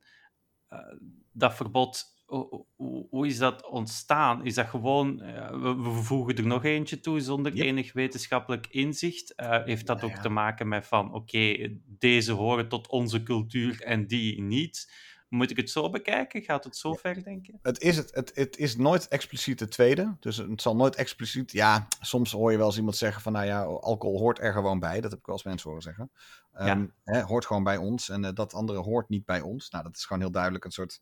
[1.31, 2.65] dat verbod, hoe,
[3.09, 4.45] hoe, is dat ontstaan?
[4.45, 5.17] Is dat gewoon,
[5.61, 7.65] we, we, voegen er nog eentje toe zonder yep.
[7.65, 9.33] enig wetenschappelijk inzicht?
[9.65, 10.21] heeft dat ook ja.
[10.21, 15.07] te maken met van, oké, okay, deze horen tot onze cultuur en die niet?
[15.29, 16.41] Moet ik het zo bekijken?
[16.41, 17.53] Gaat het zo ver, denk je?
[17.61, 20.15] Het is, het, het, het is nooit expliciet de tweede.
[20.19, 21.51] Dus het zal nooit expliciet...
[21.51, 23.31] Ja, soms hoor je wel eens iemand zeggen van...
[23.31, 25.01] Nou ja, alcohol hoort er gewoon bij.
[25.01, 26.11] Dat heb ik wel eens mensen horen zeggen.
[26.59, 27.13] Um, ja.
[27.13, 28.09] hè, hoort gewoon bij ons.
[28.09, 29.69] En uh, dat andere hoort niet bij ons.
[29.69, 31.01] Nou, dat is gewoon heel duidelijk een soort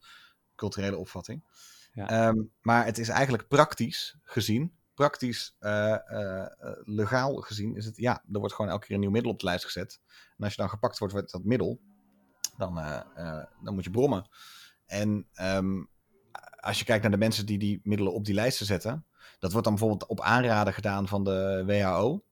[0.56, 1.44] culturele opvatting.
[1.94, 2.28] Ja.
[2.28, 4.76] Um, maar het is eigenlijk praktisch gezien...
[4.94, 6.46] Praktisch, uh, uh,
[6.84, 7.98] legaal gezien is het...
[7.98, 10.00] Ja, er wordt gewoon elke keer een nieuw middel op de lijst gezet.
[10.38, 11.80] En als je dan gepakt wordt, wordt dat middel
[12.58, 14.30] dan, uh, uh, dan moet je brommen.
[14.86, 15.90] En um,
[16.60, 19.06] als je kijkt naar de mensen die die middelen op die lijsten zetten,
[19.40, 22.24] dat wordt dan bijvoorbeeld op aanraden gedaan van de WHO.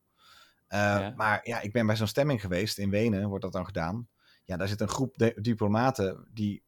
[0.68, 1.14] Ja.
[1.16, 4.08] Maar ja, ik ben bij zo'n stemming geweest in Wenen, wordt dat dan gedaan.
[4.44, 6.64] Ja, daar zit een groep diplomaten die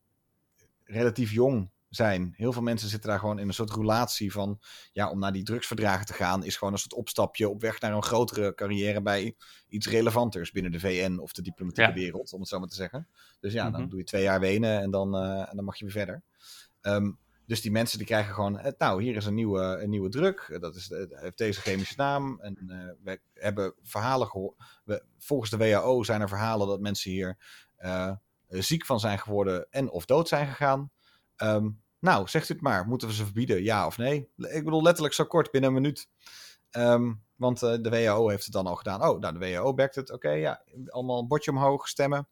[0.84, 2.34] relatief jong zijn.
[2.36, 4.60] Heel veel mensen zitten daar gewoon in een soort roulatie van,
[4.92, 7.94] ja, om naar die drugsverdragen te gaan, is gewoon een soort opstapje op weg naar
[7.94, 9.36] een grotere carrière bij
[9.68, 13.08] iets relevanters binnen de VN of de diplomatieke wereld, om het zo maar te zeggen.
[13.40, 13.90] Dus ja, dan mhm.
[13.90, 16.24] doe je twee jaar wenen en dan, en dan mag je weer verder.
[16.82, 17.12] Ehm,
[17.48, 20.58] dus die mensen die krijgen gewoon, nou, hier is een nieuwe, een nieuwe druk.
[20.60, 22.40] Dat is, heeft deze chemische naam.
[22.40, 24.56] En uh, we hebben verhalen gehoord.
[25.18, 27.38] Volgens de WHO zijn er verhalen dat mensen hier
[27.80, 28.12] uh,
[28.48, 30.92] ziek van zijn geworden en of dood zijn gegaan.
[31.44, 32.88] Um, nou, zegt u het maar.
[32.88, 33.64] Moeten we ze verbieden?
[33.64, 34.30] Ja of nee?
[34.36, 36.10] Ik bedoel letterlijk zo kort, binnen een minuut.
[36.72, 39.04] Um, want uh, de WHO heeft het dan al gedaan.
[39.04, 40.12] Oh, nou, de WHO backt het.
[40.12, 42.28] Oké, ja, allemaal een bordje omhoog, stemmen.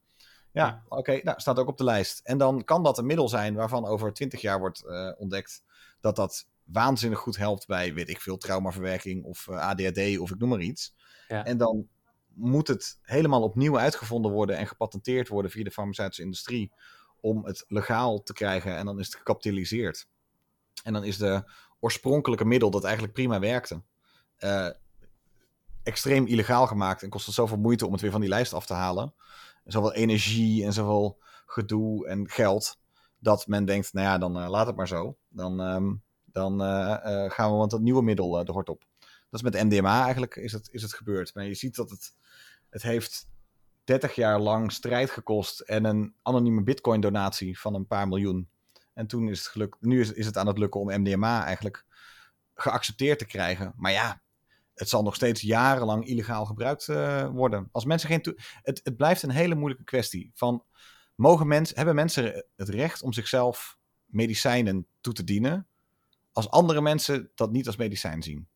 [0.52, 2.20] Ja, oké, nou, staat ook op de lijst.
[2.24, 5.64] En dan kan dat een middel zijn waarvan over twintig jaar wordt uh, ontdekt
[6.00, 10.38] dat dat waanzinnig goed helpt bij, weet ik veel, traumaverwerking of uh, ADHD of ik
[10.38, 10.94] noem maar iets.
[11.28, 11.46] Ja.
[11.46, 11.88] En dan
[12.34, 16.72] moet het helemaal opnieuw uitgevonden worden en gepatenteerd worden via de farmaceutische industrie
[17.26, 20.08] om het legaal te krijgen en dan is het gecapitaliseerd.
[20.84, 23.82] En dan is de oorspronkelijke middel dat eigenlijk prima werkte,
[24.40, 24.70] uh,
[25.84, 28.66] extreem illegaal gemaakt en kost het zoveel moeite om het weer van die lijst af
[28.66, 29.14] te halen
[29.66, 32.80] zoveel energie en zoveel gedoe en geld.
[33.20, 35.18] Dat men denkt, nou ja, dan uh, laat het maar zo.
[35.30, 38.86] Dan, um, dan uh, gaan we want dat nieuwe middel de hort op.
[39.30, 41.34] Dat is met MDMA eigenlijk is het, is het gebeurd.
[41.34, 42.16] Maar je ziet dat het,
[42.70, 43.28] het heeft
[43.86, 48.50] 30 jaar lang strijd gekost en een anonieme bitcoin donatie van een paar miljoen.
[48.94, 51.86] En toen is het gelukt, nu is, is het aan het lukken om MDMA eigenlijk
[52.54, 53.74] geaccepteerd te krijgen.
[53.76, 54.22] Maar ja,
[54.74, 57.70] het zal nog steeds jarenlang illegaal gebruikt uh, worden.
[57.72, 60.32] Als mensen geen het, het blijft een hele moeilijke kwestie.
[60.34, 60.64] Van,
[61.16, 65.68] mogen mensen, hebben mensen het recht om zichzelf medicijnen toe te dienen,
[66.32, 68.48] als andere mensen dat niet als medicijn zien?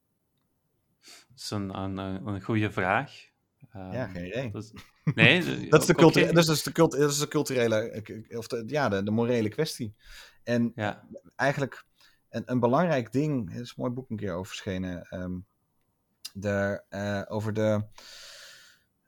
[1.01, 3.29] Dat is een, een goede vraag.
[3.75, 4.51] Um, ja, geen idee.
[4.51, 5.39] Dat is, nee,
[5.69, 6.31] dat, is de okay.
[6.31, 9.95] dat, is de cult, dat is de culturele, of de, ja, de, de morele kwestie.
[10.43, 11.07] En ja.
[11.35, 11.85] eigenlijk
[12.29, 15.45] een, een belangrijk ding, er is een mooi boek een keer over verschenen, um,
[16.33, 17.83] de, uh, over de,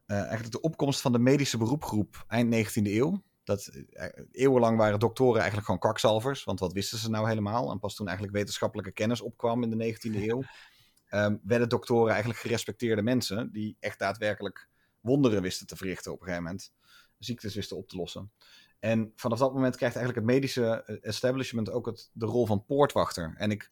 [0.07, 3.23] uh, eigenlijk de opkomst van de medische beroepgroep eind 19e eeuw.
[3.43, 7.71] Dat, uh, eeuwenlang waren doktoren eigenlijk gewoon kwakzalvers, want wat wisten ze nou helemaal?
[7.71, 10.41] En pas toen eigenlijk wetenschappelijke kennis opkwam in de 19e eeuw,
[11.11, 16.25] um, werden doktoren eigenlijk gerespecteerde mensen die echt daadwerkelijk wonderen wisten te verrichten op een
[16.25, 16.73] gegeven moment.
[17.17, 18.31] Ziektes wisten op te lossen.
[18.79, 23.33] En vanaf dat moment krijgt eigenlijk het medische establishment ook het, de rol van poortwachter.
[23.37, 23.71] En ik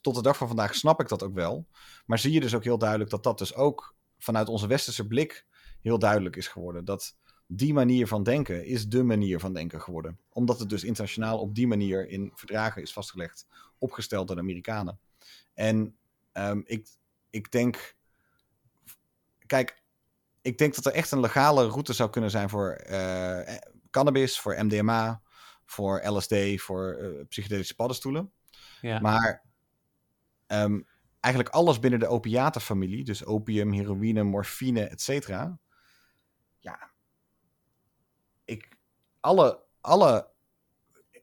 [0.00, 1.66] tot de dag van vandaag snap ik dat ook wel.
[2.06, 5.46] Maar zie je dus ook heel duidelijk dat dat dus ook vanuit onze westerse blik
[5.80, 6.84] heel duidelijk is geworden.
[6.84, 7.16] Dat
[7.46, 10.18] die manier van denken is de manier van denken geworden.
[10.32, 13.46] Omdat het dus internationaal op die manier in verdragen is vastgelegd,
[13.78, 14.98] opgesteld door de Amerikanen.
[15.54, 15.96] En
[16.38, 16.88] um, ik,
[17.30, 17.96] ik denk.
[19.46, 19.82] Kijk,
[20.42, 23.56] ik denk dat er echt een legale route zou kunnen zijn voor uh,
[23.90, 25.22] cannabis, voor MDMA,
[25.64, 28.32] voor LSD, voor uh, psychedelische paddenstoelen.
[28.80, 29.00] Ja.
[29.00, 29.44] Maar
[30.48, 30.86] Um,
[31.20, 35.58] eigenlijk alles binnen de opiatenfamilie, dus opium, heroïne, morfine, et cetera.
[36.58, 36.90] Ja,
[38.44, 38.76] ik,
[39.20, 40.30] alle, alle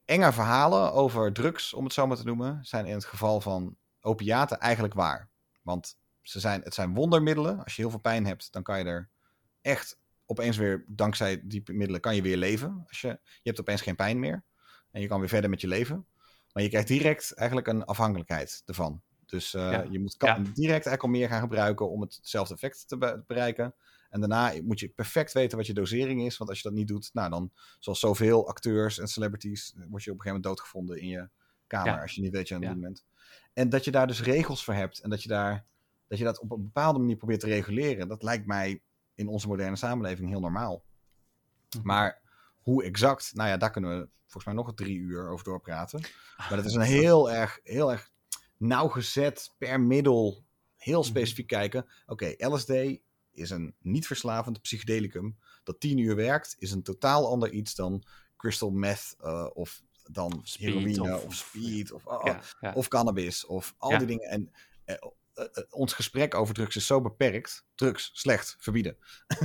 [0.05, 3.78] enge verhalen over drugs, om het zo maar te noemen, zijn in het geval van
[4.04, 5.30] opiaten eigenlijk waar.
[5.62, 7.64] Want ze zijn, het zijn wondermiddelen.
[7.64, 9.10] Als je heel veel pijn hebt, dan kan je er
[9.62, 12.84] echt opeens weer, dankzij die middelen, kan je weer leven.
[12.88, 14.43] Als je, je hebt opeens geen pijn meer.
[14.91, 16.08] En je kan weer verder met je leven.
[16.51, 19.01] Maar je krijgt direct eigenlijk een afhankelijkheid ervan.
[19.26, 20.38] Dus uh, je moet ja.
[20.38, 23.76] direct eigenlijk al meer gaan gebruiken om hetzelfde effect te bereiken.
[24.10, 26.38] En daarna moet je perfect weten wat je dosering is.
[26.38, 30.12] Want als je dat niet doet, nou dan, zoals zoveel acteurs en celebrities, word je
[30.12, 31.30] op een gegeven moment doodgevonden in je
[31.68, 32.01] kamer.
[32.01, 33.06] Als je niet weet wat je aan het doen bent.
[33.54, 34.99] En dat je daar dus regels voor hebt.
[34.99, 35.66] En dat je, daar,
[36.08, 38.08] dat je dat op een bepaalde manier probeert te reguleren.
[38.08, 38.82] Dat lijkt mij
[39.16, 40.84] in onze moderne samenleving heel normaal.
[41.76, 41.88] Mhm.
[41.88, 42.22] Maar
[42.62, 46.01] hoe exact, nou ja, daar kunnen we volgens mij nog drie uur over doorpraten.
[46.38, 48.12] Maar dat is een heel erg, heel erg
[48.58, 50.45] nauwgezet per middel
[50.76, 51.10] heel mhm.
[51.10, 51.86] specifiek kijken.
[52.06, 52.72] Oké, LSD
[53.32, 58.04] is een niet verslavend psychedelicum dat tien uur werkt, is een totaal ander iets dan
[58.38, 59.82] crystal meth uh, of
[60.12, 62.36] dan heroïne of, of, speed of, oh,
[62.74, 64.30] of cannabis of al die dingen.
[64.30, 64.51] En
[64.86, 64.95] uh,
[65.70, 67.66] ons gesprek over drugs is zo beperkt.
[67.76, 68.98] Drugs, slecht, verbieden.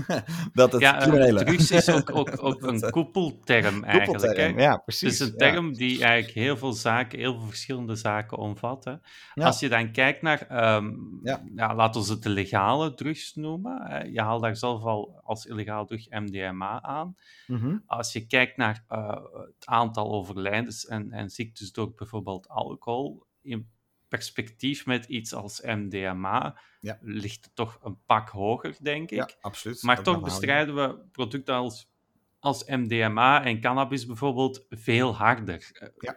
[0.53, 1.45] dat het ja, criminele...
[1.45, 4.19] drugs is ook, ook, ook een koepelterm eigenlijk.
[4.19, 5.19] Koepelterm, ja, precies.
[5.19, 8.99] Het is een term die eigenlijk heel veel zaken, heel veel verschillende zaken omvat.
[9.35, 11.75] Als je dan kijkt naar, um, ja.
[11.75, 14.13] laten we het de legale drugs noemen.
[14.13, 17.17] je haalt daar zelf al als illegaal drug MDMA aan.
[17.47, 17.83] Mm -hmm.
[17.87, 23.27] Als je kijkt naar uh, het aantal overlijdens en, en ziektes door bijvoorbeeld alcohol...
[23.43, 23.69] In
[24.09, 26.99] perspectief met iets als MDMA ja.
[27.01, 29.17] ligt het toch een pak hoger, denk ik.
[29.17, 29.83] Ja, absoluut.
[29.83, 31.91] Maar toch bestrijden we producten als,
[32.39, 35.93] als MDMA en cannabis bijvoorbeeld veel harder.
[35.99, 36.17] Ja.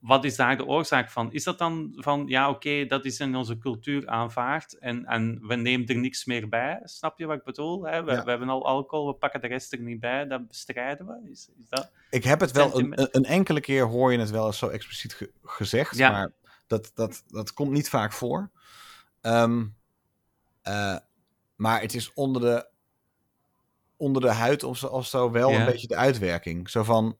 [0.00, 1.32] Wat is daar de oorzaak van?
[1.32, 5.54] Is dat dan van, ja, oké, dat is in onze cultuur aanvaard en, en we
[5.54, 6.80] nemen er niks meer bij?
[6.84, 7.82] Snap je wat ik bedoel?
[7.82, 8.04] Hè?
[8.04, 11.30] We, we, hebben al alcohol, we pakken de rest er niet bij, dat bestrijden we?
[11.30, 14.46] Is, is dat ik heb het wel, een, een, enkele keer hoor je het wel
[14.46, 16.10] eens zo expliciet gezegd, ja.
[16.10, 16.32] maar
[16.66, 18.50] dat, dat, dat komt niet vaak voor.
[19.20, 19.66] Ehm,
[20.62, 20.96] eh,
[21.56, 22.66] maar het is onder de,
[23.96, 26.70] onder de huid of zo, of zo wel een beetje de uitwerking.
[26.70, 27.16] Zo van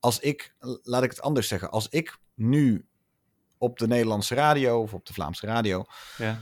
[0.00, 2.86] als ik, laat ik het anders zeggen, als ik nu
[3.58, 5.84] op de Nederlandse radio of op de Vlaamse radio
[6.16, 6.38] ja.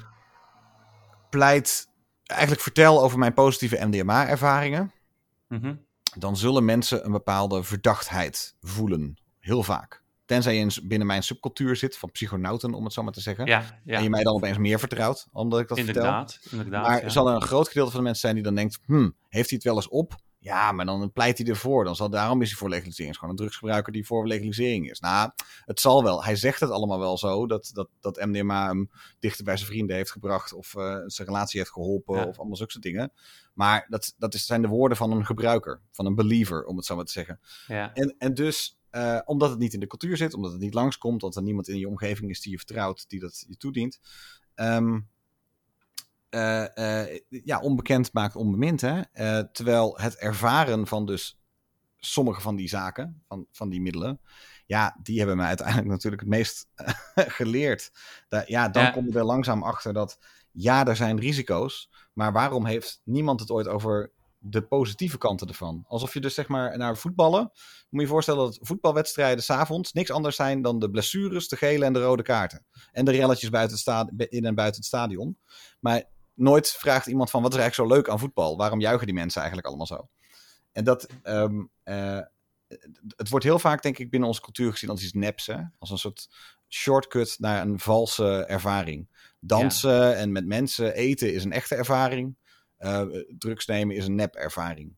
[1.30, 1.88] pleit,
[2.24, 4.92] eigenlijk vertel over mijn positieve MDMA-ervaringen,
[5.48, 5.74] mhm.
[6.18, 9.18] dan zullen mensen een bepaalde verdachtheid voelen.
[9.40, 10.02] Heel vaak.
[10.24, 13.46] Tenzij je binnen mijn subcultuur zit, van psychonauten, om het zo maar te zeggen.
[13.46, 13.96] Ja, ja.
[13.96, 16.58] En je mij dan opeens meer vertrouwt, omdat ik dat inderdaad, vertel.
[16.58, 18.78] Inderdaad, maar er zal er een groot gedeelte van de mensen zijn die dan denkt,
[18.84, 20.14] hmm, heeft hij het wel eens op?
[20.40, 21.84] Ja, maar dan pleit hij ervoor.
[21.84, 23.10] Dan zal daarom is hij voor legalisering.
[23.10, 25.00] is gewoon een drugsgebruiker die voor legalisering is.
[25.00, 25.30] Nou,
[25.64, 26.24] het zal wel.
[26.24, 27.46] Hij zegt het allemaal wel zo.
[27.46, 30.52] Dat, dat, dat MDMA hem dichter bij zijn vrienden heeft gebracht.
[30.52, 32.26] Of uh, zijn relatie heeft geholpen.
[32.26, 33.12] Of allemaal zulke dingen.
[33.54, 35.80] Maar dat, dat is, zijn de woorden van een gebruiker.
[35.90, 37.40] Van een believer, om het zo maar te zeggen.
[37.66, 37.94] Ja.
[37.94, 40.34] En, en dus, uh, omdat het niet in de cultuur zit.
[40.34, 41.22] Omdat het niet langskomt.
[41.22, 43.08] omdat er niemand in je omgeving is die je vertrouwt.
[43.08, 44.00] Die dat je toedient.
[44.54, 45.08] Um,
[46.30, 46.64] uh,
[47.28, 48.80] ja, onbekend maakt onbemind.
[48.80, 49.00] Hè?
[49.12, 51.40] Uh, terwijl het ervaren van dus
[51.96, 54.20] sommige van die zaken, van, van die middelen,
[54.66, 56.68] ja, die hebben mij uiteindelijk natuurlijk het meest
[57.38, 57.90] geleerd.
[58.46, 58.90] ja, dan ja.
[58.90, 60.18] kom je er langzaam achter dat
[60.52, 65.84] ja, er zijn risico's, maar waarom heeft niemand het ooit over de positieve kanten ervan?
[65.86, 70.10] Alsof je dus zeg maar naar voetballen, moet je je voorstellen dat voetbalwedstrijden s'avonds niks
[70.10, 72.66] anders zijn dan de blessures, de gele en de rode kaarten.
[72.92, 73.78] En de relletjes buiten
[74.16, 75.38] het in en buiten het stadion.
[75.80, 76.04] Maar
[76.38, 78.56] nooit vraagt iemand van wat is eigenlijk zo leuk aan voetbal?
[78.56, 80.08] Waarom juichen die mensen eigenlijk allemaal zo?
[80.72, 82.20] En dat, ehm, eh,
[83.16, 85.46] het wordt heel vaak, denk ik, binnen onze cultuur gezien als iets neps.
[85.46, 85.56] Hè?
[85.78, 86.28] Als een soort
[86.68, 89.08] shortcut naar een valse ervaring.
[89.40, 92.36] Dansen en met mensen eten is een echte ervaring.
[92.78, 93.02] Uh,
[93.38, 94.96] drugs nemen is een nep-ervaring.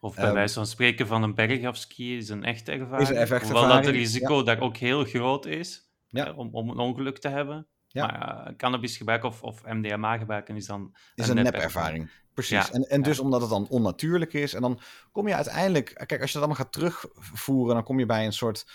[0.00, 3.00] Of bij um, wijze van spreken van een berg afskiën is een echte ervaring.
[3.00, 3.58] Is een echte ervaring.
[3.58, 6.32] Hoewel dat het risico daar ook heel groot is ja.
[6.32, 7.66] om, om een ongeluk te hebben.
[7.92, 8.06] Ja.
[8.06, 12.10] Maar uh, cannabis gebruiken of, of MDMA gebruiken is dan is een, nep-ervaring.
[12.34, 12.70] Precies.
[12.70, 14.54] En, en dus omdat het dan onnatuurlijk is.
[14.54, 14.80] En dan
[15.12, 16.02] kom je uiteindelijk...
[16.06, 17.74] Kijk, als je dat allemaal gaat terugvoeren...
[17.74, 18.66] dan kom je bij een soort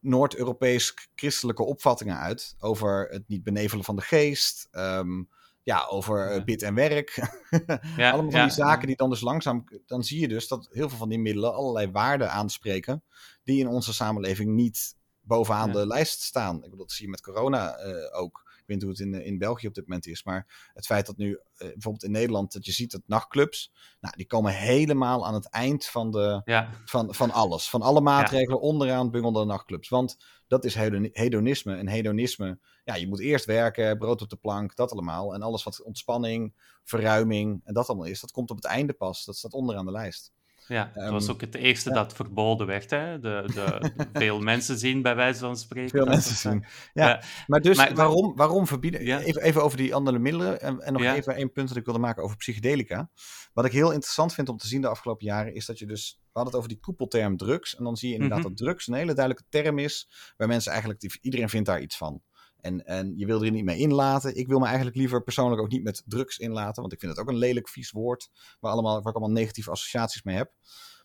[0.00, 2.56] Noord-Europees christelijke opvattingen uit.
[2.58, 4.68] Over het niet benevelen van de geest.
[4.72, 5.28] Um,
[5.62, 6.44] ja, over ja.
[6.44, 7.14] bid en werk.
[7.96, 9.64] ja, Allemaal van die zaken die dan dus langzaam...
[9.86, 13.02] Dan zie je dus dat heel veel van die middelen allerlei waarden aanspreken...
[13.44, 16.56] die in onze samenleving niet bovenaan de lijst staan.
[16.56, 19.32] Ik bedoel, dat zie je met corona uh, ook weet niet hoe het in, eh,
[19.32, 20.24] in België op dit moment is.
[20.24, 24.16] Maar het feit dat nu eh, bijvoorbeeld in Nederland, dat je ziet dat nachtclubs, nou,
[24.16, 26.70] die komen helemaal aan het eind van, de, ja.
[26.84, 27.70] van, van alles.
[27.70, 28.66] Van alle maatregelen ja.
[28.66, 29.88] onderaan bungelden nachtclubs.
[29.88, 30.16] Want
[30.46, 30.74] dat is
[31.12, 31.76] hedonisme.
[31.76, 35.34] En hedonisme, ja, je moet eerst werken, brood op de plank, dat allemaal.
[35.34, 36.54] En alles wat ontspanning,
[36.84, 39.24] verruiming en dat allemaal is, dat komt op het einde pas.
[39.24, 40.32] Dat staat onderaan de lijst.
[40.66, 42.90] Ja, het was ehm, ook het eerste dat verboden werd.
[42.90, 43.18] Hè?
[43.20, 45.90] De, de, veel mensen zien, bij wijze van spreken.
[45.90, 46.64] Veel mensen zien.
[46.92, 47.22] Ja.
[47.46, 49.00] maar dus waarom, waarom verbieden?
[49.00, 50.60] Even, even over die andere middelen.
[50.60, 53.10] En, en nog even één punt dat ik wilde maken over psychedelica.
[53.52, 56.20] Wat ik heel interessant vind om te zien de afgelopen jaren, is dat je dus.
[56.20, 57.76] We hadden het over die koepelterm drugs.
[57.76, 58.48] En dan zie je inderdaad mhm.
[58.48, 60.08] dat drugs een hele duidelijke term is.
[60.36, 61.18] Waar mensen eigenlijk.
[61.20, 62.22] Iedereen vindt daar iets van.
[62.62, 64.36] En, en je wil er niet mee inlaten.
[64.36, 66.80] Ik wil me eigenlijk liever persoonlijk ook niet met drugs inlaten.
[66.80, 68.30] Want ik vind het ook een lelijk vies woord.
[68.60, 70.52] Waar, allemaal, waar ik allemaal negatieve associaties mee heb.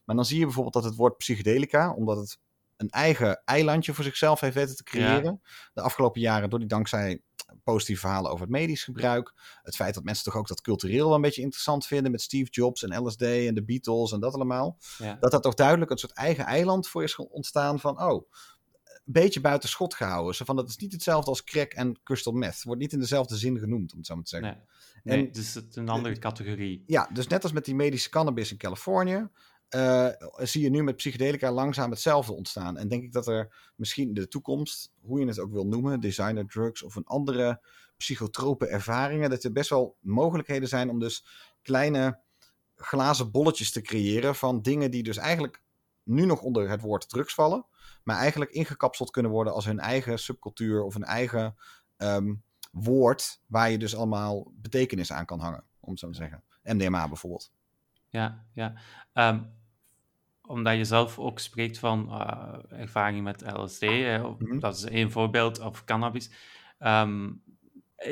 [0.05, 2.39] Maar dan zie je bijvoorbeeld dat het woord psychedelica, omdat het
[2.75, 5.41] een eigen eilandje voor zichzelf heeft weten te creëren.
[5.73, 7.21] De afgelopen jaren, door die dankzij
[7.63, 9.33] positieve verhalen over het medisch gebruik.
[9.61, 12.49] Het feit dat mensen toch ook dat cultureel wel een beetje interessant vinden met Steve
[12.49, 14.77] Jobs en LSD en de Beatles en dat allemaal.
[15.19, 18.29] Dat dat toch duidelijk een soort eigen eiland voor is ontstaan van, oh,
[19.13, 20.35] beetje buiten schot gehouden.
[20.35, 22.63] Zo van, dat is niet hetzelfde als crack en crystal meth.
[22.63, 24.63] Wordt niet in dezelfde zin genoemd, om het zo maar te zeggen.
[25.03, 26.83] Nee, nee dus het is een andere categorie.
[26.85, 29.27] Ja, dus net als met die medische cannabis in Californië...
[29.75, 32.77] Uh, zie je nu met psychedelica langzaam hetzelfde ontstaan.
[32.77, 35.99] En denk ik dat er misschien in de toekomst, hoe je het ook wil noemen,
[35.99, 37.61] designer drugs of een andere
[37.97, 41.25] psychotrope ervaringen, dat er best wel mogelijkheden zijn om dus
[41.61, 42.19] kleine
[42.75, 45.61] glazen bolletjes te creëren van dingen die dus eigenlijk
[46.03, 47.65] nu nog onder het woord drugs vallen,
[48.07, 51.55] maar eigenlijk ingekapseld kunnen worden als hun eigen subcultuur of een eigen
[51.97, 56.43] um, woord waar je dus allemaal betekenis aan kan hangen, om het zo te zeggen.
[56.63, 57.51] MDMA bijvoorbeeld.
[58.09, 58.73] Ja, ja.
[59.13, 59.51] Um,
[60.41, 64.59] omdat je zelf ook spreekt van uh, ervaring met LSD, mhm.
[64.59, 66.31] dat is één voorbeeld, of cannabis.
[66.79, 67.41] Um,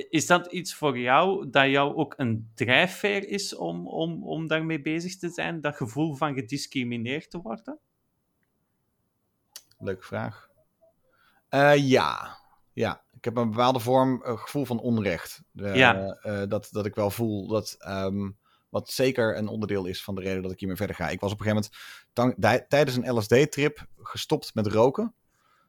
[0.10, 4.82] is dat iets voor jou dat jou ook een drijfveer is om, om, om daarmee
[4.82, 5.62] bezig te zijn?
[5.62, 7.80] Dat gevoel van gediscrimineerd te worden?
[9.78, 10.50] Leuke vraag.
[11.76, 12.38] ja,
[12.74, 13.04] ja.
[13.12, 15.42] Ik heb een bepaalde vorm, een gevoel van onrecht.
[15.52, 16.18] ja.
[16.50, 17.76] dat, dat ik wel voel dat...
[17.80, 18.30] Ehm,
[18.76, 21.10] wat zeker een onderdeel is van de reden dat ik hiermee verder ga.
[21.10, 21.70] Ik was op een gegeven
[22.14, 25.14] moment tijdens een LSD-trip gestopt met roken.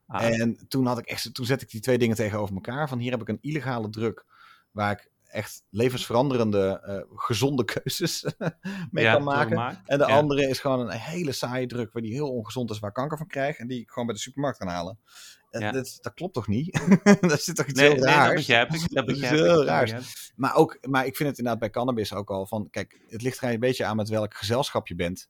[0.06, 0.24] Ah.
[0.24, 2.88] En toen, had ik echt, toen zette ik die twee dingen tegenover elkaar.
[2.88, 4.24] Van hier heb ik een illegale druk
[4.70, 8.24] waar ik echt levensveranderende, uh, gezonde keuzes
[8.90, 9.82] mee kan maken.
[9.84, 12.92] En de andere is gewoon een hele saaie druk waar die heel ongezond is, waar
[12.92, 13.56] kanker van krijg.
[13.56, 14.98] En die ik gewoon bij de supermarkt kan halen.
[15.50, 15.72] Ja.
[15.72, 16.80] Dat, dat, klopt toch niet?
[17.20, 18.46] dat zit toch iets heel raars?
[18.46, 18.94] Nee, dat begrijp ik.
[18.94, 20.32] Dat begrijp is heel raars.
[20.36, 22.70] Maar, ook, maar ik vind het inderdaad bij cannabis ook al van...
[22.70, 25.28] Kijk, het ligt er een beetje aan met welk gezelschap je bent.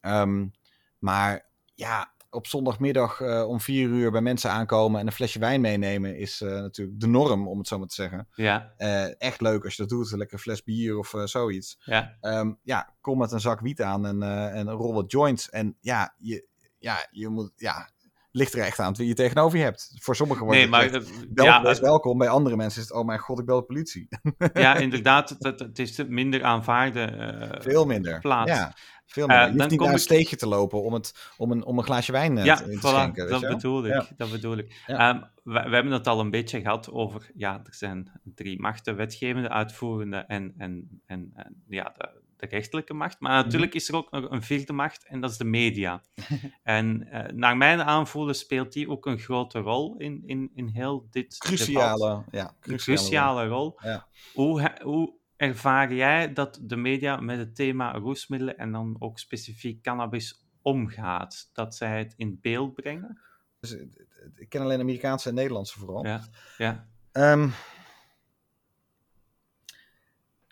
[0.00, 0.50] Um,
[0.98, 5.60] maar ja, op zondagmiddag uh, om vier uur bij mensen aankomen en een flesje wijn
[5.60, 8.28] meenemen is uh, natuurlijk de norm, om het zo maar te zeggen.
[8.34, 8.72] Ja.
[8.78, 11.78] Uh, echt leuk als je dat doet, een lekker fles bier of zoiets.
[11.80, 12.16] Ja.
[12.20, 14.22] Um, ja, kom met een zak wiet aan en,
[14.52, 15.50] en rol wat joints.
[15.50, 16.46] En ja, je,
[16.78, 17.90] ja, je moet, ja,
[18.36, 19.92] ligt er echt aan wie je tegenover je hebt.
[19.98, 22.18] Voor sommigen wordt nee, maar, het wel, ja, best welkom.
[22.18, 24.08] Bij andere mensen is het, oh mijn god, ik bel de politie.
[24.52, 25.36] Ja, inderdaad.
[25.38, 28.20] Het, het is minder aanvaarde uh, Veel minder.
[28.20, 28.50] plaats.
[28.50, 28.74] Ja.
[29.16, 29.36] Veel meer.
[29.36, 31.84] Uh, je hoeft niet naar een steegje te lopen om, het, om, een, om een
[31.84, 33.28] glaasje wijn ja, te, voilà, schenken.
[33.28, 33.92] Dat bedoel ik.
[33.92, 34.06] Ja.
[34.16, 34.82] Dat bedoel ik.
[34.86, 35.10] Ja.
[35.10, 38.96] Um, we, we, hebben het al een beetje gehad over, ja, er zijn drie machten,
[38.96, 43.20] wetgevende, uitvoerende en, en, en, en ja, de, de rechtelijke macht.
[43.20, 46.02] Maar natuurlijk is er ook nog een vierde macht en dat is de media.
[46.62, 51.06] en uh, naar mijn aanvoelen speelt die ook een grote rol in, in, in heel
[51.10, 52.24] dit cruciale, debat.
[52.30, 53.78] Ja, cruciale, cruciale rol.
[53.82, 54.06] Ja.
[54.34, 59.82] Hoe, hoe ervaar jij dat de media met het thema roesmiddelen en dan ook specifiek
[59.82, 61.50] cannabis omgaat?
[61.52, 63.20] Dat zij het in beeld brengen?
[63.60, 63.86] Dus, eh,
[64.34, 66.06] ik ken alleen Amerikaanse en Nederlandse vooral.
[66.06, 66.20] Ja,
[66.56, 66.86] ja.
[67.12, 67.52] Um,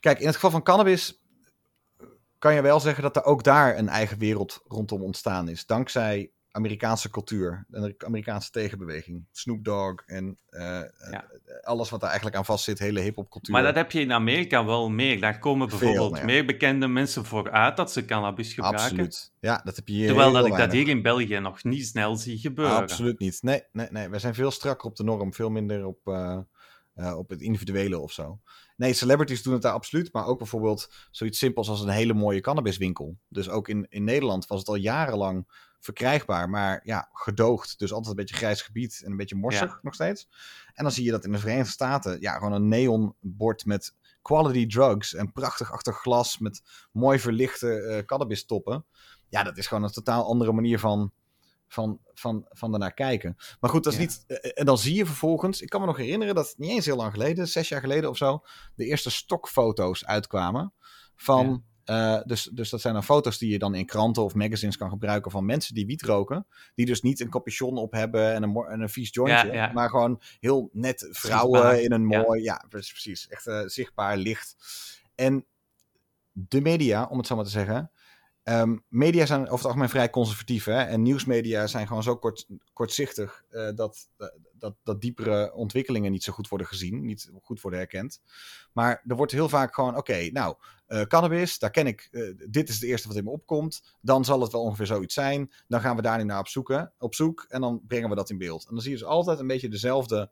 [0.01, 1.23] kijk, in het geval van cannabis
[2.39, 5.67] kan je wel zeggen dat er ook daar een eigen wereld rondom ontstaan is.
[5.67, 9.27] Dankzij Amerikaanse cultuur de Amerikaanse tegenbeweging.
[9.33, 10.81] Snoop Dogg en uh,
[11.63, 13.53] alles wat daar eigenlijk aan vast zit, hele hip-hop cultuur.
[13.53, 15.21] Maar dat heb je in Amerika wel meer.
[15.21, 16.45] Daar komen bijvoorbeeld meer.
[16.45, 18.83] bekende mensen voor uit dat ze cannabis gebruiken.
[18.83, 19.33] Absoluut.
[19.41, 22.17] Ja, dat heb je hier Terwijl dat ik dat hier in België nog niet snel
[22.17, 22.77] zie gebeuren.
[22.77, 23.43] Absoluut niet.
[23.43, 24.09] Nee, nee, nee.
[24.09, 25.99] wij zijn veel strakker op de norm, veel minder op.
[26.05, 26.39] Uh,
[26.95, 28.41] uh, op het individuele of zo.
[28.77, 30.13] Nee, celebrities doen het daar absoluut.
[30.13, 33.19] Maar ook bijvoorbeeld zoiets simpels als een hele mooie cannabiswinkel.
[33.29, 35.47] Dus ook in, in Nederland was het al jarenlang
[35.85, 36.51] verkrijgbaar.
[36.51, 37.79] Maar ja, gedoogd.
[37.79, 40.29] Dus altijd een beetje grijs gebied en een beetje morsig nog steeds.
[40.75, 44.67] En dan zie je dat in de Verenigde Staten ja, gewoon een neonbord met quality
[44.67, 45.15] drugs.
[45.15, 46.63] En prachtig achter glas met
[46.93, 48.85] mooi verlichte uh, cannabis toppen.
[49.29, 51.13] Ja, dat is gewoon een totaal andere manier van
[51.69, 53.37] van, van, van daarnaar kijken.
[53.61, 54.25] Maar goed, dat is niet.
[54.27, 55.61] Eh, en dan zie je vervolgens.
[55.61, 58.17] Ik kan me nog herinneren dat niet eens heel lang geleden, zes jaar geleden of
[58.17, 58.43] zo,
[58.75, 60.73] de eerste stokfoto's uitkwamen.
[61.17, 61.65] Van.
[61.87, 64.91] Uh, dus, dus dat zijn dan foto's die je dan in kranten of magazines kan
[64.91, 66.47] gebruiken van mensen die wiet roken.
[66.75, 69.71] Die dus niet een capuchon op hebben en een, en een vies jointje.
[69.75, 72.43] Maar gewoon heel net vrouwen in een mooi.
[72.43, 73.29] Ja, precies.
[73.29, 74.57] Echt uh, zichtbaar licht.
[75.15, 75.47] En
[76.33, 77.91] de media, om het zo maar te zeggen,
[78.49, 80.65] Um, media zijn over het algemeen vrij conservatief.
[80.65, 80.83] Hè?
[80.83, 84.09] En nieuwsmedia zijn gewoon zo kort, kortzichtig uh, dat,
[84.65, 88.21] dat, dat diepere ontwikkelingen niet zo goed worden gezien, niet goed worden herkend.
[88.73, 90.57] Maar er wordt heel vaak gewoon: oké, nou,
[90.89, 93.97] uh, cannabis, daar ken ik, uh, dit is het eerste wat in me opkomt.
[94.01, 95.53] Dan zal het wel ongeveer zoiets zijn.
[95.69, 98.31] Dan gaan we daar nu naar op, zoeken, op zoek en dan brengen we dat
[98.31, 98.67] in beeld.
[98.67, 100.31] En dan zie je dus altijd een beetje dezelfde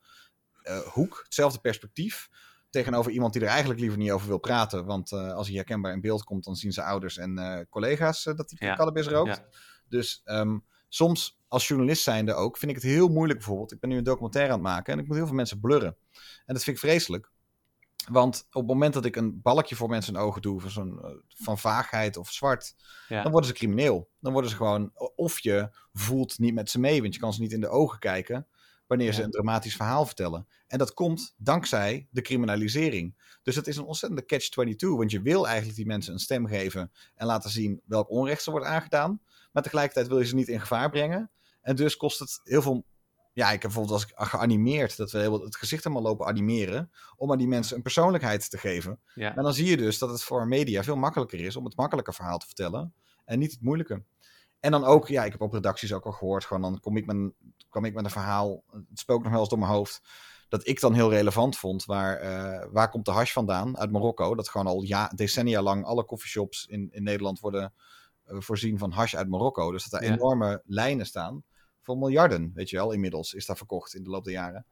[0.93, 2.31] hoek, hetzelfde perspectief
[2.71, 4.85] tegenover iemand die er eigenlijk liever niet over wil praten.
[4.85, 8.69] Want als hij herkenbaar in beeld komt, dan zien zijn ouders en collega's dat hij
[8.69, 8.77] ja.
[8.77, 9.37] cannabis rookt.
[9.37, 9.45] Ja.
[9.89, 10.65] Dus um,
[10.95, 13.73] soms als journalist zijnde ook, vind ik het heel moeilijk bijvoorbeeld.
[13.73, 15.97] Ik ben nu een documentaire aan het maken en ik moet heel veel mensen blurren.
[16.47, 17.31] En dat vind ik vreselijk.
[18.11, 21.23] Want op het moment dat ik een balkje voor mensen in ogen doe, van, zo'n,
[21.29, 22.75] van vaagheid of zwart,
[23.09, 23.23] ja.
[23.23, 24.11] dan worden ze crimineel.
[24.21, 27.41] Dan worden ze gewoon, of je voelt niet met ze mee, want je kan ze
[27.41, 28.47] niet in de ogen kijken
[28.87, 30.47] wanneer ze een dramatisch verhaal vertellen.
[30.67, 33.37] En dat komt dankzij de criminalisering.
[33.43, 36.93] Dus het is een ontzettende catch-22, want je wil eigenlijk die mensen een stem geven
[37.15, 39.21] en laten zien welk onrecht ze wordt aangedaan.
[39.53, 41.31] Maar tegelijkertijd wil je ze niet in gevaar brengen.
[41.61, 42.85] En dus kost het heel veel
[43.33, 47.31] ja, ik heb bijvoorbeeld als ik geanimeerd, dat we het gezicht helemaal lopen animeren, om
[47.33, 49.01] aan die mensen een persoonlijkheid te geven.
[49.15, 49.37] Ja.
[49.37, 52.13] En dan zie je dus dat het voor media veel makkelijker is om het makkelijke
[52.13, 52.95] verhaal te vertellen
[53.25, 54.03] en niet het moeilijke.
[54.61, 57.07] En dan ook, ja, ik heb op redacties ook al gehoord, gewoon dan kom ik
[57.07, 57.33] met,
[57.69, 60.03] kwam ik met een verhaal, het spook nog wel eens door mijn hoofd,
[60.49, 61.85] dat ik dan heel relevant vond.
[61.85, 63.79] Waar, uh, waar komt de hash vandaan?
[63.79, 64.35] Uit Marokko.
[64.35, 67.73] Dat gewoon al ja, decennia lang alle coffeeshops in, in Nederland worden
[68.39, 69.71] voorzien van hash uit Marokko.
[69.71, 70.13] Dus dat er ja.
[70.15, 71.45] enorme lijnen staan.
[71.81, 74.67] Voor miljarden, weet je wel, inmiddels is dat verkocht in de loop der jaren.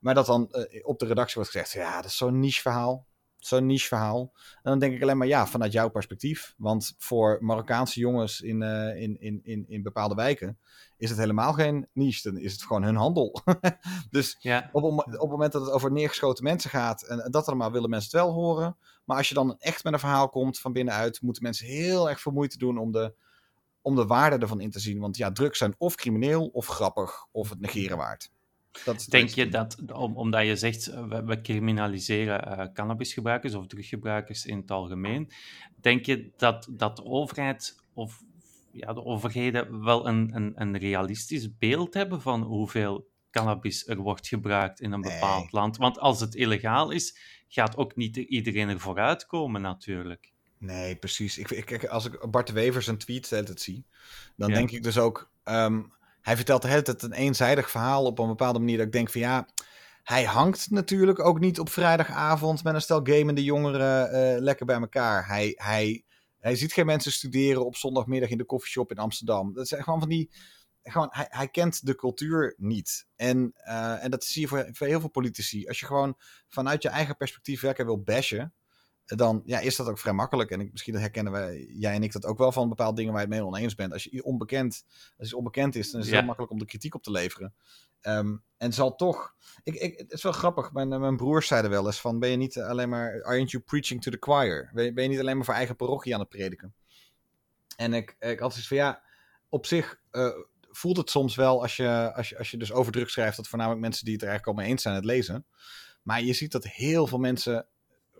[0.00, 3.06] Maar dat dan uh, op de redactie wordt gezegd, ja, dat is zo'n niche verhaal.
[3.46, 4.32] Zo'n niche verhaal.
[4.34, 6.54] En dan denk ik alleen maar ja, vanuit jouw perspectief.
[6.56, 10.58] Want voor Marokkaanse jongens in, uh, in, in, in, in bepaalde wijken
[10.96, 12.30] is het helemaal geen niche.
[12.30, 13.42] Dan is het gewoon hun handel.
[14.10, 14.68] dus ja.
[14.72, 18.18] op, op, het moment dat het over neergeschoten mensen gaat en dat allemaal willen mensen
[18.18, 18.76] het wel horen.
[19.04, 22.20] Maar als je dan echt met een verhaal komt van binnenuit, moeten mensen heel erg
[22.20, 23.14] veel moeite doen om de,
[23.82, 25.00] om de waarde ervan in te zien.
[25.00, 28.30] Want ja, drugs zijn of crimineel of grappig of het negeren waard.
[28.84, 33.66] Dat Denk je dat, om, omdat je zegt, eh, we, we criminaliseren uh, cannabisgebruikers of
[33.66, 35.30] druggebruikers in het algemeen,
[35.80, 38.22] denk je dat, dat de overheid of
[38.70, 44.28] ja, de overheden wel een, een, een realistisch beeld hebben van hoeveel cannabis er wordt
[44.28, 45.76] gebruikt in een bepaald land?
[45.76, 47.18] Want als het illegaal is,
[47.48, 50.32] gaat ook niet iedereen er vooruit komen natuurlijk.
[50.58, 51.38] Nee, precies.
[51.38, 53.84] Ik, ik, als ik Bart de Wever zijn tweet het zie,
[54.36, 55.30] dan denk ik dus ook...
[55.44, 55.82] Ehm,
[56.24, 58.76] hij vertelt tijd een eenzijdig verhaal op een bepaalde manier.
[58.76, 59.48] Dat ik denk van ja,
[60.02, 64.80] hij hangt natuurlijk ook niet op vrijdagavond met een stel gamende jongeren uh, lekker bij
[64.80, 65.26] elkaar.
[65.26, 66.04] Hij, hij,
[66.38, 69.54] hij ziet geen mensen studeren op zondagmiddag in de koffieshop in Amsterdam.
[69.54, 70.30] Dat zijn gewoon van die.
[70.82, 73.06] Gewoon, hij, hij kent de cultuur niet.
[73.16, 75.66] En, uh, en dat zie je voor, voor heel veel politici.
[75.66, 76.14] Als je gewoon
[76.48, 78.54] vanuit je eigen perspectief werken wil bashen
[79.04, 80.50] dan ja, is dat ook vrij makkelijk.
[80.50, 83.22] En ik, misschien herkennen wij, jij en ik dat ook wel van bepaalde dingen waar
[83.22, 83.92] je het mee oneens bent.
[83.92, 84.84] Als je onbekend,
[85.18, 87.54] als je onbekend is, dan is het heel makkelijk om de kritiek op te leveren.
[88.02, 89.34] Um, en zal toch.
[89.62, 90.72] Ik, ik, het is wel grappig.
[90.72, 93.22] Mijn, mijn broers zeiden wel eens: van ben je niet alleen maar.
[93.24, 94.70] Aren't you preaching to the choir?
[94.72, 96.74] Ben je, ben je niet alleen maar voor eigen parochie aan het prediken?
[97.76, 99.02] En ik, ik had zoiets van ja,
[99.48, 100.00] op zich.
[100.12, 100.28] Uh,
[100.70, 103.48] voelt het soms wel als je, als, je, als je dus over druk schrijft, dat
[103.48, 105.46] voornamelijk mensen die het er eigenlijk al mee eens zijn het lezen.
[106.02, 107.66] Maar je ziet dat heel veel mensen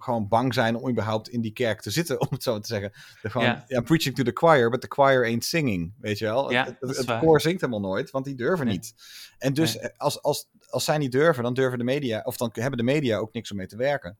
[0.04, 2.92] gewoon bang zijn om überhaupt in die kerk te zitten, om het zo te zeggen.
[3.22, 3.80] De gewoon, ja.
[3.80, 6.50] preaching to the choir, but the choir ain't singing, weet je wel.
[6.50, 8.94] Ja, het, het, koor zingt helemaal nooit, want die durven niet.
[9.38, 12.50] En dus eh, als, als, als zij niet durven, dan durven de media, of dan
[12.52, 14.18] hebben de media ook niks om mee te werken.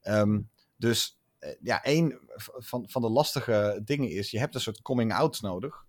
[0.00, 0.40] Ehm,
[0.76, 2.18] dus eh, ja, een
[2.56, 5.84] van, van de lastige dingen is, je hebt een soort coming out nodig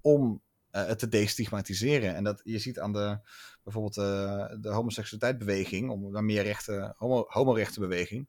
[0.00, 0.42] om
[0.72, 2.14] uh, het te destigmatiseren.
[2.14, 3.18] En dat je ziet aan de,
[3.62, 8.28] bijvoorbeeld uh, de homoseksualiteitsbeweging, om naar meer rechten, homo, homorechtenbeweging,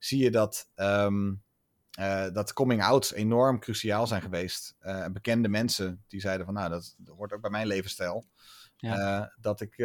[0.00, 1.42] zie je dat, um,
[2.00, 4.76] uh, dat coming outs enorm cruciaal zijn geweest.
[4.82, 8.26] Uh, bekende mensen die zeiden van nou, dat, dat hoort ook bij mijn levensstijl.
[8.76, 9.20] Ja.
[9.20, 9.78] Uh, dat ik,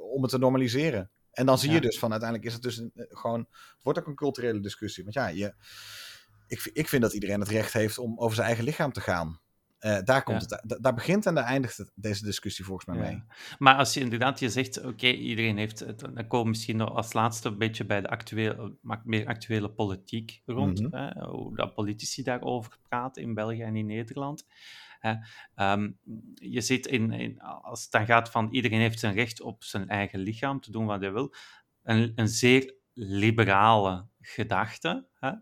[0.00, 1.10] om het te normaliseren.
[1.30, 1.74] En dan zie ja.
[1.74, 5.02] je dus van uiteindelijk is het dus een, gewoon, het wordt ook een culturele discussie.
[5.02, 5.54] Want ja, je,
[6.46, 9.40] ik, ik vind dat iedereen het recht heeft om over zijn eigen lichaam te gaan.
[9.80, 13.22] Uh, daar, komt het, daar begint en daar eindigt het, deze discussie volgens mij mee.
[13.58, 16.94] Maar als je inderdaad je zegt, oké, iedereen heeft het, dan komen we misschien nog
[16.94, 21.00] als laatste een beetje bij de actuele, meer actuele politiek rond, mm -hmm.
[21.00, 24.46] hè, hoe dat politici daarover praten in België en in Nederland.
[25.56, 25.98] Um,
[26.34, 29.88] je ziet in, in, als het dan gaat van iedereen heeft zijn recht op zijn
[29.88, 31.34] eigen lichaam te doen wat hij wil,
[31.82, 35.06] een, een zeer liberale gedachte.
[35.14, 35.32] Hè?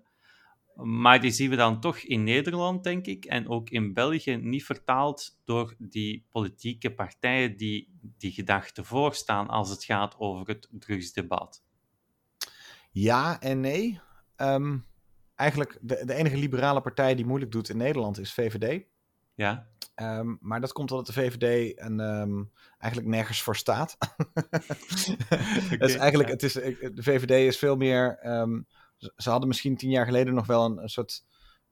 [0.82, 4.64] Maar die zien we dan toch in Nederland, denk ik, en ook in België niet
[4.64, 11.62] vertaald door die politieke partijen die die gedachten voorstaan als het gaat over het drugsdebat.
[12.90, 14.00] Ja en nee.
[14.36, 14.84] Um,
[15.34, 18.84] eigenlijk de, de enige liberale partij die moeilijk doet in Nederland is VVD.
[19.34, 19.66] Ja.
[19.96, 23.96] Um, maar dat komt omdat de VVD een, um, eigenlijk nergens voor staat.
[24.34, 24.60] okay,
[25.78, 26.34] het is eigenlijk, ja.
[26.34, 28.18] het is, de VVD is veel meer
[28.98, 31.24] ze hadden misschien tien jaar geleden nog wel een, een, soort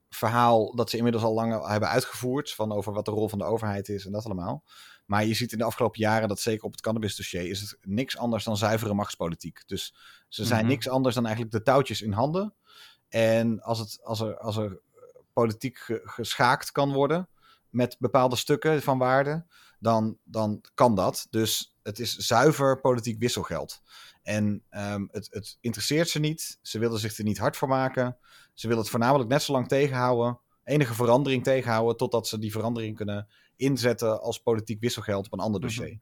[0.08, 2.52] verhaal dat ze inmiddels al lang hebben uitgevoerd.
[2.52, 4.64] Van over wat de rol van de overheid is en dat allemaal.
[5.06, 8.16] Maar je ziet in de afgelopen jaren dat zeker op het cannabisdossier is het niks
[8.16, 9.62] anders dan zuivere machtspolitiek.
[9.66, 9.94] Dus
[10.28, 10.74] ze zijn mm -hmm.
[10.74, 12.54] niks anders dan eigenlijk de touwtjes in handen.
[13.08, 14.80] En als, het, als, er, als er
[15.32, 17.28] politiek geschaakt kan worden
[17.68, 19.46] met bepaalde stukken van waarde,
[19.78, 21.26] dan, dan kan dat.
[21.30, 23.82] Dus het is zuiver politiek wisselgeld.
[24.22, 26.58] En um, het, het interesseert ze niet.
[26.62, 28.16] Ze willen zich er niet hard voor maken.
[28.54, 30.40] Ze willen het voornamelijk net zo lang tegenhouden.
[30.64, 31.96] Enige verandering tegenhouden.
[31.96, 35.98] Totdat ze die verandering kunnen inzetten als politiek wisselgeld op een ander dossier.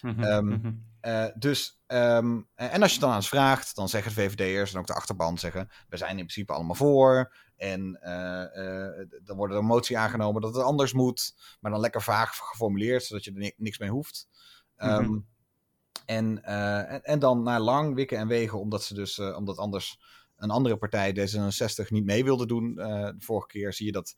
[0.00, 0.22] Mm -hmm.
[0.22, 4.72] um, uh, dus, um, en als je dan aan ze vraagt, dan zeggen de VVD'ers
[4.72, 7.34] en ook de achterban zeggen: we zijn in principe allemaal voor.
[7.56, 11.34] En uh, uh, dan wordt er een motie aangenomen dat het anders moet.
[11.60, 14.28] Maar dan lekker vaag geformuleerd, zodat je er niks mee hoeft.
[14.76, 15.26] Mm -hmm.
[16.06, 20.00] En, en, en, dan na lang wikken en wegen, omdat ze dus, omdat anders
[20.36, 22.74] een andere partij, D66, niet mee wilde doen.
[22.74, 24.16] De vorige keer zie je dat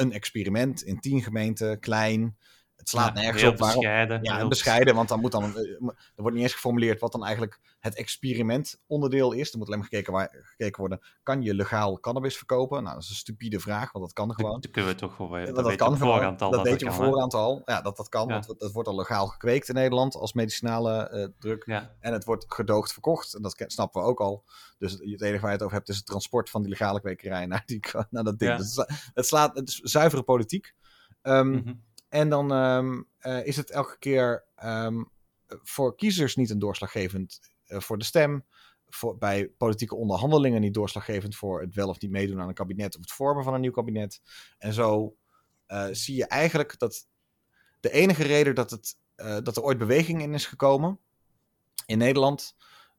[0.00, 2.36] een experiment in tien gemeenten, klein,
[2.80, 3.80] Het slaat Ja, nergens op waarom.
[3.80, 4.22] bescheiden.
[4.22, 7.24] Ja, en bescheiden, want dan moet dan, eh, er wordt niet eens geformuleerd wat dan
[7.24, 9.52] eigenlijk het experiment onderdeel is.
[9.52, 12.82] Er moet alleen maar gekeken, waar, gekeken worden, kan je legaal cannabis verkopen?
[12.82, 14.60] Nou, dat is een stupide vraag, want dat kan gewoon.
[14.60, 15.44] Dat kunnen we toch gewoon.
[15.44, 16.36] Dat, dat, kan gewoon.
[16.36, 17.62] dat dat weet je op voorhand al.
[17.64, 18.32] Ja, dat dat kan, Ja.
[18.32, 21.62] want dat wordt al legaal gekweekt in Nederland als medicinale eh, druk.
[21.66, 23.34] Ja, En het wordt gedoogd verkocht.
[23.34, 24.44] En dat snappen we ook al.
[24.78, 27.46] Dus het enige waar je het over hebt is het transport van die legale kwekerij
[27.46, 28.56] naar, die, naar dat ding.
[28.56, 28.76] Dus
[29.14, 30.74] het, slaat, het is zuivere politiek.
[31.22, 31.72] Ehm, mhm.
[32.10, 35.02] En dan ehm, eh, is het elke keer ehm,
[35.46, 38.44] voor kiezers niet een doorslaggevend eh, voor de stem.
[38.88, 42.94] Voor, bij politieke onderhandelingen niet doorslaggevend voor het wel of niet meedoen aan een kabinet
[42.94, 44.20] of het vormen van een nieuw kabinet.
[44.58, 45.16] En zo
[45.66, 47.08] eh, zie je eigenlijk dat
[47.80, 48.96] de enige reden dat, het,
[49.44, 50.98] dat er ooit beweging in is gekomen
[51.86, 52.56] in Nederland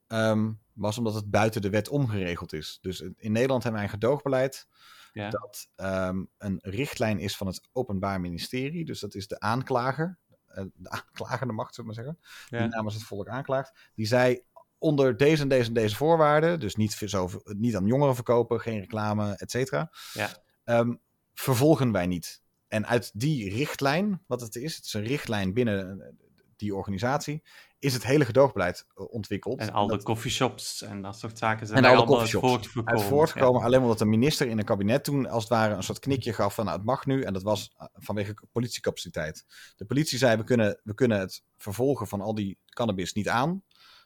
[0.08, 2.80] ehm, was omdat het buiten de wet omgeregeld is.
[2.82, 4.68] Dus in Nederland hebben wij een gedoogbeleid
[5.14, 5.30] ja.
[5.30, 8.86] dat ehm, een richtlijn is van het Openbaar Ministerie.
[8.86, 12.60] Dus dat is de aanklager, eh, de aanklagende macht, zullen we maar zeggen, Ja.
[12.60, 13.90] die namens het volk aanklaagt.
[13.96, 14.42] Die zei
[14.78, 18.80] onder deze en deze en deze voorwaarden, dus niet, zo, niet aan jongeren verkopen, geen
[18.80, 20.30] reclame, et cetera, Ja.
[20.64, 20.94] ehm,
[21.34, 22.42] vervolgen wij niet.
[22.68, 26.18] En uit die richtlijn, wat het is, het is een richtlijn binnen
[26.66, 27.44] die organisatie,
[27.80, 29.60] is het hele gedoogbeleid eh, ontwikkeld.
[29.60, 32.92] En al de Dat- coffeeshops en dat soort zaken zijn En alle allemaal uit voortgekomen.
[32.92, 33.60] uit voortgekomen.
[33.60, 33.66] Ja.
[33.66, 36.54] Alleen omdat de minister in een kabinet toen als het ware een soort knikje gaf
[36.56, 37.22] van nou, het mag nu.
[37.24, 39.46] En dat was eh, vanwege politiecapaciteit.
[39.76, 43.64] De politie zei we kunnen, we kunnen het vervolgen van al die cannabis niet aan.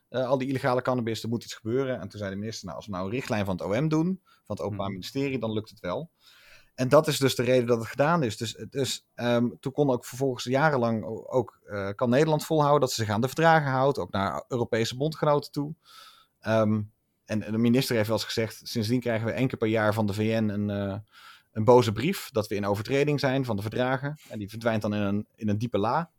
[0.10, 2.00] Eh, al die illegale cannabis, er moet iets gebeuren.
[2.00, 4.22] En toen zei de minister, nou als we nou een richtlijn van het OM doen,
[4.24, 4.96] van het Openbaar Mhm.
[4.96, 6.12] Ministerie, dan lukt het wel.
[6.76, 8.38] En dat is dus de reden dat het gedaan is.
[8.38, 13.04] Dus, dus ehm, toen kon ook vervolgens jarenlang ook, eh, kan Nederland volhouden dat ze
[13.04, 15.74] zich aan de verdragen houdt, ook naar Europese bondgenoten toe.
[16.40, 16.82] Ehm,
[17.26, 20.06] en de minister heeft wel eens gezegd, sindsdien krijgen we één keer per jaar van
[20.06, 20.98] de VN een, eh,
[21.52, 24.20] een boze brief dat we in overtreding zijn van de verdragen.
[24.30, 26.10] En die verdwijnt dan in een, in een diepe la.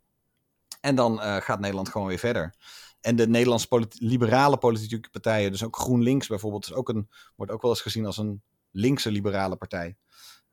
[0.80, 2.54] En dan eh, gaat Nederland gewoon weer verder.
[3.00, 7.62] En de Nederlandse liberale politieke partijen, dus ook GroenLinks bijvoorbeeld, is ook een, wordt ook
[7.62, 9.96] wel eens gezien als een linkse liberale partij.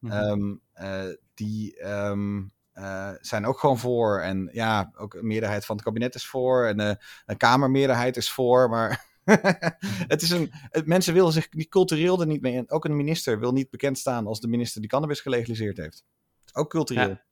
[0.04, 0.12] Mhm.
[0.14, 2.42] Ehm, eh, die ehm,
[2.74, 4.20] eh, zijn ook gewoon voor.
[4.20, 6.66] En ja, ook een meerderheid van het kabinet is voor.
[6.66, 6.96] En eh,
[7.26, 8.70] een kamermeerderheid is voor.
[8.70, 9.06] Maar
[10.14, 12.72] het is een, het, mensen willen zich cultureel er niet mee in.
[12.72, 16.06] Ook een minister wil niet bekend staan als de minister die cannabis gelegaliseerd heeft.
[16.54, 17.08] Ook cultureel.
[17.10, 17.24] Ja.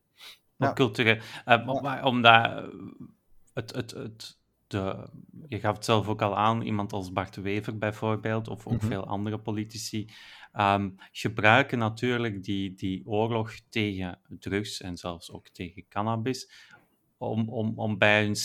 [0.58, 0.70] Ja.
[0.70, 1.18] Ook cultureel.
[1.46, 2.64] Maar- maar omdat eh,
[3.54, 5.10] het, het, het, de,
[5.48, 8.86] je gaf het zelf ook al aan, iemand als Bart Wever bijvoorbeeld, of ook Mhm.
[8.88, 10.10] veel andere politici,
[10.52, 16.52] ehm, gebruiken natuurlijk die, die oorlog tegen drugs en zelfs ook tegen cannabis
[17.18, 18.36] om, om, om bij hun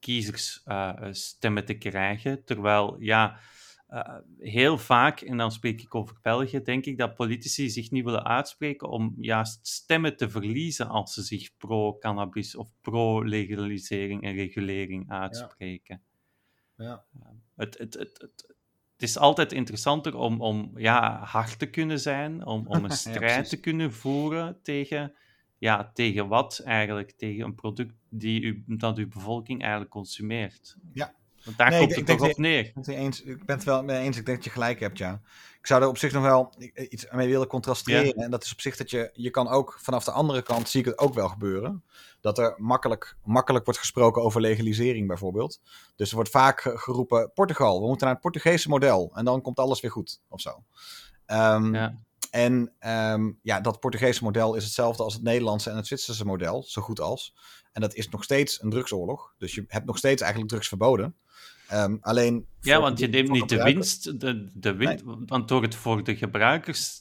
[0.00, 2.44] kiezers eh, stemmen te krijgen.
[2.44, 3.38] Terwijl, ja,
[3.86, 8.04] eh, heel vaak, en dan spreek ik over België, denk ik dat politici zich niet
[8.04, 15.10] willen uitspreken om juist stemmen te verliezen als ze zich pro-cannabis of pro-legalisering en regulering
[15.10, 16.02] uitspreken.
[16.76, 17.04] Ja.
[17.56, 18.55] Het, het, het, het,
[18.96, 23.48] het is altijd interessanter om, om ja, hard te kunnen zijn, om, om een strijd
[23.48, 25.14] te kunnen voeren tegen,
[25.58, 27.10] ja, tegen wat eigenlijk?
[27.10, 30.76] Tegen een product die u, dat uw bevolking eigenlijk consumeert.
[30.92, 31.14] Ja.
[31.44, 32.58] Want daar Nee, komt ik het toch op neer.
[32.58, 34.16] Ik ben het eens, ik ben het wel mee eens.
[34.16, 35.20] Ik denk dat je gelijk hebt, ja.
[35.66, 36.52] Ik zou er op zich nog wel
[36.90, 38.14] iets mee willen contrasteren.
[38.14, 40.80] En dat is op zich dat je, je kan ook vanaf de andere kant, zie
[40.80, 41.84] ik het ook wel gebeuren.
[42.20, 45.60] Dat er makkelijk, makkelijk wordt gesproken over legalisering bijvoorbeeld.
[45.96, 49.10] Dus er wordt vaak ge- geroepen, Portugal, we moeten naar het Portugese model.
[49.14, 50.64] En dan komt alles weer goed, of zo.
[51.26, 52.04] Ehm, Ja.
[52.30, 56.62] En ehm, ja, dat Portugese model is hetzelfde als het Nederlandse en het Zwitserse model,
[56.62, 57.34] zo goed als.
[57.72, 59.34] En dat is nog steeds een drugsoorlog.
[59.38, 61.16] Dus je hebt nog steeds eigenlijk drugs verboden.
[61.68, 62.46] Ehm, alleen.
[62.60, 66.16] Ja, want je neemt niet de winst, de, de winst want door het voor de
[66.16, 67.00] gebruikers,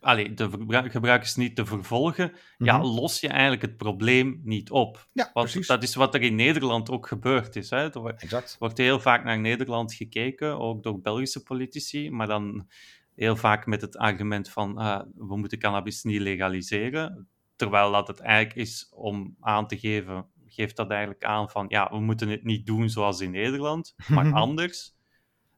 [0.00, 0.50] allee, de
[0.90, 2.86] gebruikers niet te vervolgen, ja, Mhm.
[2.86, 5.08] los je eigenlijk het probleem niet op.
[5.12, 5.66] Ja, Want precies.
[5.66, 7.70] dat is wat er in Nederland ook gebeurd is.
[7.70, 7.90] Hè.
[7.92, 8.56] Er wordt- Exact.
[8.58, 12.68] wordt heel vaak naar Nederland gekeken, ook door Belgische politici, maar dan
[13.16, 17.28] heel vaak met het argument van eh, we moeten cannabis niet legaliseren.
[17.56, 21.88] Terwijl dat het eigenlijk is om aan te geven, geeft dat eigenlijk aan van ja,
[21.90, 24.94] we moeten het niet doen zoals in Nederland, maar anders.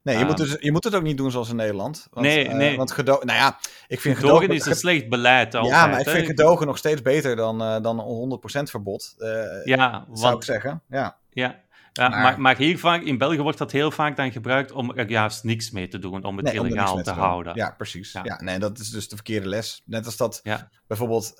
[0.02, 2.06] Nee, je, Ehm, moet dus, je moet het ook niet doen zoals in Nederland.
[2.10, 2.76] Want, Nee, eh, nee.
[2.76, 3.26] Want gedogen.
[3.26, 4.60] Nou ja, ik vind Gedogen gedogen.
[4.60, 5.74] is een slecht beleid altijd.
[5.74, 6.12] ja, maar ik hè.
[6.12, 9.14] vind gedogen nog steeds beter dan, eh dan 100% verbod.
[9.18, 10.82] eh, Ja, zou ik zeggen.
[10.88, 11.16] Ja.
[11.30, 11.60] ja,
[11.92, 14.92] ja, Maar- maar, maar, hier vaak, in België wordt dat heel vaak dan gebruikt om
[14.96, 17.54] er juist niks mee te doen, om het Nee, illegaal te houden.
[17.56, 18.12] Ja, precies.
[18.12, 18.20] Ja.
[18.24, 18.42] Ja.
[18.42, 19.82] nee, dat is dus de verkeerde les.
[19.84, 20.68] Net als dat Ja.
[20.86, 21.32] bijvoorbeeld,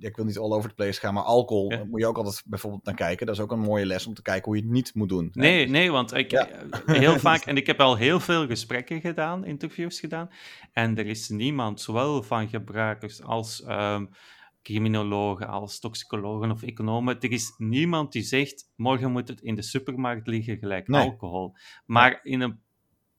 [0.00, 1.84] ik wil niet all over the place gaan, maar alcohol Ja.
[1.84, 3.26] moet je ook altijd bijvoorbeeld naar kijken.
[3.26, 5.30] Dat is ook een mooie les om te kijken hoe je het niet moet doen.
[5.32, 6.48] Nee, nee, want ik, Ja.
[6.86, 10.30] heel vaak, en ik heb al heel veel gesprekken gedaan, interviews gedaan,
[10.72, 14.06] en er is niemand, zowel van gebruikers als ehm,
[14.62, 17.20] criminologen, als toxicologen of economen.
[17.20, 21.56] Er is niemand die zegt, morgen moet het in de supermarkt liggen gelijk alcohol.
[21.86, 22.54] Maar in het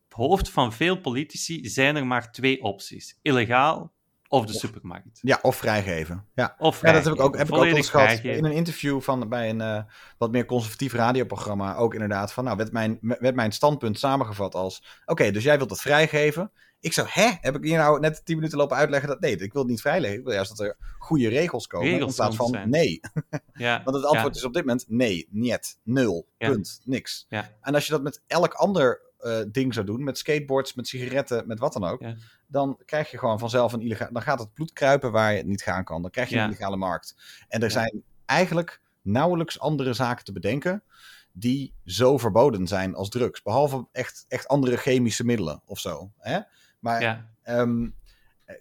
[0.09, 3.19] hoofd van veel politici zijn er maar twee opties.
[3.21, 3.91] Illegaal
[4.29, 5.19] of de supermarkt.
[5.21, 6.25] Ja, of vrijgeven.
[6.33, 9.01] Ja, of ja dat heb ik ook, heb ik ook eens gehad in een interview
[9.01, 9.81] van, bij een uh,
[10.17, 11.75] wat meer conservatief radioprogramma.
[11.75, 14.83] Ook inderdaad van, nou, werd mijn, werd mijn standpunt samengevat als...
[15.05, 16.51] Oké, dus jij wilt het vrijgeven.
[16.79, 17.29] Ik zou, hè?
[17.41, 19.19] Heb ik hier nou net tien minuten lopen uitleggen dat...
[19.19, 20.19] Nee, ik wil het niet vrijleggen.
[20.19, 21.89] Ik wil juist dat er goede regels komen.
[21.89, 22.69] Regels in plaats van zijn.
[22.69, 22.99] nee.
[23.53, 27.25] Ja, Want het antwoord is op dit moment nee, niet, nul, punt, niks.
[27.29, 27.49] Ja.
[27.61, 31.47] En als je dat met elk ander uh, ding zou doen, met skateboards, met sigaretten,
[31.47, 32.01] met wat dan ook,
[32.47, 34.11] dan krijg je gewoon vanzelf een illegaal.
[34.11, 36.01] Dan gaat het bloed kruipen waar je het niet gaan kan.
[36.01, 37.15] Dan krijg je een illegale markt.
[37.47, 40.83] En er zijn eigenlijk nauwelijks andere zaken te bedenken
[41.31, 43.41] die zo verboden zijn als drugs.
[43.41, 46.11] Behalve echt, echt andere chemische middelen of zo.
[46.17, 46.39] Hè?
[46.79, 47.95] Maar um,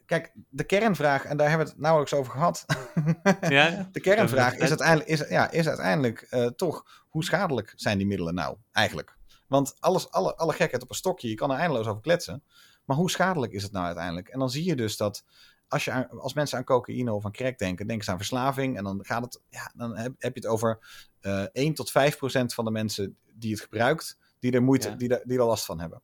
[0.07, 2.67] kijk, de kernvraag, en daar hebben we het nauwelijks over gehad.
[3.49, 3.89] ja?
[3.93, 8.35] De kernvraag is uiteindelijk, is, ja, is uiteindelijk uh, toch hoe schadelijk zijn die middelen
[8.35, 9.17] nou eigenlijk?
[9.49, 12.43] Want alles, alle, alle gekheid op een stokje, je kan er eindeloos over kletsen.
[12.85, 14.29] Maar hoe schadelijk is het nou uiteindelijk?
[14.29, 15.25] En dan zie je dus dat
[15.69, 18.77] als, je als mensen aan cocaïne of aan crack denken, denken ze aan verslaving.
[18.77, 20.79] En dan, gaat het, ja, dan heb, heb je het over
[21.21, 24.97] uh, eh, 1 tot 5 procent van de mensen die het gebruikt, die er, moeite,
[24.97, 26.03] die, er, die er last van hebben.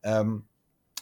[0.00, 0.50] Um,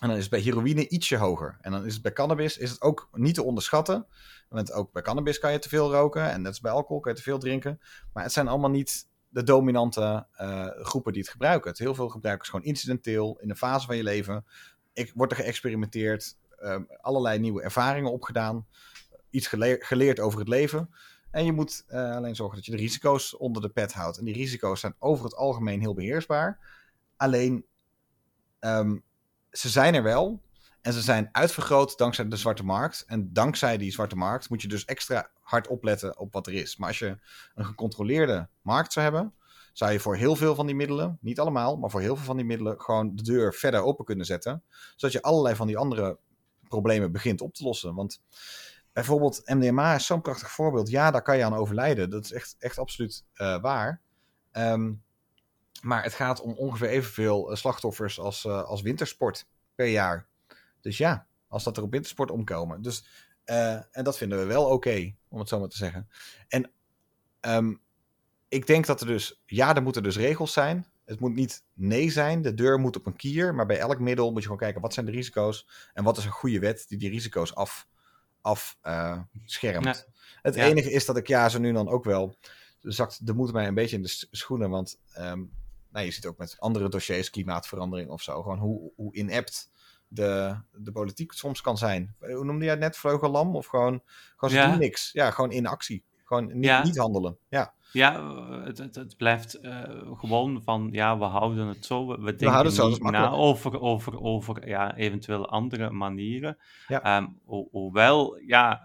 [0.01, 1.59] en dan is het bij heroïne ietsje hoger.
[1.61, 4.07] En dan is het bij cannabis is het ook niet te onderschatten.
[4.49, 6.30] Want ook bij cannabis kan je te veel roken.
[6.30, 7.80] En net als bij alcohol kan je te veel drinken.
[8.12, 11.70] Maar het zijn allemaal niet de dominante uh, groepen die het gebruiken.
[11.70, 14.45] Het heel veel gebruikers gewoon incidenteel in een fase van je leven.
[14.93, 18.66] Ik, wordt er geëxperimenteerd, um, allerlei nieuwe ervaringen opgedaan,
[19.31, 19.47] iets
[19.78, 20.91] geleerd over het leven.
[21.31, 24.18] En je moet uh, alleen zorgen dat je de risico's onder de pet houdt.
[24.18, 26.59] En die risico's zijn over het algemeen heel beheersbaar.
[27.16, 27.64] Alleen,
[28.61, 29.03] um,
[29.51, 30.43] ze zijn er wel.
[30.81, 33.05] En ze zijn uitvergroot dankzij de zwarte markt.
[33.07, 36.76] En dankzij die zwarte markt moet je dus extra hard opletten op wat er is.
[36.76, 37.18] Maar als je
[37.55, 39.34] een gecontroleerde markt zou hebben,
[39.72, 42.36] zou je voor heel veel van die middelen, niet allemaal, maar voor heel veel van
[42.36, 44.62] die middelen, gewoon de deur verder open kunnen zetten.
[44.96, 46.18] Zodat je allerlei van die andere
[46.68, 47.94] problemen begint op te lossen.
[47.94, 48.22] Want
[48.92, 50.90] bijvoorbeeld MDMA is zo'n prachtig voorbeeld.
[50.90, 52.11] Ja, daar kan je aan overlijden.
[52.11, 54.01] Dat is echt, echt absoluut uh, waar.
[54.53, 55.03] Um,
[55.82, 60.26] maar het gaat om ongeveer evenveel eh, slachtoffers als, uh, als wintersport per jaar.
[60.80, 62.82] Dus ja, als dat er op wintersport omkomen.
[62.82, 63.07] Dus,
[63.90, 66.09] en dat vinden we wel oké, om het zo maar te zeggen.
[66.49, 66.70] En
[67.41, 67.81] um,
[68.49, 70.87] ik denk dat er dus, ja, er moeten dus regels zijn.
[71.05, 73.55] Het moet niet nee zijn, de deur moet op een kier.
[73.55, 75.68] Maar bij elk middel moet je gewoon kijken, wat zijn de risico's?
[75.93, 77.89] En wat is een goede wet die die risico's af,
[78.41, 80.09] af uh, schermt?
[80.43, 82.37] Het enige is dat ik ja, zo nu dan ook wel
[82.81, 84.70] zakt de moed mij een beetje in de schoenen.
[84.70, 85.53] Want um,
[85.91, 89.70] nou, je ziet ook met andere dossiers, klimaatverandering of zo, gewoon hoe, hoe inept
[90.11, 92.14] de, de politiek soms kan zijn.
[92.18, 92.96] Hoe noemde jij het net?
[92.96, 93.56] Vleugellam?
[93.56, 94.02] Of gewoon,
[94.36, 95.12] gewoon ze doen niks.
[95.12, 96.04] Ja, gewoon in actie.
[96.24, 97.36] Gewoon niet, niet handelen.
[97.48, 97.72] Ja.
[97.92, 98.34] Ja,
[98.64, 99.82] het, het, het blijft uh,
[100.18, 102.06] gewoon van, ja, we houden het zo.
[102.06, 106.58] We, we denken het zo, niet na over, over, over ja, eventueel andere manieren.
[106.88, 107.16] Ja.
[107.16, 108.82] Um, ho hoewel, ja,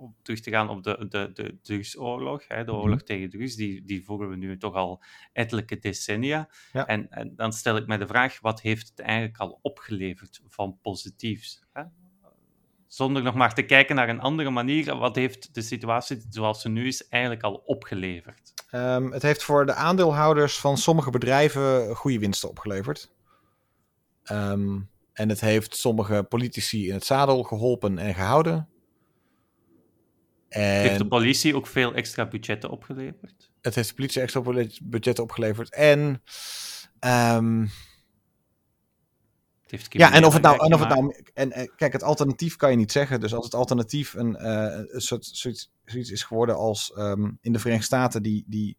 [0.00, 3.04] om terug te gaan op de, de, de drugsoorlog, hè, de oorlog mhm.
[3.04, 6.48] tegen drugs, die, die voeren we nu toch al ettelijke decennia.
[6.72, 10.78] En, en dan stel ik mij de vraag, wat heeft het eigenlijk al opgeleverd van
[10.82, 11.62] positiefs?
[11.72, 11.82] Hè?
[12.86, 16.68] Zonder nog maar te kijken naar een andere manier, wat heeft de situatie zoals ze
[16.68, 18.52] nu is eigenlijk al opgeleverd?
[18.70, 23.12] Um, het heeft voor de aandeelhouders van sommige bedrijven goede winsten opgeleverd.
[24.32, 28.68] Um, en het heeft sommige politici in het zadel geholpen en gehouden.
[30.50, 33.50] En heeft de politie ook veel extra budgetten opgeleverd?
[33.60, 34.42] Het heeft de politie extra
[34.82, 35.74] budgetten opgeleverd.
[35.74, 36.22] En.
[37.00, 37.70] Um,
[39.88, 40.64] ja, en of het nou.
[40.64, 43.20] En of het nou en, en, kijk, het alternatief kan je niet zeggen.
[43.20, 47.52] Dus als het alternatief een, uh, een soort, zoiets, zoiets, is geworden als um, in
[47.52, 48.44] de Verenigde Staten die.
[48.46, 48.76] die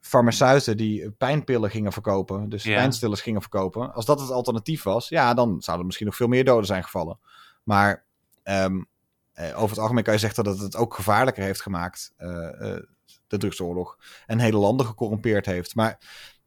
[0.00, 3.94] farmaceuten die pijnpillen gingen verkopen, dus pijnstillers gingen verkopen.
[3.94, 6.84] Als dat het alternatief was, ja, dan zouden er misschien nog veel meer doden zijn
[6.84, 7.18] gevallen.
[7.62, 8.04] Maar
[8.44, 8.82] um, uh,
[9.36, 12.76] over het algemeen kan je zeggen dat het ook gevaarlijker heeft gemaakt, uh, uh,
[13.26, 13.98] de drugsoorlog.
[14.26, 15.74] En hele landen gecorrumpeerd heeft.
[15.74, 16.00] Maar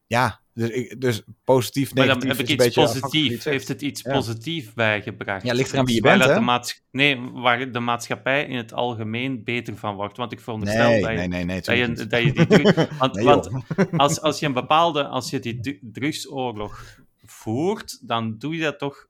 [0.07, 2.13] ja, dus, dus positief, negatief.
[2.13, 3.43] Maar dan heb ik iets positief.
[3.43, 4.11] Heeft het iets ja.
[4.11, 5.45] positiefs bijgebracht?
[5.45, 6.33] Ja, ligt eraan wie je bent, hè?
[6.33, 10.17] De nee, waar de maatschappij in het algemeen beter van wordt.
[10.17, 12.87] Want ik veronderstel nee, dat, je, nee, nee, nee, dat, je, dat je die...
[12.99, 13.49] want, nee, want
[13.97, 15.07] als, als je een bepaalde...
[15.07, 19.07] Als je die drugsoorlog voert, dan doe je dat toch,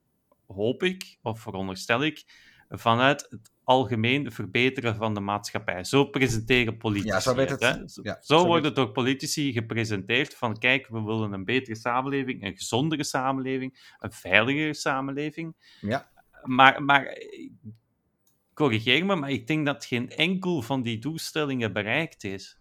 [0.47, 2.23] hoop ik, of veronderstel ik,
[2.69, 5.83] vanuit het algemeen verbeteren van de maatschappij.
[5.83, 7.87] Zo presenteren politici ja, zo, het, hè?
[7.87, 11.75] Zo, ja, zo, zo wordt het door politici gepresenteerd van kijk, we willen een betere
[11.75, 15.55] samenleving, een gezondere samenleving, een veiligere samenleving.
[15.81, 16.09] Ja.
[16.43, 17.17] Maar, maar
[18.53, 22.57] corrigeer me, maar ik denk dat geen enkel van die doelstellingen bereikt is.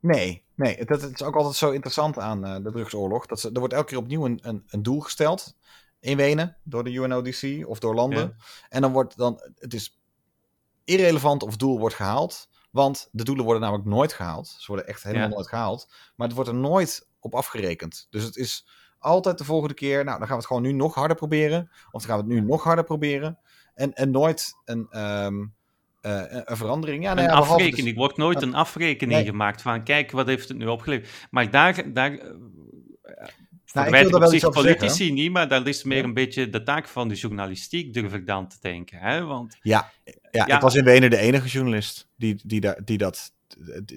[0.00, 0.84] Nee, nee.
[0.84, 3.26] Dat, is ook altijd zo interessant aan uh, de drugsoorlog.
[3.26, 5.56] Dat ze, er wordt elke keer opnieuw een, een, een doel gesteld
[6.00, 8.36] in Wenen door de UNODC of door landen.
[8.68, 10.01] En dan wordt dan, het is
[10.84, 12.48] irrelevant of doel wordt gehaald.
[12.70, 14.56] Want de doelen worden namelijk nooit gehaald.
[14.58, 15.92] Ze worden echt helemaal nooit gehaald.
[16.16, 18.06] Maar het wordt er nooit op afgerekend.
[18.10, 18.66] Dus het is
[18.98, 20.04] altijd de volgende keer.
[20.04, 21.70] Nou, dan gaan we het gewoon nu nog harder proberen.
[21.90, 23.38] Of dan gaan we het nu nog harder proberen.
[23.74, 25.44] En, en nooit een, ehm,
[26.00, 27.02] eh, een verandering.
[27.02, 27.86] Ja, nou een afrekening.
[27.86, 31.26] Dus, wordt nooit een afrekening gemaakt van kijk, wat heeft het nu opgeleverd.
[31.30, 32.22] Maar daar, daar uh,
[33.72, 35.14] nou, ik wil op zich politici zeggen.
[35.14, 38.48] niet, maar dat is meer een beetje de taak van de journalistiek, durf ik dan
[38.48, 38.98] te denken.
[38.98, 39.24] Hè?
[39.24, 39.92] Want, ja,
[40.30, 43.32] ja, ik was in Wenen de enige journalist die, die, daar, die, dat,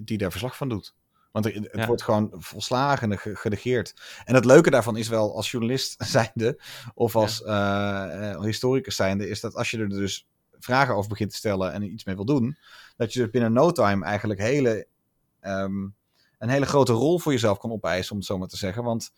[0.03, 0.95] die daar verslag van doet.
[1.31, 3.93] Want het wordt gewoon volslagen genegeerd.
[4.25, 6.61] En het leuke daarvan is wel, als journalist zijnde,
[6.93, 8.33] of als ja.
[8.33, 10.27] uh, historicus zijnde, is dat als je er dus
[10.59, 12.57] vragen over begint te stellen en er iets mee wil doen,
[12.97, 14.87] dat je dus binnen no time eigenlijk hele,
[15.41, 15.95] um,
[16.37, 18.83] een hele grote rol voor jezelf kan opeisen, om het zo maar te zeggen.
[18.83, 19.11] Want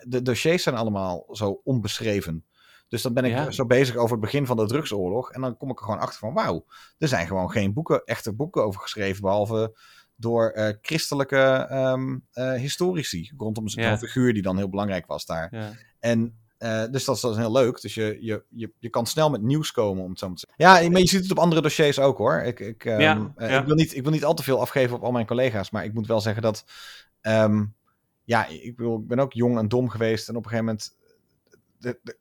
[0.00, 2.44] de dossiers zijn allemaal zo onbeschreven.
[2.88, 5.30] Dus dan ben ik zo bezig over het begin van de drugsoorlog.
[5.30, 6.64] En dan kom ik er gewoon achter van, wauw,
[6.98, 9.76] er zijn gewoon geen boeken, echte boeken over geschreven, behalve
[10.16, 15.48] door uh, christelijke um, uh, historici rondom een figuur die dan heel belangrijk was daar.
[15.50, 15.70] Ja.
[16.00, 17.80] En uh, dus dat is, dat is heel leuk.
[17.80, 20.82] Dus je, je, je, je kan snel met nieuws komen, om het zo te zeggen.
[20.82, 22.40] Ja, maar je ziet het op andere dossiers ook hoor.
[22.40, 25.02] Ik, ik, um, ja, ik, wil niet, ik wil niet al te veel afgeven op
[25.02, 26.64] al mijn collega's, maar ik moet wel zeggen dat.
[27.22, 27.74] Um,
[28.24, 31.00] ja, ik, ik ben ook jong en dom geweest en op een gegeven moment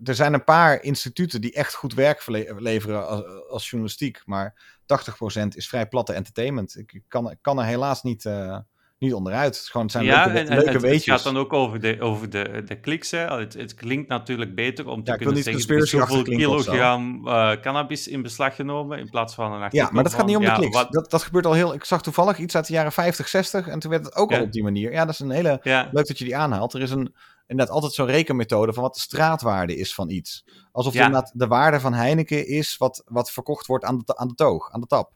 [0.04, 2.24] er zijn een paar instituten die echt goed werk
[2.58, 4.22] leveren als, als journalistiek.
[4.26, 6.78] Maar 80% is vrij platte entertainment.
[6.78, 8.58] Ik kan, kan er helaas niet, uh,
[9.02, 9.58] niet onderuit.
[9.58, 11.06] Het, gewoon, zijn ja, leuke, en, leuke het, weetjes.
[11.06, 13.12] Het gaat dan ook over de, over de, de kliks.
[13.12, 13.18] Hè.
[13.18, 15.76] Het, het klinkt natuurlijk beter om te ja, kunnen zeggen...
[15.76, 20.14] Er zoveel kilogram uh, cannabis in beslag genomen in plaats van een Ja, maar dat
[20.14, 20.76] gaat niet om de kliks.
[20.76, 20.92] Wat...
[20.92, 21.74] Dat, dat gebeurt al heel...
[21.74, 24.42] Ik zag toevallig iets uit de jaren 50, 60 en toen werd het ook al
[24.42, 24.92] op die manier.
[24.92, 25.60] Ja, dat is een hele...
[25.64, 26.74] Leuk dat je die aanhaalt.
[26.74, 27.16] Er is een
[27.48, 30.46] inderdaad altijd zo'n rekenmethode van wat de straatwaarde is van iets.
[30.72, 31.06] Alsof ja.
[31.06, 34.72] inderdaad de waarde van Heineken is wat, wat verkocht wordt aan de, aan de toog,
[34.72, 35.12] aan de tap.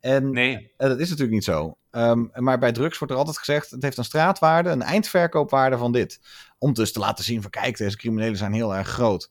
[0.00, 0.72] En nee.
[0.76, 1.76] Eh, dat is natuurlijk niet zo.
[1.96, 5.92] Um, maar bij drugs wordt er altijd gezegd, het heeft een straatwaarde, een eindverkoopwaarde van
[5.92, 6.20] dit.
[6.58, 9.30] Om dus te laten zien van, kijk, deze criminelen zijn heel erg groot.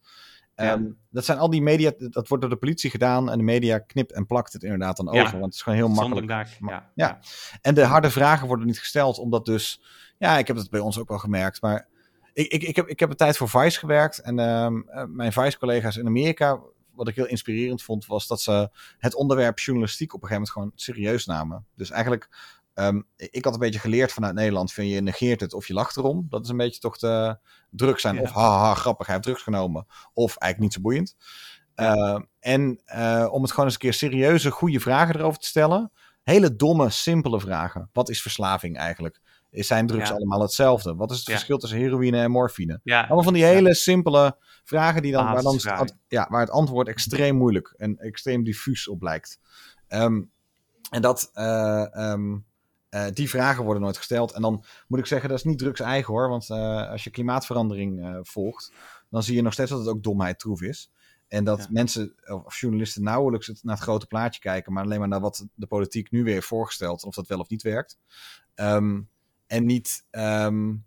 [0.56, 0.74] Ja.
[0.74, 3.80] Um, dat zijn al die media, dat wordt door de politie gedaan en de media
[3.80, 6.48] knipt en plakt het inderdaad dan over, want het is gewoon heel makkelijk.
[6.60, 6.92] ja.
[6.96, 7.20] ja.
[7.62, 9.82] En de harde vragen worden niet gesteld, omdat dus,
[10.18, 11.88] ja, ik heb het bij ons ook wel gemerkt, maar
[12.34, 14.20] ik, ik, ik, heb, ik heb een tijd voor Vice gewerkt.
[14.20, 16.60] En uh, mijn Vice-collega's in Amerika,
[16.96, 20.76] wat ik heel inspirerend vond, was dat ze het onderwerp journalistiek op een gegeven moment
[20.76, 21.66] gewoon serieus namen.
[21.76, 22.30] Dus eigenlijk,
[22.74, 25.98] um, ik had een beetje geleerd vanuit Nederland: van je negeert het of je lacht
[25.98, 26.28] erom.
[26.30, 27.38] Dat is een beetje toch te
[27.70, 28.20] druk zijn.
[28.20, 29.86] Of haha, grappig, hij heeft drugs genomen.
[30.14, 31.16] Of eigenlijk niet zo boeiend.
[31.76, 35.92] Uh, en uh, om het gewoon eens een keer serieuze, goede vragen erover te stellen.
[36.24, 37.90] Hele domme, simpele vragen.
[37.94, 39.22] Wat is verslaving eigenlijk?
[39.64, 40.96] Zijn drugs allemaal hetzelfde?
[40.96, 42.80] Wat is het verschil tussen heroïne en morfine?
[42.84, 43.02] Ja.
[43.02, 45.60] Allemaal van die hele simpele vragen die dan, waar, dan
[46.08, 49.40] ja, waar het antwoord extreem moeilijk en extreem diffuus op lijkt.
[49.90, 50.32] Um,
[50.90, 52.46] en dat, uh, um,
[52.90, 54.32] uh, die vragen worden nooit gesteld.
[54.32, 56.30] En dan moet ik zeggen, dat is niet drugs eigen hoor.
[56.30, 58.72] Want uh, als je klimaatverandering volgt,
[59.10, 60.90] dan zie je nog steeds dat het ook domheid troef is.
[61.28, 61.68] En dat ja.
[61.70, 65.48] mensen of journalisten nauwelijks het, naar het grote plaatje kijken, maar alleen maar naar wat
[65.54, 67.98] de politiek nu weer voorgesteld, of dat wel of niet werkt.
[68.56, 69.10] Um,
[69.48, 70.06] en niet.
[70.12, 70.86] Um,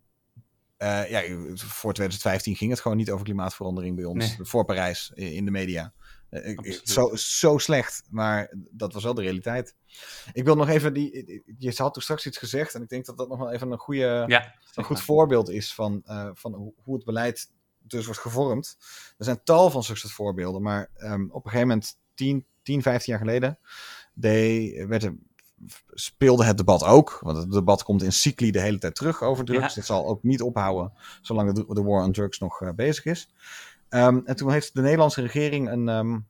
[0.79, 1.21] uh, ja,
[1.55, 4.37] voor 2015 ging het gewoon niet over klimaatverandering bij ons.
[4.37, 4.47] Nee.
[4.47, 5.93] Voor Parijs in de media.
[6.31, 9.75] Uh, zo, zo slecht, maar dat was wel de realiteit.
[10.33, 11.43] Ik wil nog even die.
[11.59, 13.79] Je had toen straks iets gezegd, en ik denk dat dat nog wel even een,
[13.79, 18.77] goede, ja, een goed voorbeeld is van, uh, van hoe het beleid dus wordt gevormd.
[19.19, 23.13] Er zijn tal van zulke voorbeelden, maar um, op een gegeven moment, 10, 10 15
[23.13, 23.59] jaar geleden,
[24.13, 25.17] de, werd er
[25.89, 27.19] speelde het debat ook.
[27.21, 29.75] Want het debat komt in cycli de hele tijd terug over drugs.
[29.75, 29.81] Ja.
[29.81, 33.29] Het zal ook niet ophouden zolang de, de war on drugs nog uh, bezig is.
[33.91, 36.27] Um, en toen heeft de Nederlandse regering een, um,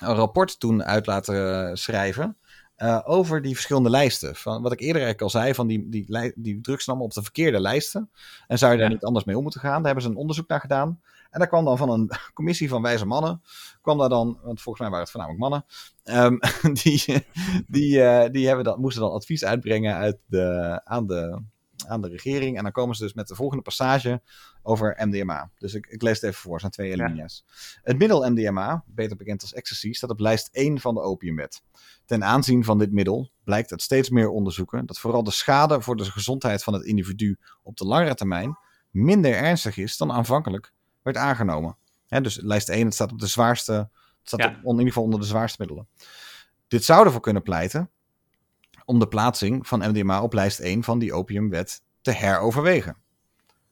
[0.00, 2.36] een rapport toen uit laten schrijven.
[2.82, 4.36] Uh, over die verschillende lijsten.
[4.36, 7.22] Van wat ik eerder eigenlijk al zei, van die, die, die drugs allemaal op de
[7.22, 8.10] verkeerde lijsten.
[8.46, 9.76] En zou je daar niet anders mee om moeten gaan?
[9.76, 11.00] Daar hebben ze een onderzoek naar gedaan.
[11.32, 13.42] En daar kwam dan van een commissie van wijze mannen,
[13.82, 15.64] kwam daar dan, want volgens mij waren het voornamelijk mannen,
[16.04, 16.38] um,
[16.82, 17.26] die,
[17.66, 21.42] die, uh, die hebben dan, moesten dan advies uitbrengen uit de, aan, de,
[21.86, 22.56] aan de regering.
[22.56, 24.22] En dan komen ze dus met de volgende passage
[24.62, 25.50] over MDMA.
[25.58, 27.44] Dus ik, ik lees het even voor, zijn twee alinea's.
[27.82, 31.62] Het middel MDMA, beter bekend als ecstasy, staat op lijst 1 van de opiumwet.
[32.04, 35.96] Ten aanzien van dit middel blijkt uit steeds meer onderzoeken dat vooral de schade voor
[35.96, 38.56] de gezondheid van het individu op de langere termijn
[38.90, 40.72] minder ernstig is dan aanvankelijk
[41.02, 41.76] werd aangenomen.
[42.06, 43.90] dus lijst 1 het staat op de zwaarste
[44.22, 45.88] staat in ieder geval onder de zwaarste middelen.
[46.68, 47.90] Dit zou ervoor kunnen pleiten
[48.84, 52.96] om de plaatsing van MDMA op lijst 1 van die opiumwet te heroverwegen.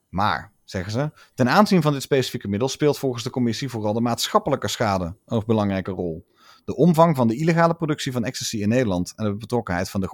[0.09, 4.01] Maar, zeggen ze, ten aanzien van dit specifieke middel speelt volgens de commissie vooral de
[4.01, 6.27] maatschappelijke schade een belangrijke rol.
[6.65, 10.09] De omvang van de illegale productie van ecstasy in Nederland en de betrokkenheid van de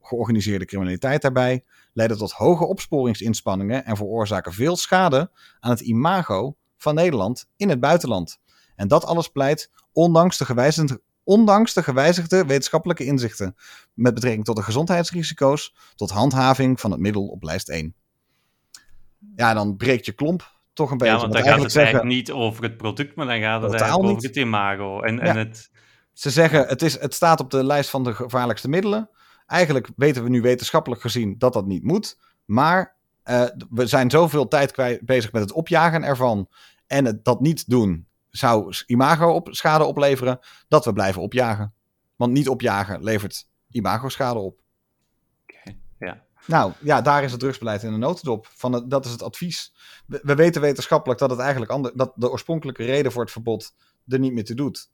[0.00, 5.30] georganiseerde, criminaliteit daarbij leiden tot hoge opsporingsinspanningen en veroorzaken veel schade
[5.60, 8.38] aan het imago van Nederland in het buitenland.
[8.76, 13.56] En dat alles pleit, ondanks de gewijzigde, ondanks de gewijzigde wetenschappelijke inzichten
[13.94, 17.94] met betrekking tot de gezondheidsrisico's, tot handhaving van het middel op lijst 1.
[19.36, 21.14] Ja, dan breekt je klomp toch een beetje.
[21.14, 23.72] Ja, want dan gaat het zeggen, eigenlijk niet over het product, maar dan gaat het
[23.72, 25.02] eigenlijk over het imago.
[25.02, 25.70] En, en het...
[26.12, 29.10] Ze zeggen, het, is, het staat op de lijst van de gevaarlijkste middelen.
[29.46, 32.18] Eigenlijk weten we nu wetenschappelijk gezien dat dat niet moet.
[32.44, 36.48] Maar uh, we zijn zoveel tijd kwijt, bezig met het opjagen ervan.
[36.86, 40.38] En het dat niet doen zou imago op, schade opleveren.
[40.68, 41.74] Dat we blijven opjagen.
[42.16, 44.60] Want niet opjagen levert imago schade op.
[45.42, 46.26] Okay, ja.
[46.46, 48.46] Nou ja, daar is het drugsbeleid in een notendop.
[48.52, 49.74] Van het, dat is het advies.
[50.06, 53.74] We, we weten wetenschappelijk dat het eigenlijk ander, dat de oorspronkelijke reden voor het verbod
[54.06, 54.90] er niet meer te doet.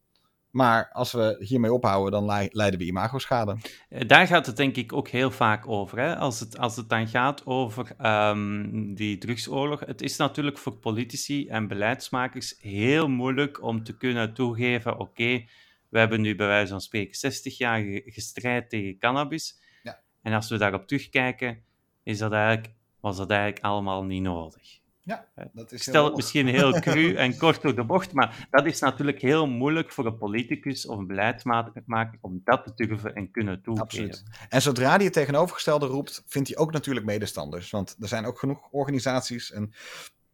[0.54, 3.56] Maar als we hiermee ophouden, dan leiden we imagoschade.
[3.88, 5.98] Eh, daar gaat het denk ik ook heel vaak over.
[5.98, 6.16] Hè?
[6.16, 7.96] Als, het, als het dan gaat over
[8.30, 9.80] um, die drugsoorlog.
[9.80, 15.44] Het is natuurlijk voor politici en beleidsmakers heel moeilijk om te kunnen toegeven: oké,
[15.88, 19.60] we hebben nu bij wijze van spreken 60 jaar gestrijd tegen cannabis.
[19.82, 20.00] Ja.
[20.22, 21.64] En als we daarop terugkijken,
[22.02, 24.82] is dat eigenlijk, was dat eigenlijk allemaal niet nodig.
[25.04, 28.46] Ja, dat is Ik stel het misschien heel cru en kort door de bocht, maar
[28.50, 33.14] dat is natuurlijk heel moeilijk voor een politicus of een beleidsmaker om dat te durven
[33.14, 33.86] en kunnen toegeven.
[33.86, 34.22] Absoluut.
[34.48, 37.70] En zodra hij het tegenovergestelde roept, vindt hij ook natuurlijk medestanders.
[37.70, 39.72] Want er zijn ook genoeg organisaties en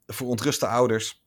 [0.06, 1.22] verontruste ouders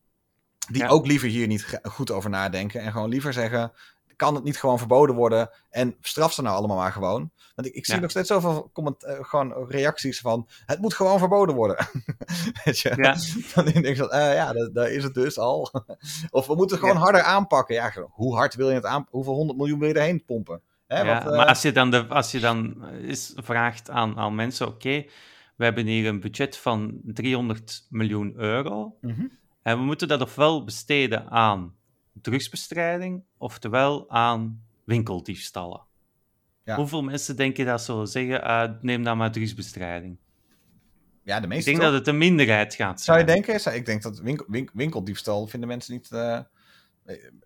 [0.72, 3.72] die ook liever hier niet goed over nadenken en gewoon liever zeggen:
[4.16, 7.32] kan het niet gewoon verboden worden en straf ze nou allemaal maar gewoon.
[7.56, 11.20] Want ik, ik zie nog steeds zoveel comment, uh, gewoon reacties van, het moet gewoon
[11.20, 11.88] verboden worden.
[12.64, 12.94] Weet je?
[12.96, 13.16] Ja.
[13.56, 15.72] Dan denk ik van, uh, ja, daar is het dus al.
[16.32, 17.76] of we moeten gewoon harder aanpakken.
[17.76, 19.16] Ja, hoe hard wil je het aanpakken?
[19.16, 20.62] Hoeveel honderd miljoen wil je erheen pompen?
[20.88, 21.36] Hè, ja, uh...
[21.38, 25.06] maar als je dan, de, als je dan is, vraagt aan, aan mensen, oké,
[25.56, 28.98] we hebben hier een budget van 300 miljoen euro.
[29.02, 29.32] Mm -hmm.
[29.62, 31.76] En we moeten dat ofwel besteden aan
[32.22, 35.82] drugsbestrijding, oftewel aan winkeldiefstallen.
[36.64, 36.76] Ja.
[36.76, 40.18] Hoeveel mensen denken dat zullen zeggen, uh, neem dan maar drugsbestrijding?
[41.24, 43.18] Ja, de meeste Ik denk dat het een minderheid gaat zijn.
[43.18, 43.76] Zou je denken?
[43.76, 46.10] Ik denk dat winkel, winkeldiefstal vinden mensen niet...
[46.14, 46.40] Uh,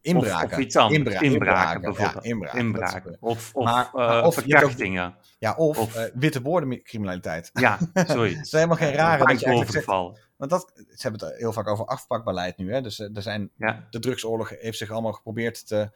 [0.02, 0.58] inbraken.
[0.58, 1.00] Of, iets anders.
[1.00, 2.24] inbraken, inbraken bijvoorbeeld.
[2.24, 2.60] Ja, inbraken.
[2.60, 3.18] inbraken.
[3.20, 5.16] Of, of, maar, uh, of verkrachtingen.
[5.40, 7.50] Ja, of, of uh, witte woordencriminaliteit.
[7.60, 8.38] Ja, zoiets.
[8.38, 9.26] Het is helemaal geen rare...
[9.26, 12.74] dat je zegt, want dat, ze hebben het heel vaak over afpakbeleid nu.
[12.74, 12.82] Hè?
[12.82, 13.88] Dus er zijn, ja.
[13.90, 15.90] de drugsoorlog heeft zich allemaal geprobeerd te...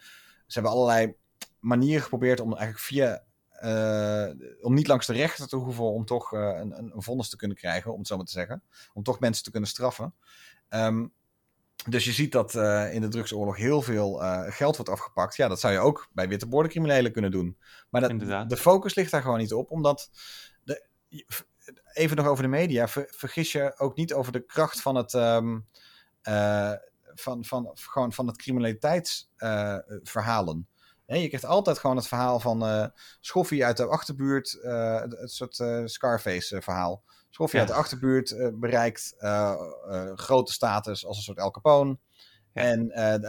[0.48, 1.16] Ze hebben allerlei
[1.60, 3.24] manieren geprobeerd om eigenlijk via
[3.64, 4.30] uh,
[4.62, 7.92] om niet langs de rechter te hoeven om toch een, een, vonnis te kunnen krijgen,
[7.92, 8.64] om het zo maar te zeggen.
[8.94, 10.14] Om toch mensen te kunnen straffen.
[10.70, 11.14] Um,
[11.90, 15.36] dus je ziet dat uh, in de drugsoorlog heel veel geld wordt afgepakt.
[15.36, 17.58] Ja, dat zou je ook bij witte kunnen doen.
[17.90, 20.10] Maar dat, de focus ligt daar gewoon niet op, omdat...
[20.64, 20.86] De,
[21.94, 22.88] even nog over de media.
[22.88, 25.14] Ver, vergis je ook niet over de kracht van het...
[25.14, 25.68] Um,
[27.14, 30.68] van, van, gewoon van het criminaliteitsverhalen
[31.20, 37.04] je krijgt altijd gewoon het verhaal van Schoffie uit de achterbuurt, het, soort Scarface-verhaal.
[37.32, 39.16] Schoffie uit de achterbuurt bereikt
[40.16, 41.98] grote status als een soort El Capone.
[42.54, 42.88] En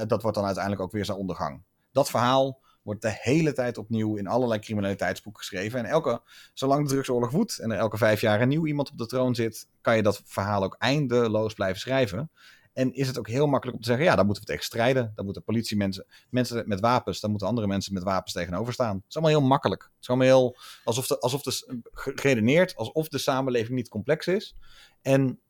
[0.09, 1.62] dat wordt dan uiteindelijk ook weer zijn ondergang.
[1.93, 5.79] Dat verhaal wordt de hele tijd opnieuw in allerlei criminaliteitsboeken geschreven.
[5.79, 6.23] En elke,
[6.55, 9.35] zolang de drugsoorlog woedt en er elke vijf jaar een nieuw iemand op de troon
[9.35, 12.31] zit, kan je dat verhaal ook eindeloos blijven schrijven.
[12.73, 15.12] En is het ook heel makkelijk om te zeggen, ja, daar moeten we tegen strijden.
[15.15, 18.97] Dan moeten politiemensen, mensen met wapens, dan moeten andere mensen met wapens tegenover staan.
[18.97, 19.82] Het is allemaal heel makkelijk.
[19.82, 24.57] Het is allemaal heel, alsof de, alsof de, geredeneerd, alsof de samenleving niet complex is.
[25.03, 25.40] En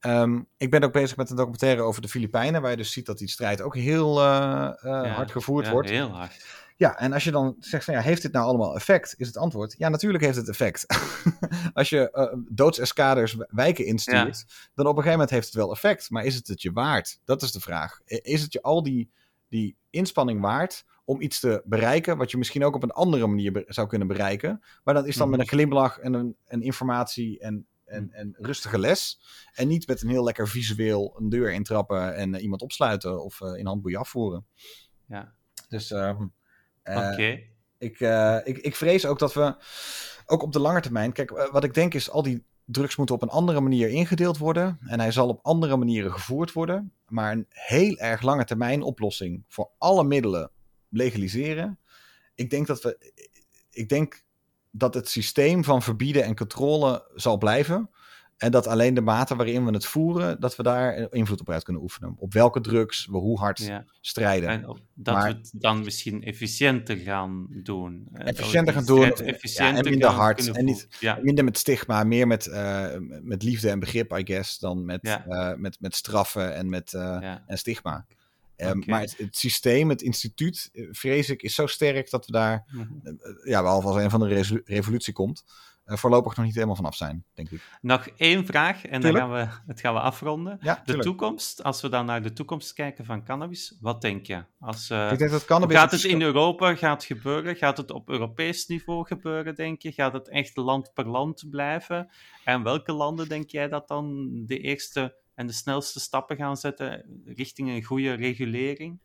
[0.00, 3.06] um, ik ben ook bezig met een documentaire over de Filipijnen, waar je dus ziet
[3.06, 5.88] dat die strijd ook heel uh, uh, hard gevoerd ja, wordt.
[5.88, 6.44] heel hard.
[6.80, 9.14] Ja, en als je dan zegt van ja, heeft dit nou allemaal effect?
[9.16, 10.86] Is het antwoord, ja, natuurlijk heeft het effect.
[11.72, 14.44] als je uh, doodseskaders wijken instuurt,
[14.74, 16.10] dan op een gegeven moment heeft het wel effect.
[16.10, 17.20] Maar is het het je waard?
[17.24, 18.00] Dat is de vraag.
[18.04, 19.10] Is het je al die,
[19.48, 23.64] die inspanning waard om iets te bereiken, wat je misschien ook op een andere manier
[23.66, 24.62] zou kunnen bereiken.
[24.84, 25.48] Maar dat is dan met mhm.
[25.48, 28.14] een glimlach en een, een informatie en, en, mhm.
[28.14, 29.20] en rustige les.
[29.54, 33.40] En niet met een heel lekker visueel een deur intrappen en uh, iemand opsluiten of
[33.40, 34.46] uh, in handboeien afvoeren.
[35.06, 35.34] Ja.
[35.68, 36.20] Dus uh,
[36.84, 37.40] uh, Oké.
[37.78, 39.54] Ik, uh, ik, ik vrees ook dat we,
[40.26, 43.22] ook op de lange termijn, kijk, wat ik denk is al die drugs moeten op
[43.22, 46.92] een andere manier ingedeeld worden en hij zal op andere manieren gevoerd worden.
[47.08, 50.50] Maar een heel erg lange termijn oplossing voor alle middelen
[50.88, 51.78] legaliseren.
[52.34, 53.12] Ik denk dat we.
[53.70, 54.22] Ik denk
[54.70, 57.90] dat het systeem van verbieden en controle zal blijven.
[58.40, 61.62] En dat alleen de mate waarin we het voeren, dat we daar invloed op uit
[61.62, 62.14] kunnen oefenen.
[62.18, 64.48] Op welke drugs we hoe hard strijden.
[64.48, 68.08] En dat we het dan misschien efficiënter gaan doen.
[68.12, 69.12] Efficiënter gaan doen.
[69.12, 70.50] Efficiënter en minder hard.
[70.50, 70.88] En niet,
[71.22, 72.86] minder met stigma, meer met, uh,
[73.22, 77.34] met liefde en begrip, I guess, dan met, uh, met, met straffen en met uh,
[77.46, 78.06] en stigma.
[78.56, 82.64] Um, Maar het, het, systeem, het instituut, vrees ik, is zo sterk dat we daar,
[82.70, 83.18] mm -hmm.
[83.44, 85.44] ja, behalve als een van de revolutie komt,
[85.98, 87.78] voorlopig nog niet helemaal vanaf zijn, denk ik.
[87.80, 90.58] Nog één vraag en dan gaan we het gaan we afronden.
[90.60, 94.44] Ja, de toekomst, als we dan naar de toekomst kijken van cannabis, wat denk je?
[94.60, 97.56] Als, uh, ik denk dat cannabis gaat het in Europa gaat gebeuren?
[97.56, 99.92] Gaat het op Europees niveau gebeuren, denk je?
[99.92, 102.10] Gaat het echt land per land blijven?
[102.44, 107.22] En welke landen denk jij dat dan de eerste en de snelste stappen gaan zetten
[107.24, 109.00] richting een goede regulering?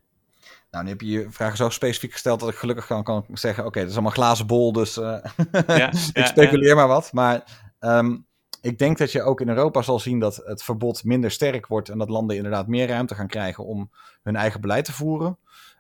[0.71, 3.59] Nou, nu heb je je vragen zo specifiek gesteld dat ik gelukkig kan, kan zeggen:
[3.59, 5.17] oké, okay, dat is allemaal glazen bol, dus uh,
[5.67, 7.13] ja, ik speculeer maar wat.
[7.13, 7.43] Maar
[7.79, 8.25] um,
[8.61, 11.89] ik denk dat je ook in Europa zal zien dat het verbod minder sterk wordt
[11.89, 13.91] en dat landen inderdaad meer ruimte gaan krijgen om
[14.23, 15.37] hun eigen beleid te voeren.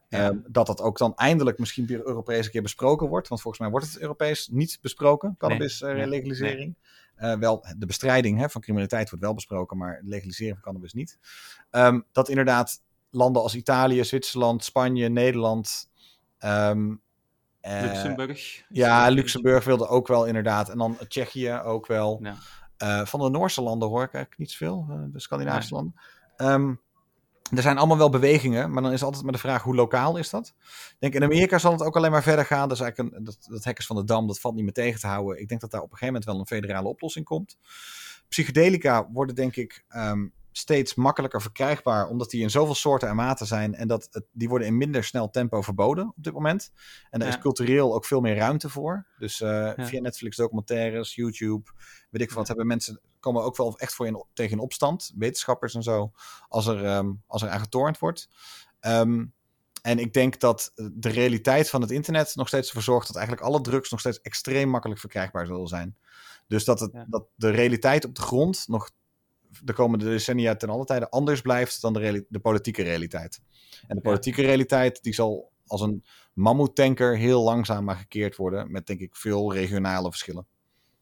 [0.09, 3.27] Um, dat dat ook dan eindelijk misschien weer Europees een keer besproken wordt.
[3.27, 6.75] Want volgens mij wordt het Europees niet besproken, cannabis-legalisering.
[7.17, 10.93] Nee, uh, wel, de bestrijding hè, van criminaliteit wordt wel besproken, maar legalisering van cannabis
[10.93, 11.19] niet.
[11.71, 12.81] Um, dat inderdaad
[13.15, 15.89] landen als Italië, Zwitserland, Spanje, Nederland.
[16.39, 17.01] Um,
[17.61, 18.63] Luxemburg.
[18.69, 20.69] Ja, Luxemburg wilde ook wel inderdaad.
[20.69, 22.19] En dan Tsjechië ook wel.
[22.21, 22.35] Ja.
[22.83, 24.87] Uh, van de Noorse landen hoor ik eigenlijk niet zoveel.
[24.89, 25.83] Uh, de Scandinavische nee.
[25.83, 26.61] landen.
[26.61, 26.83] Um,
[27.55, 30.29] er zijn allemaal wel bewegingen, maar dan is altijd maar de vraag hoe lokaal is
[30.29, 30.53] dat?
[30.89, 32.67] Ik denk in Amerika zal het ook alleen maar verder gaan.
[32.67, 34.99] Dat is eigenlijk een, dat, dat hackers van de dam, dat valt niet meer tegen
[34.99, 35.41] te houden.
[35.41, 37.57] Ik denk dat daar op een gegeven moment wel een federale oplossing komt.
[38.27, 43.47] Psychedelica worden denk ik um, steeds makkelijker verkrijgbaar, omdat die in zoveel soorten en maten
[43.47, 43.75] zijn.
[43.75, 46.71] En dat het, die worden in minder snel tempo verboden op dit moment.
[47.09, 47.35] En daar ja.
[47.35, 49.07] is cultureel ook veel meer ruimte voor.
[49.17, 49.85] Dus uh, ja.
[49.85, 51.71] via Netflix documentaires, YouTube,
[52.09, 55.75] weet ik veel wat, hebben mensen komen ook wel echt voor in, tegen opstand, wetenschappers
[55.75, 56.11] en zo,
[56.47, 58.29] als er, um, als er aan getornd wordt.
[58.81, 59.33] Um,
[59.81, 63.47] en ik denk dat de realiteit van het internet nog steeds ervoor zorgt dat eigenlijk
[63.47, 65.97] alle drugs nog steeds extreem makkelijk verkrijgbaar zullen zijn.
[66.47, 67.05] Dus dat, het, ja.
[67.09, 68.91] dat de realiteit op de grond nog
[69.63, 73.41] de komende decennia ten alle tijde anders blijft dan de, de politieke realiteit.
[73.87, 74.47] En de politieke ja.
[74.47, 76.03] realiteit die zal als een
[76.33, 80.47] mammoetanker heel langzaam maar gekeerd worden, met denk ik veel regionale verschillen.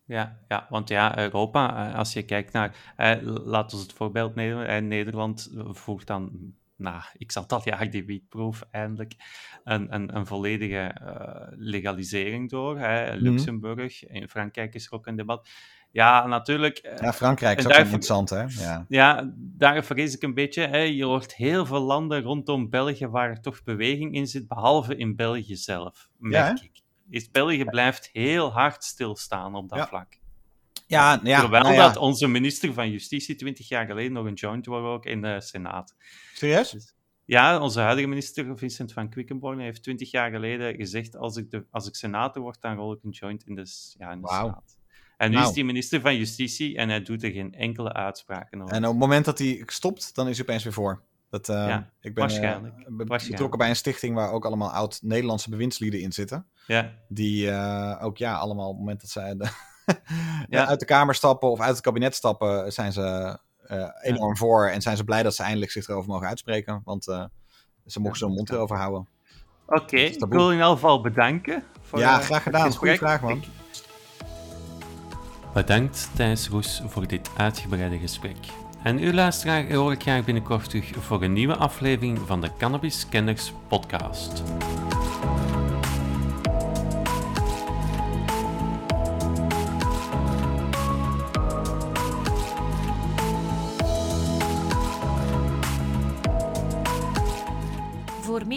[0.05, 4.35] Ja, ja, want ja, Europa, eh, als je kijkt naar, eh, laten we het voorbeeld
[4.35, 9.13] nemen, eh, Nederland voert dan, nou, ik zal dat jaar die wietproef eindelijk,
[9.63, 12.79] een, een, een volledige uh, legalisering door.
[12.79, 13.15] Hè.
[13.15, 15.49] Luxemburg, in Frankrijk is er ook een debat.
[15.93, 16.97] Ja, natuurlijk.
[17.01, 18.43] Ja, Frankrijk is ook interessant, hè?
[18.47, 18.85] Ja.
[18.87, 20.67] ja, daar vrees ik een beetje.
[20.67, 20.77] Hè.
[20.77, 25.15] Je hoort heel veel landen rondom België waar er toch beweging in zit, behalve in
[25.15, 26.81] België zelf, merk ja, ik.
[27.09, 29.87] Is België blijft heel hard stilstaan op dat ja.
[29.87, 30.17] vlak.
[30.87, 34.65] Ja, ja, Terwijl nou dat onze minister van Justitie twintig jaar geleden nog een joint
[34.65, 35.95] was ook in de Senaat.
[36.33, 36.71] Serieus?
[36.71, 36.93] Dus,
[37.25, 41.65] ja, onze huidige minister Vincent van Quickenborn heeft twintig jaar geleden gezegd: als ik, de,
[41.71, 43.65] als ik senator word, dan rol ik een joint in de,
[43.97, 44.39] ja, in de wow.
[44.39, 44.81] Senaat.
[45.17, 45.49] En nu nou.
[45.49, 48.75] is hij minister van Justitie en hij doet er geen enkele uitspraken over.
[48.75, 51.01] En op het moment dat hij stopt, dan is hij opeens weer voor.
[51.29, 52.79] Dat, uh, ja, ik ben waarschijnlijk.
[52.79, 56.45] Uh, be betrokken bij een stichting waar ook allemaal oud-Nederlandse bewindslieden in zitten.
[56.67, 56.91] Ja.
[57.07, 59.49] Die uh, ook ja, allemaal op het moment dat zij de
[60.49, 60.67] ja.
[60.71, 63.37] uit de Kamer stappen of uit het kabinet stappen, zijn ze
[64.01, 64.35] enorm ja.
[64.35, 64.67] voor.
[64.67, 66.81] En zijn ze blij dat ze eindelijk zich erover mogen uitspreken.
[66.83, 67.03] Want
[67.85, 69.07] ze mogen zo'n mond erover houden.
[69.65, 71.63] Oké, okay, ik wil in ieder geval bedanken.
[71.81, 72.73] Voor, ja, graag gedaan.
[72.73, 73.37] Goeie vraag, man.
[73.37, 73.47] Ik...
[75.53, 78.37] Bedankt Thijs Roes voor dit uitgebreide gesprek.
[78.83, 83.05] En uw luisteraar hoor ik graag binnenkort terug voor een nieuwe aflevering van de Cannabis
[83.09, 84.43] Kenners podcast.